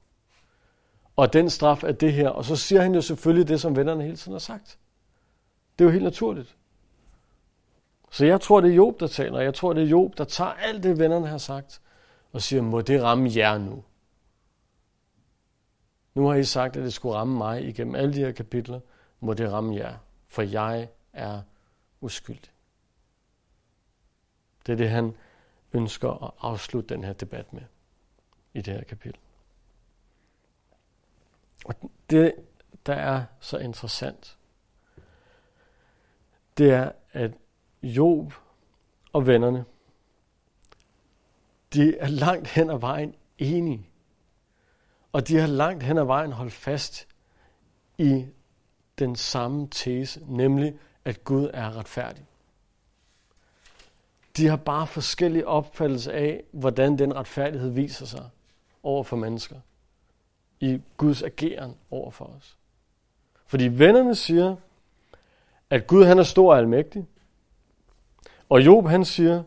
Og 1.20 1.34
den 1.34 1.50
straf 1.50 1.84
er 1.84 1.92
det 1.92 2.14
her. 2.14 2.30
Og 2.30 2.46
så 2.46 2.56
siger 2.56 2.82
han 2.82 2.96
jo 2.96 3.02
selvfølgelig 3.02 3.48
det, 3.48 3.62
som 3.62 3.76
vennerne 3.76 4.04
hele 4.04 4.16
tiden 4.16 4.32
har 4.32 4.40
sagt. 4.40 4.78
Det 5.80 5.86
er 5.86 5.90
jo 5.90 5.92
helt 5.92 6.04
naturligt. 6.04 6.56
Så 8.12 8.26
jeg 8.26 8.42
tror, 8.42 8.62
det 8.62 8.72
er 8.72 8.76
Job, 8.76 9.00
der 9.00 9.08
taler. 9.08 9.40
Jeg 9.40 9.54
tror, 9.54 9.74
det 9.74 9.84
er 9.84 9.88
Job, 9.88 10.18
der 10.18 10.24
tager 10.24 10.52
alt 10.52 10.84
det, 10.84 11.00
vennerne 11.00 11.28
har 11.28 11.38
sagt, 11.38 11.82
og 12.32 12.42
siger, 12.42 12.62
må 12.62 12.82
det 12.82 13.04
ramme 13.04 13.30
jer 13.36 13.58
nu? 13.58 13.84
Nu 16.14 16.28
har 16.28 16.36
I 16.36 16.44
sagt, 16.44 16.78
at 16.78 16.84
det 16.84 16.94
skulle 16.94 17.16
ramme 17.16 17.38
mig 17.38 17.68
igennem 17.68 17.96
alle 17.96 18.14
de 18.14 18.20
her 18.20 18.32
kapitler. 18.32 18.80
Må 19.20 19.34
det 19.34 19.52
ramme 19.52 19.76
jer, 19.76 19.98
for 20.28 20.42
jeg 20.42 20.88
er 21.14 21.42
uskyldig. 22.02 22.52
Det 24.66 24.72
er 24.72 24.78
det, 24.78 24.90
han 24.90 25.14
ønsker 25.74 26.24
at 26.24 26.32
afslutte 26.42 26.96
den 26.96 27.04
her 27.04 27.14
debat 27.14 27.54
med 27.54 27.64
i 28.54 28.62
det 28.62 28.74
her 28.74 28.84
kapitel. 28.84 29.20
Det, 32.10 32.36
der 32.86 32.94
er 32.94 33.24
så 33.40 33.58
interessant, 33.58 34.38
det 36.58 36.72
er, 36.72 36.92
at 37.12 37.32
Job 37.84 38.34
og 39.14 39.28
vennerne, 39.28 39.66
de 41.74 41.98
er 41.98 42.08
langt 42.08 42.48
hen 42.48 42.70
ad 42.70 42.80
vejen 42.80 43.16
enige. 43.38 43.90
Og 45.12 45.28
de 45.28 45.38
har 45.38 45.48
langt 45.48 45.84
hen 45.84 45.98
ad 45.98 46.04
vejen 46.04 46.32
holdt 46.32 46.54
fast 46.54 47.08
i 47.98 48.26
den 49.00 49.16
samme 49.16 49.68
tese, 49.72 50.22
nemlig 50.28 50.80
at 51.06 51.24
Gud 51.24 51.50
er 51.54 51.78
retfærdig. 51.78 52.26
De 54.38 54.48
har 54.48 54.58
bare 54.58 54.88
forskellige 54.88 55.48
opfattelser 55.48 56.12
af, 56.12 56.44
hvordan 56.52 56.98
den 56.98 57.16
retfærdighed 57.16 57.70
viser 57.70 58.06
sig 58.06 58.30
over 58.84 59.04
for 59.04 59.18
mennesker. 59.18 59.60
I 60.60 60.82
Guds 60.98 61.24
ageren 61.24 61.76
over 61.92 62.12
for 62.12 62.26
os. 62.26 62.58
Fordi 63.46 63.68
vennerne 63.68 64.16
siger, 64.16 64.56
at 65.70 65.88
Gud 65.88 66.06
han 66.06 66.20
er 66.20 66.24
stor 66.24 66.52
og 66.52 66.58
almægtig. 66.58 67.08
Og 68.50 68.66
Job 68.66 68.88
han 68.88 69.06
siger, 69.06 69.44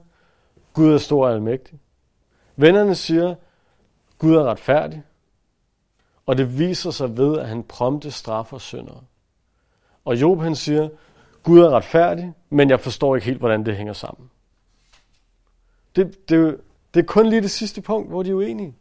Gud 0.73 0.93
er 0.93 0.99
stor 0.99 1.27
og 1.27 1.33
almægtig. 1.33 1.79
Vennerne 2.57 2.95
siger, 2.95 3.35
Gud 4.19 4.35
er 4.35 4.45
retfærdig. 4.45 5.03
Og 6.27 6.39
det 6.39 6.59
viser 6.59 6.91
sig 6.91 7.17
ved, 7.17 7.39
at 7.39 7.49
han 7.49 7.63
prompte 7.63 8.11
straffer 8.11 8.59
syndere. 8.59 9.01
Og 10.05 10.21
Job 10.21 10.41
han 10.41 10.57
siger, 10.57 10.89
Gud 11.43 11.61
er 11.61 11.71
retfærdig, 11.71 12.33
men 12.51 12.71
jeg 12.71 12.81
forstår 12.81 13.17
ikke 13.17 13.27
helt, 13.27 13.39
hvordan 13.39 13.67
det 13.67 13.77
hænger 13.77 13.93
sammen. 13.93 14.31
Det, 15.97 16.29
det, 16.29 16.61
det 16.95 17.01
er 17.01 17.07
kun 17.07 17.27
lige 17.27 17.43
det 17.43 17.51
sidste 17.51 17.83
punkt, 17.83 18.09
hvor 18.09 18.23
de 18.23 18.31
er 18.31 18.35
uenige. 18.35 18.75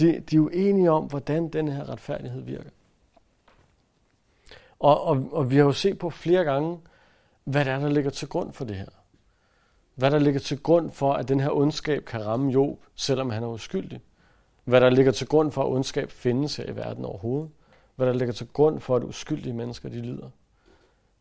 De, 0.00 0.20
de 0.20 0.36
er 0.36 0.40
uenige 0.40 0.90
om, 0.90 1.04
hvordan 1.04 1.48
den 1.48 1.68
her 1.68 1.88
retfærdighed 1.88 2.42
virker. 2.42 2.70
Og, 4.78 5.02
og, 5.02 5.28
og 5.32 5.50
vi 5.50 5.56
har 5.56 5.64
jo 5.64 5.72
set 5.72 5.98
på 5.98 6.10
flere 6.10 6.44
gange, 6.44 6.78
hvad 7.44 7.64
der 7.64 7.72
er, 7.72 7.78
der 7.78 7.88
ligger 7.88 8.10
til 8.10 8.28
grund 8.28 8.52
for 8.52 8.64
det 8.64 8.76
her. 8.76 8.86
Hvad 9.94 10.10
der 10.10 10.18
ligger 10.18 10.40
til 10.40 10.62
grund 10.62 10.90
for, 10.90 11.12
at 11.12 11.28
den 11.28 11.40
her 11.40 11.50
ondskab 11.50 12.04
kan 12.04 12.26
ramme 12.26 12.52
Job, 12.52 12.78
selvom 12.94 13.30
han 13.30 13.42
er 13.42 13.48
uskyldig. 13.48 14.00
Hvad 14.64 14.80
der 14.80 14.90
ligger 14.90 15.12
til 15.12 15.28
grund 15.28 15.52
for, 15.52 15.62
at 15.62 15.68
ondskab 15.68 16.10
findes 16.10 16.56
her 16.56 16.64
i 16.64 16.76
verden 16.76 17.04
overhovedet. 17.04 17.50
Hvad 17.96 18.06
der 18.06 18.12
ligger 18.12 18.34
til 18.34 18.48
grund 18.52 18.80
for, 18.80 18.96
at 18.96 19.04
uskyldige 19.04 19.52
mennesker 19.52 19.88
de 19.88 20.02
lider. 20.02 20.30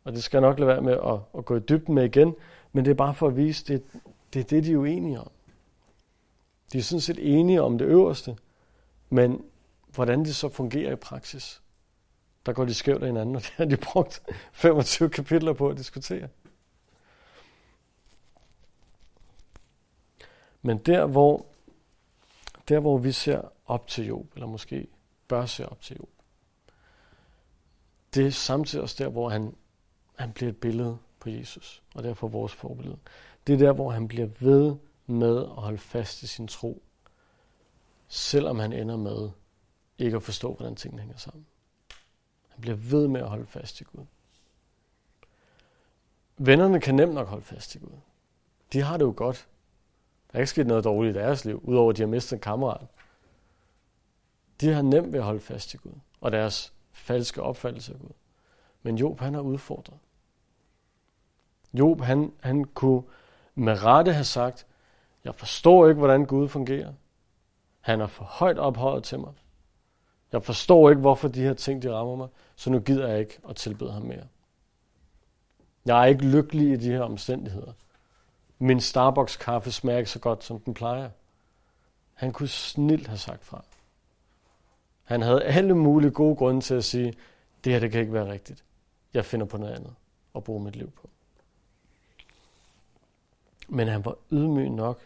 Og 0.04 0.14
det 0.14 0.24
skal 0.24 0.38
jeg 0.38 0.50
nok 0.50 0.60
lade 0.60 0.68
være 0.68 0.82
med 0.82 0.94
at, 0.94 1.20
at 1.38 1.46
gå 1.46 1.56
i 1.56 1.60
dybden 1.60 1.96
med 1.96 2.06
igen, 2.06 2.36
men 2.74 2.86
det 2.86 2.92
er 2.92 2.96
bare 2.96 3.14
for 3.14 3.28
at 3.28 3.38
vise, 3.38 3.66
det, 3.74 3.84
det 4.34 4.40
er 4.40 4.44
det, 4.44 4.64
de 4.64 4.72
er 4.72 4.78
uenige 4.78 5.20
om. 5.20 5.32
De 6.74 6.78
er 6.78 6.82
sådan 6.82 7.02
set 7.02 7.40
enige 7.40 7.62
om 7.62 7.78
det 7.78 7.86
øverste, 7.86 8.38
men 9.10 9.46
hvordan 9.88 10.26
det 10.26 10.36
så 10.36 10.50
fungerer 10.50 10.92
i 10.92 10.96
praksis, 10.96 11.62
der 12.46 12.54
går 12.54 12.66
de 12.66 12.74
skævt 12.74 13.02
af 13.02 13.08
hinanden, 13.08 13.36
og 13.36 13.42
det 13.42 13.52
har 13.52 13.66
de 13.66 13.78
brugt 13.78 14.24
25 14.54 15.10
kapitler 15.10 15.54
på 15.54 15.70
at 15.70 15.78
diskutere. 15.78 16.28
Men 20.62 20.78
der 20.78 21.06
hvor, 21.06 21.46
der, 22.70 22.80
hvor 22.80 22.98
vi 22.98 23.12
ser 23.12 23.42
op 23.66 23.88
til 23.88 24.06
Job, 24.06 24.26
eller 24.34 24.48
måske 24.48 24.88
bør 25.28 25.46
se 25.46 25.70
op 25.70 25.82
til 25.82 25.98
Job, 26.00 26.10
det 28.14 28.28
er 28.28 28.32
samtidig 28.32 28.84
også 28.84 29.04
der, 29.04 29.10
hvor 29.10 29.30
han, 29.30 29.56
han 30.16 30.34
bliver 30.34 30.50
et 30.52 30.58
billede 30.58 30.98
på 31.20 31.30
Jesus, 31.30 31.84
og 31.96 32.04
derfor 32.04 32.28
vores 32.28 32.54
forbillede. 32.54 32.98
Det 33.48 33.54
er 33.54 33.58
der, 33.58 33.74
hvor 33.74 33.92
han 33.92 34.08
bliver 34.08 34.28
ved 34.40 34.76
med 35.06 35.38
at 35.38 35.50
holde 35.50 35.78
fast 35.78 36.24
i 36.24 36.28
sin 36.28 36.48
tro, 36.48 36.84
selvom 38.10 38.60
han 38.60 38.74
ender 38.74 38.98
med 38.98 39.30
ikke 39.98 40.18
at 40.18 40.24
forstå, 40.24 40.54
hvordan 40.54 40.76
tingene 40.76 41.02
hænger 41.02 41.18
sammen. 41.18 41.46
Han 42.48 42.62
bliver 42.62 42.78
ved 42.78 43.08
med 43.08 43.22
at 43.22 43.30
holde 43.30 43.46
fast 43.46 43.82
i 43.82 43.84
Gud. 43.84 44.06
Vennerne 46.38 46.82
kan 46.82 46.96
nemt 46.96 47.14
nok 47.14 47.28
holde 47.28 47.44
fast 47.44 47.76
i 47.76 47.78
Gud. 47.78 48.00
De 48.74 48.82
har 48.82 48.98
det 48.98 49.06
jo 49.06 49.14
godt. 49.18 49.48
Der 50.32 50.38
er 50.38 50.40
ikke 50.40 50.50
sket 50.50 50.68
noget 50.68 50.84
dårligt 50.84 51.16
i 51.16 51.20
deres 51.20 51.46
liv, 51.46 51.62
udover 51.64 51.90
at 51.90 51.98
de 51.98 52.02
har 52.02 52.08
mistet 52.08 52.34
en 52.34 52.42
kammerat. 52.42 52.88
De 54.62 54.74
har 54.74 54.82
nemt 54.82 55.14
ved 55.14 55.20
at 55.20 55.26
holde 55.26 55.40
fast 55.40 55.74
i 55.74 55.78
Gud, 55.78 55.92
og 56.22 56.32
deres 56.32 56.74
falske 56.92 57.42
opfattelse 57.42 57.94
af 57.94 58.00
Gud. 58.00 58.14
Men 58.84 58.98
Job, 58.98 59.20
han 59.20 59.36
er 59.36 59.40
udfordret. 59.40 59.98
Job, 61.74 62.02
han, 62.02 62.34
han 62.40 62.66
kunne 62.66 63.04
med 63.56 63.84
rette 63.84 64.14
have 64.14 64.24
sagt, 64.24 64.66
jeg 65.24 65.36
forstår 65.36 65.88
ikke, 65.88 66.00
hvordan 66.00 66.26
Gud 66.26 66.48
fungerer. 66.48 66.94
Han 67.80 68.02
er 68.02 68.08
for 68.08 68.24
højt 68.24 68.58
ophøjet 68.58 69.04
til 69.04 69.20
mig. 69.20 69.34
Jeg 70.32 70.44
forstår 70.44 70.90
ikke, 70.90 71.00
hvorfor 71.00 71.28
de 71.28 71.42
her 71.42 71.54
ting, 71.54 71.84
de 71.84 71.94
rammer 71.94 72.16
mig, 72.16 72.28
så 72.56 72.70
nu 72.70 72.80
gider 72.80 73.08
jeg 73.08 73.20
ikke 73.20 73.40
at 73.50 73.56
tilbede 73.56 73.92
ham 73.92 74.02
mere. 74.02 74.28
Jeg 75.86 76.02
er 76.02 76.06
ikke 76.06 76.26
lykkelig 76.26 76.72
i 76.72 76.76
de 76.76 76.90
her 76.90 77.02
omstændigheder. 77.02 77.74
Min 78.60 78.82
Starbucks-kaffe 78.82 79.72
smager 79.72 79.98
ikke 79.98 80.12
så 80.12 80.20
godt, 80.20 80.44
som 80.44 80.60
den 80.60 80.74
plejer. 80.74 81.10
Han 82.14 82.34
kunne 82.34 82.50
snilt 82.50 83.08
have 83.08 83.18
sagt 83.18 83.46
fra. 83.46 83.64
Han 85.04 85.22
havde 85.22 85.44
alle 85.44 85.76
mulige 85.76 86.12
gode 86.12 86.36
grunde 86.36 86.62
til 86.62 86.74
at 86.74 86.84
sige, 86.84 87.14
det 87.64 87.74
her 87.74 87.80
det 87.80 87.92
kan 87.92 88.02
ikke 88.02 88.14
være 88.14 88.32
rigtigt. 88.32 88.64
Jeg 89.14 89.26
finder 89.26 89.46
på 89.46 89.58
noget 89.58 89.74
andet 89.74 89.96
at 90.36 90.44
bruge 90.44 90.64
mit 90.64 90.76
liv 90.76 90.92
på. 90.92 91.10
Men 93.68 93.88
han 93.88 94.06
var 94.06 94.16
ydmyg 94.32 94.70
nok 94.70 95.00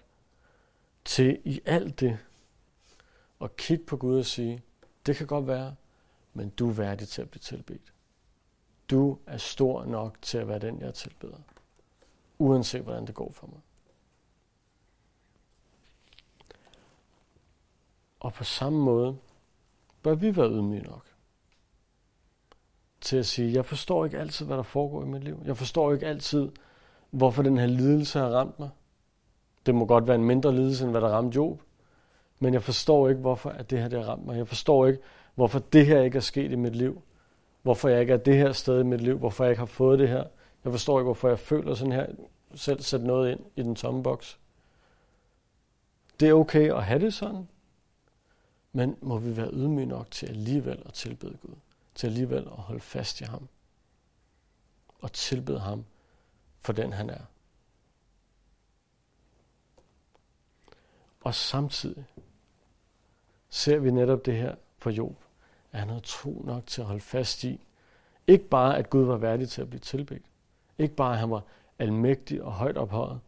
til 1.05 1.39
i 1.43 1.61
alt 1.65 1.99
det 1.99 2.19
at 3.43 3.55
kigge 3.55 3.85
på 3.85 3.97
Gud 3.97 4.17
og 4.19 4.25
sige, 4.25 4.63
det 5.05 5.15
kan 5.15 5.27
godt 5.27 5.47
være, 5.47 5.75
men 6.33 6.49
du 6.49 6.69
er 6.69 6.73
værdig 6.73 7.07
til 7.07 7.21
at 7.21 7.29
blive 7.29 7.39
tilbedt. 7.41 7.93
Du 8.89 9.17
er 9.27 9.37
stor 9.37 9.85
nok 9.85 10.17
til 10.21 10.37
at 10.37 10.47
være 10.47 10.59
den, 10.59 10.81
jeg 10.81 10.93
tilbeder. 10.93 11.37
Uanset 12.37 12.81
hvordan 12.81 13.07
det 13.07 13.15
går 13.15 13.31
for 13.31 13.47
mig. 13.47 13.59
Og 18.19 18.33
på 18.33 18.43
samme 18.43 18.79
måde 18.79 19.17
bør 20.03 20.15
vi 20.15 20.35
være 20.35 20.49
ydmyge 20.49 20.83
nok 20.83 21.13
til 23.01 23.17
at 23.17 23.25
sige, 23.25 23.53
jeg 23.53 23.65
forstår 23.65 24.05
ikke 24.05 24.19
altid, 24.19 24.45
hvad 24.45 24.57
der 24.57 24.63
foregår 24.63 25.03
i 25.03 25.05
mit 25.05 25.23
liv. 25.23 25.41
Jeg 25.45 25.57
forstår 25.57 25.93
ikke 25.93 26.07
altid, 26.07 26.51
hvorfor 27.11 27.43
den 27.43 27.57
her 27.57 27.65
lidelse 27.65 28.19
har 28.19 28.29
ramt 28.29 28.59
mig. 28.59 28.69
Det 29.65 29.75
må 29.75 29.85
godt 29.85 30.07
være 30.07 30.15
en 30.15 30.23
mindre 30.23 30.55
lidelse, 30.55 30.83
end 30.83 30.91
hvad 30.91 31.01
der 31.01 31.09
ramte 31.09 31.35
Job. 31.35 31.61
Men 32.43 32.53
jeg 32.53 32.63
forstår 32.63 33.09
ikke, 33.09 33.21
hvorfor 33.21 33.49
at 33.49 33.69
det 33.69 33.79
her 33.79 33.87
det 33.87 34.03
har 34.03 34.11
ramt 34.11 34.25
mig. 34.25 34.37
Jeg 34.37 34.47
forstår 34.47 34.87
ikke, 34.87 34.99
hvorfor 35.35 35.59
det 35.59 35.85
her 35.85 36.01
ikke 36.01 36.15
er 36.15 36.21
sket 36.21 36.51
i 36.51 36.55
mit 36.55 36.75
liv. 36.75 37.01
Hvorfor 37.61 37.89
jeg 37.89 38.01
ikke 38.01 38.13
er 38.13 38.17
det 38.17 38.35
her 38.35 38.51
sted 38.51 38.79
i 38.79 38.83
mit 38.83 39.01
liv. 39.01 39.17
Hvorfor 39.17 39.43
jeg 39.43 39.51
ikke 39.51 39.59
har 39.59 39.65
fået 39.65 39.99
det 39.99 40.09
her. 40.09 40.23
Jeg 40.63 40.71
forstår 40.71 40.99
ikke, 40.99 41.03
hvorfor 41.03 41.27
jeg 41.27 41.39
føler 41.39 41.75
sådan 41.75 41.91
her. 41.91 42.07
Selv 42.55 42.81
sætte 42.81 43.05
noget 43.05 43.31
ind 43.31 43.39
i 43.55 43.61
den 43.63 43.75
tomme 43.75 44.03
boks. 44.03 44.39
Det 46.19 46.29
er 46.29 46.33
okay 46.33 46.73
at 46.73 46.83
have 46.83 46.99
det 46.99 47.13
sådan. 47.13 47.47
Men 48.71 48.97
må 49.01 49.17
vi 49.17 49.37
være 49.37 49.49
ydmyge 49.53 49.85
nok 49.85 50.11
til 50.11 50.25
alligevel 50.25 50.83
at 50.85 50.93
tilbede 50.93 51.37
Gud. 51.41 51.55
Til 51.95 52.07
alligevel 52.07 52.43
at 52.43 52.63
holde 52.63 52.81
fast 52.81 53.21
i 53.21 53.23
ham. 53.23 53.47
Og 55.01 55.11
tilbede 55.11 55.59
ham 55.59 55.85
for 56.61 56.73
den 56.73 56.93
han 56.93 57.09
er. 57.09 57.21
Og 61.23 61.35
samtidig 61.35 62.05
ser 63.53 63.79
vi 63.79 63.91
netop 63.91 64.25
det 64.25 64.35
her 64.35 64.55
for 64.77 64.89
Job, 64.89 65.15
at 65.71 65.79
han 65.79 65.89
havde 65.89 66.01
tro 66.01 66.41
nok 66.45 66.67
til 66.67 66.81
at 66.81 66.87
holde 66.87 67.01
fast 67.01 67.43
i, 67.43 67.65
ikke 68.27 68.45
bare 68.45 68.77
at 68.77 68.89
Gud 68.89 69.03
var 69.03 69.17
værdig 69.17 69.49
til 69.49 69.61
at 69.61 69.69
blive 69.69 69.79
tilbedt, 69.79 70.23
ikke 70.77 70.95
bare 70.95 71.13
at 71.13 71.19
han 71.19 71.31
var 71.31 71.43
almægtig 71.79 72.43
og 72.43 72.51
højt 72.51 72.77
ophøjet, 72.77 73.19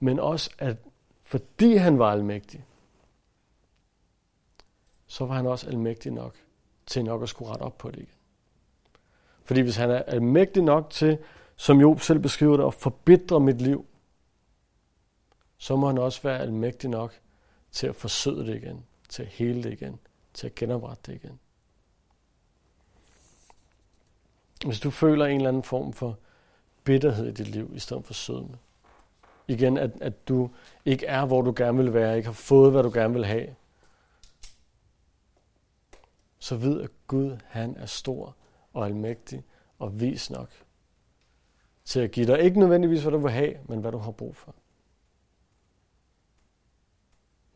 men 0.00 0.18
også 0.18 0.50
at 0.58 0.76
fordi 1.22 1.76
han 1.76 1.98
var 1.98 2.12
almægtig, 2.12 2.64
så 5.06 5.26
var 5.26 5.34
han 5.34 5.46
også 5.46 5.68
almægtig 5.68 6.12
nok 6.12 6.36
til 6.86 7.04
nok 7.04 7.22
at 7.22 7.28
skulle 7.28 7.50
rette 7.50 7.62
op 7.62 7.78
på 7.78 7.90
det 7.90 7.96
igen. 7.96 8.14
Fordi 9.44 9.60
hvis 9.60 9.76
han 9.76 9.90
er 9.90 10.02
almægtig 10.02 10.62
nok 10.62 10.90
til, 10.90 11.18
som 11.56 11.80
Job 11.80 12.00
selv 12.00 12.18
beskriver 12.18 12.56
det, 12.56 12.66
at 12.66 12.74
forbitre 12.74 13.40
mit 13.40 13.60
liv, 13.60 13.86
så 15.58 15.76
må 15.76 15.86
han 15.86 15.98
også 15.98 16.22
være 16.22 16.38
almægtig 16.38 16.90
nok 16.90 17.20
til 17.72 17.86
at 17.86 17.96
forsøge 17.96 18.46
det 18.46 18.56
igen, 18.56 18.84
til 19.08 19.22
at 19.22 19.28
hele 19.28 19.62
det 19.62 19.72
igen, 19.72 19.98
til 20.34 20.46
at 20.46 20.54
genoprette 20.54 21.12
det 21.12 21.24
igen. 21.24 21.38
Hvis 24.64 24.80
du 24.80 24.90
føler 24.90 25.26
en 25.26 25.36
eller 25.36 25.48
anden 25.48 25.62
form 25.62 25.92
for 25.92 26.18
bitterhed 26.84 27.26
i 27.28 27.32
dit 27.32 27.48
liv, 27.48 27.70
i 27.74 27.78
stedet 27.78 28.06
for 28.06 28.14
sødme, 28.14 28.58
igen, 29.48 29.78
at, 29.78 29.90
at 30.00 30.28
du 30.28 30.50
ikke 30.84 31.06
er, 31.06 31.24
hvor 31.24 31.42
du 31.42 31.54
gerne 31.56 31.78
vil 31.78 31.94
være, 31.94 32.16
ikke 32.16 32.26
har 32.26 32.32
fået, 32.32 32.72
hvad 32.72 32.82
du 32.82 32.90
gerne 32.94 33.14
vil 33.14 33.24
have, 33.24 33.54
så 36.38 36.56
vid, 36.56 36.80
at 36.80 36.90
Gud, 37.06 37.36
han 37.46 37.76
er 37.76 37.86
stor 37.86 38.36
og 38.72 38.86
almægtig 38.86 39.44
og 39.78 40.00
vis 40.00 40.30
nok 40.30 40.50
til 41.84 42.00
at 42.00 42.10
give 42.10 42.26
dig 42.26 42.40
ikke 42.40 42.60
nødvendigvis, 42.60 43.02
hvad 43.02 43.12
du 43.12 43.18
vil 43.18 43.30
have, 43.30 43.54
men 43.68 43.80
hvad 43.80 43.92
du 43.92 43.98
har 43.98 44.10
brug 44.10 44.36
for. 44.36 44.54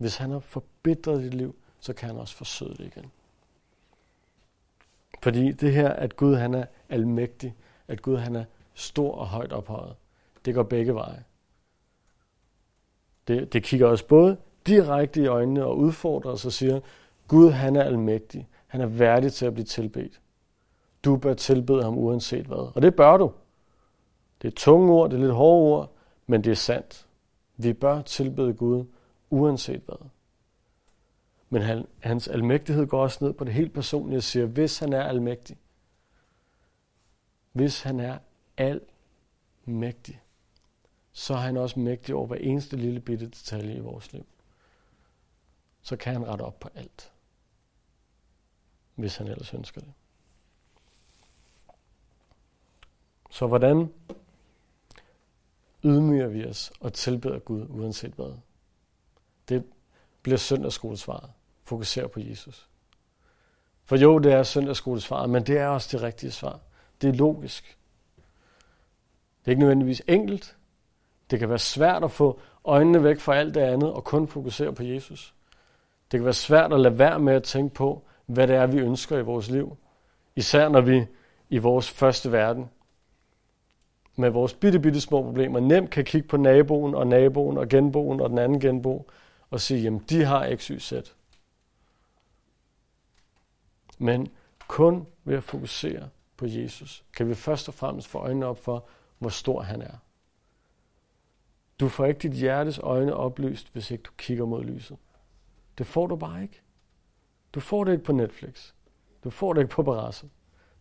Hvis 0.03 0.17
han 0.17 0.31
har 0.31 0.39
forbedret 0.39 1.23
dit 1.23 1.35
liv, 1.35 1.57
så 1.81 1.93
kan 1.93 2.09
han 2.09 2.19
også 2.19 2.37
forsøge 2.37 2.71
det 2.71 2.85
igen. 2.85 3.11
Fordi 5.23 5.53
det 5.53 5.73
her, 5.73 5.89
at 5.89 6.17
Gud 6.17 6.35
han 6.35 6.55
er 6.55 6.65
almægtig, 6.89 7.55
at 7.89 8.03
Gud 8.03 8.17
han 8.17 8.37
er 8.37 8.45
stor 8.75 9.15
og 9.15 9.27
højt 9.27 9.53
ophøjet, 9.53 9.95
det 10.45 10.55
går 10.55 10.63
begge 10.63 10.95
veje. 10.95 11.25
Det, 13.29 13.53
det 13.53 13.63
kigger 13.63 13.87
os 13.87 14.03
både 14.03 14.37
direkte 14.67 15.23
i 15.23 15.27
øjnene 15.27 15.65
og 15.65 15.79
udfordrer 15.79 16.31
os 16.31 16.45
og 16.47 16.53
siger, 16.53 16.81
Gud 17.29 17.51
han 17.51 17.77
er 17.77 17.83
almægtig. 17.83 18.49
Han 18.67 18.81
er 18.81 18.87
værdig 18.87 19.33
til 19.33 19.47
at 19.47 19.55
blive 19.55 19.67
tilbedt. 19.67 20.21
Du 21.05 21.17
bør 21.17 21.35
tilbede 21.35 21.83
ham 21.83 21.99
uanset 21.99 22.47
hvad. 22.47 22.73
Og 22.75 22.83
det 22.83 22.95
bør 22.95 23.17
du. 23.17 23.33
Det 24.43 24.49
er 24.49 24.53
tunge 24.57 24.93
ord, 24.93 25.11
det 25.11 25.17
er 25.17 25.21
lidt 25.21 25.35
hårde 25.35 25.77
ord, 25.77 25.93
men 26.27 26.45
det 26.45 26.51
er 26.51 26.55
sandt. 26.55 27.07
Vi 27.57 27.73
bør 27.73 28.03
tilbede 28.03 28.55
Gud 28.55 28.85
uanset 29.33 29.83
hvad. 29.87 30.09
Men 31.49 31.63
han, 31.63 31.87
hans 31.99 32.29
almægtighed 32.29 32.87
går 32.87 33.03
også 33.03 33.25
ned 33.25 33.33
på 33.33 33.45
det 33.45 33.55
helt 33.55 33.75
personlige 33.75 34.19
og 34.19 34.23
siger, 34.23 34.47
hvis 34.47 34.79
han 34.79 34.93
er 34.93 35.03
almægtig, 35.03 35.57
hvis 37.53 37.83
han 37.83 38.01
er 38.01 38.19
almægtig, 38.57 40.23
så 41.13 41.35
er 41.35 41.39
han 41.39 41.57
også 41.57 41.81
mægtig 41.81 42.15
over 42.15 42.27
hver 42.27 42.37
eneste 42.37 42.77
lille 42.77 43.01
bitte 43.01 43.27
detalje 43.27 43.77
i 43.77 43.81
vores 43.81 44.13
liv. 44.13 44.27
Så 45.83 45.97
kan 45.97 46.13
han 46.13 46.29
rette 46.29 46.43
op 46.43 46.61
på 46.61 46.69
alt, 46.75 47.13
hvis 48.95 49.17
han 49.17 49.27
ellers 49.27 49.55
ønsker 49.55 49.81
det. 49.81 49.93
Så 53.31 53.47
hvordan 53.47 53.93
ydmyger 55.85 56.29
vi 56.29 56.47
os 56.47 56.73
og 56.81 56.93
tilbeder 56.93 57.39
Gud 57.39 57.67
uanset 57.69 58.13
hvad? 58.13 58.33
Det 59.49 59.65
bliver 60.23 60.39
søndagsskolesvaret. 60.39 61.31
Fokuser 61.65 62.07
på 62.07 62.21
Jesus. 62.21 62.69
For 63.85 63.97
jo, 63.97 64.19
det 64.19 64.33
er 64.33 64.43
søndagsskolesvaret, 64.43 65.31
men 65.31 65.43
det 65.43 65.59
er 65.59 65.67
også 65.67 65.89
det 65.97 66.03
rigtige 66.03 66.31
svar. 66.31 66.61
Det 67.03 67.09
er 67.09 67.13
logisk. 67.13 67.77
Det 69.41 69.47
er 69.47 69.51
ikke 69.51 69.61
nødvendigvis 69.61 70.03
enkelt. 70.09 70.57
Det 71.31 71.39
kan 71.39 71.49
være 71.49 71.59
svært 71.59 72.05
at 72.05 72.11
få 72.11 72.41
øjnene 72.65 73.05
væk 73.05 73.21
fra 73.21 73.37
alt 73.37 73.55
det 73.55 73.61
andet 73.61 73.93
og 73.93 74.05
kun 74.05 74.29
fokusere 74.29 74.73
på 74.73 74.83
Jesus. 74.83 75.35
Det 76.11 76.19
kan 76.19 76.25
være 76.25 76.35
svært 76.35 76.73
at 76.73 76.81
lade 76.81 76.99
være 76.99 77.19
med 77.19 77.35
at 77.35 77.43
tænke 77.43 77.75
på, 77.75 78.03
hvad 78.27 78.47
det 78.47 78.57
er, 78.57 78.67
vi 78.67 78.79
ønsker 78.79 79.19
i 79.19 79.23
vores 79.23 79.51
liv. 79.51 79.77
Især 80.37 80.69
når 80.69 80.81
vi 80.81 81.07
i 81.49 81.59
vores 81.59 81.91
første 81.91 82.33
verden 82.33 82.71
med 84.17 84.31
vores 84.31 84.55
bitte, 84.55 84.79
bitte 84.79 85.01
små 85.01 85.23
problemer 85.23 85.61
nemt 85.61 85.91
kan 85.91 86.05
kigge 86.05 86.29
på 86.29 86.37
naboen 86.37 86.95
og 86.95 87.07
naboen 87.07 87.59
og 87.59 87.69
genboen 87.69 88.21
og 88.21 88.31
den 88.31 88.39
anden 88.39 88.61
genbo 88.61 89.11
og 89.53 89.61
sige, 89.61 89.81
jamen 89.81 90.01
de 90.01 90.25
har 90.25 90.57
x, 90.57 90.67
y, 90.67 90.79
z. 90.79 90.93
Men 93.99 94.29
kun 94.69 95.07
ved 95.25 95.37
at 95.37 95.45
fokusere 95.45 96.09
på 96.37 96.47
Jesus, 96.47 97.05
kan 97.17 97.29
vi 97.29 97.35
først 97.35 97.69
og 97.69 97.75
fremmest 97.75 98.09
få 98.09 98.19
øjnene 98.19 98.47
op 98.47 98.59
for, 98.59 98.87
hvor 99.19 99.29
stor 99.29 99.63
han 99.63 99.83
er. 99.83 99.97
Du 101.81 101.89
får 101.89 102.07
ikke 102.07 102.19
dit 102.19 102.33
hjertes 102.33 102.79
øjne 102.79 103.15
oplyst, 103.15 103.73
hvis 103.73 103.91
ikke 103.91 104.03
du 104.03 104.11
kigger 104.19 104.45
mod 104.45 104.65
lyset. 104.65 104.99
Det 105.79 105.87
får 105.87 106.07
du 106.07 106.17
bare 106.17 106.43
ikke. 106.43 106.63
Du 107.53 107.61
får 107.61 107.85
det 107.85 107.93
ikke 107.93 108.05
på 108.05 108.13
Netflix. 108.13 108.73
Du 109.25 109.31
får 109.31 109.53
det 109.53 109.61
ikke 109.61 109.75
på 109.75 109.83
Barassa. 109.83 110.27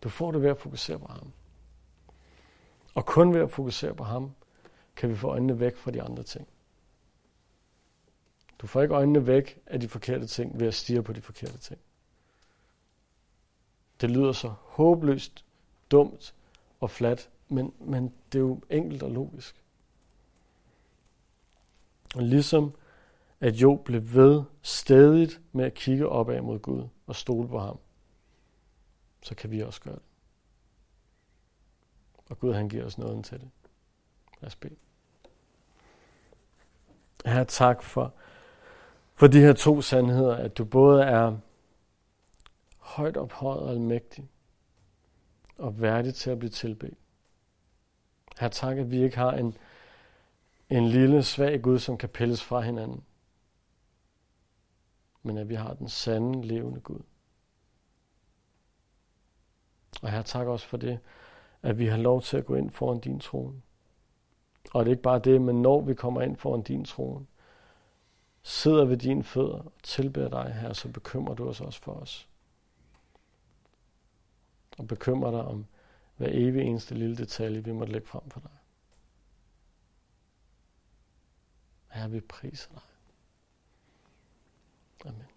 Du 0.03 0.09
får 0.09 0.31
det 0.31 0.41
ved 0.41 0.49
at 0.49 0.57
fokusere 0.57 0.99
på 0.99 1.07
ham. 1.07 1.31
Og 2.93 3.05
kun 3.05 3.33
ved 3.33 3.41
at 3.41 3.51
fokusere 3.51 3.95
på 3.95 4.03
ham, 4.03 4.31
kan 4.95 5.09
vi 5.09 5.15
få 5.15 5.27
øjnene 5.27 5.59
væk 5.59 5.77
fra 5.77 5.91
de 5.91 6.01
andre 6.01 6.23
ting. 6.23 6.47
Du 8.61 8.67
får 8.67 8.81
ikke 8.81 8.95
øjnene 8.95 9.27
væk 9.27 9.61
af 9.65 9.79
de 9.79 9.87
forkerte 9.87 10.27
ting 10.27 10.59
ved 10.59 10.67
at 10.67 10.73
stige 10.73 11.03
på 11.03 11.13
de 11.13 11.21
forkerte 11.21 11.57
ting. 11.57 11.79
Det 14.01 14.11
lyder 14.11 14.31
så 14.31 14.47
håbløst, 14.47 15.45
dumt 15.91 16.33
og 16.79 16.89
fladt, 16.89 17.29
men, 17.47 17.73
men 17.79 18.13
det 18.31 18.39
er 18.39 18.43
jo 18.43 18.61
enkelt 18.69 19.03
og 19.03 19.11
logisk. 19.11 19.63
Og 22.15 22.23
ligesom 22.23 22.75
at 23.39 23.53
Job 23.53 23.83
blev 23.83 24.13
ved 24.13 24.43
stedigt 24.61 25.41
med 25.51 25.65
at 25.65 25.73
kigge 25.73 26.07
opad 26.07 26.41
mod 26.41 26.59
Gud 26.59 26.87
og 27.07 27.15
stole 27.15 27.47
på 27.47 27.59
ham, 27.59 27.79
så 29.21 29.35
kan 29.35 29.51
vi 29.51 29.61
også 29.61 29.81
gøre 29.81 29.95
det. 29.95 30.03
Og 32.29 32.39
Gud 32.39 32.53
han 32.53 32.69
giver 32.69 32.85
os 32.85 32.97
noget 32.97 33.25
til 33.25 33.39
det. 33.39 33.49
Lad 34.41 34.47
os 34.47 34.55
bede. 34.55 34.75
Herre, 37.25 37.45
tak 37.45 37.83
for, 37.83 38.13
for 39.21 39.27
de 39.27 39.39
her 39.39 39.53
to 39.53 39.81
sandheder, 39.81 40.35
at 40.35 40.57
du 40.57 40.65
både 40.65 41.03
er 41.03 41.37
højt 42.77 43.17
ophøjet 43.17 43.61
og 43.61 43.69
almægtig, 43.69 44.29
og 45.57 45.81
værdig 45.81 46.15
til 46.15 46.29
at 46.29 46.39
blive 46.39 46.49
tilbedt. 46.49 46.97
Her 48.39 48.47
tak, 48.47 48.77
at 48.77 48.91
vi 48.91 49.03
ikke 49.03 49.17
har 49.17 49.31
en, 49.31 49.57
en 50.69 50.87
lille, 50.87 51.23
svag 51.23 51.61
Gud, 51.61 51.79
som 51.79 51.97
kan 51.97 52.09
pilles 52.09 52.43
fra 52.43 52.61
hinanden, 52.61 53.03
men 55.23 55.37
at 55.37 55.49
vi 55.49 55.55
har 55.55 55.73
den 55.73 55.89
sande, 55.89 56.47
levende 56.47 56.79
Gud. 56.79 57.01
Og 60.01 60.11
her 60.11 60.21
tak 60.21 60.47
også 60.47 60.67
for 60.67 60.77
det, 60.77 60.99
at 61.61 61.79
vi 61.79 61.85
har 61.85 61.97
lov 61.97 62.21
til 62.21 62.37
at 62.37 62.45
gå 62.45 62.55
ind 62.55 62.71
foran 62.71 62.99
din 62.99 63.19
trone. 63.19 63.61
Og 64.73 64.85
det 64.85 64.91
er 64.91 64.93
ikke 64.93 65.03
bare 65.03 65.19
det, 65.19 65.41
men 65.41 65.61
når 65.61 65.81
vi 65.81 65.93
kommer 65.93 66.21
ind 66.21 66.37
foran 66.37 66.61
din 66.61 66.85
trone, 66.85 67.25
sidder 68.43 68.85
ved 68.85 68.97
dine 68.97 69.23
fødder 69.23 69.59
og 69.59 69.73
tilbeder 69.83 70.29
dig 70.29 70.53
her, 70.53 70.73
så 70.73 70.91
bekymrer 70.91 71.35
du 71.35 71.49
os 71.49 71.61
også 71.61 71.81
for 71.81 71.93
os. 71.93 72.27
Og 74.77 74.87
bekymrer 74.87 75.31
dig 75.31 75.41
om 75.43 75.65
hver 76.17 76.29
evig 76.31 76.61
eneste 76.61 76.95
lille 76.95 77.17
detalje, 77.17 77.63
vi 77.63 77.71
måtte 77.71 77.93
lægge 77.93 78.07
frem 78.07 78.29
for 78.29 78.39
dig. 78.39 78.51
Her 81.87 82.07
vi 82.07 82.19
priser 82.19 82.69
dig. 82.71 82.81
Amen. 85.05 85.30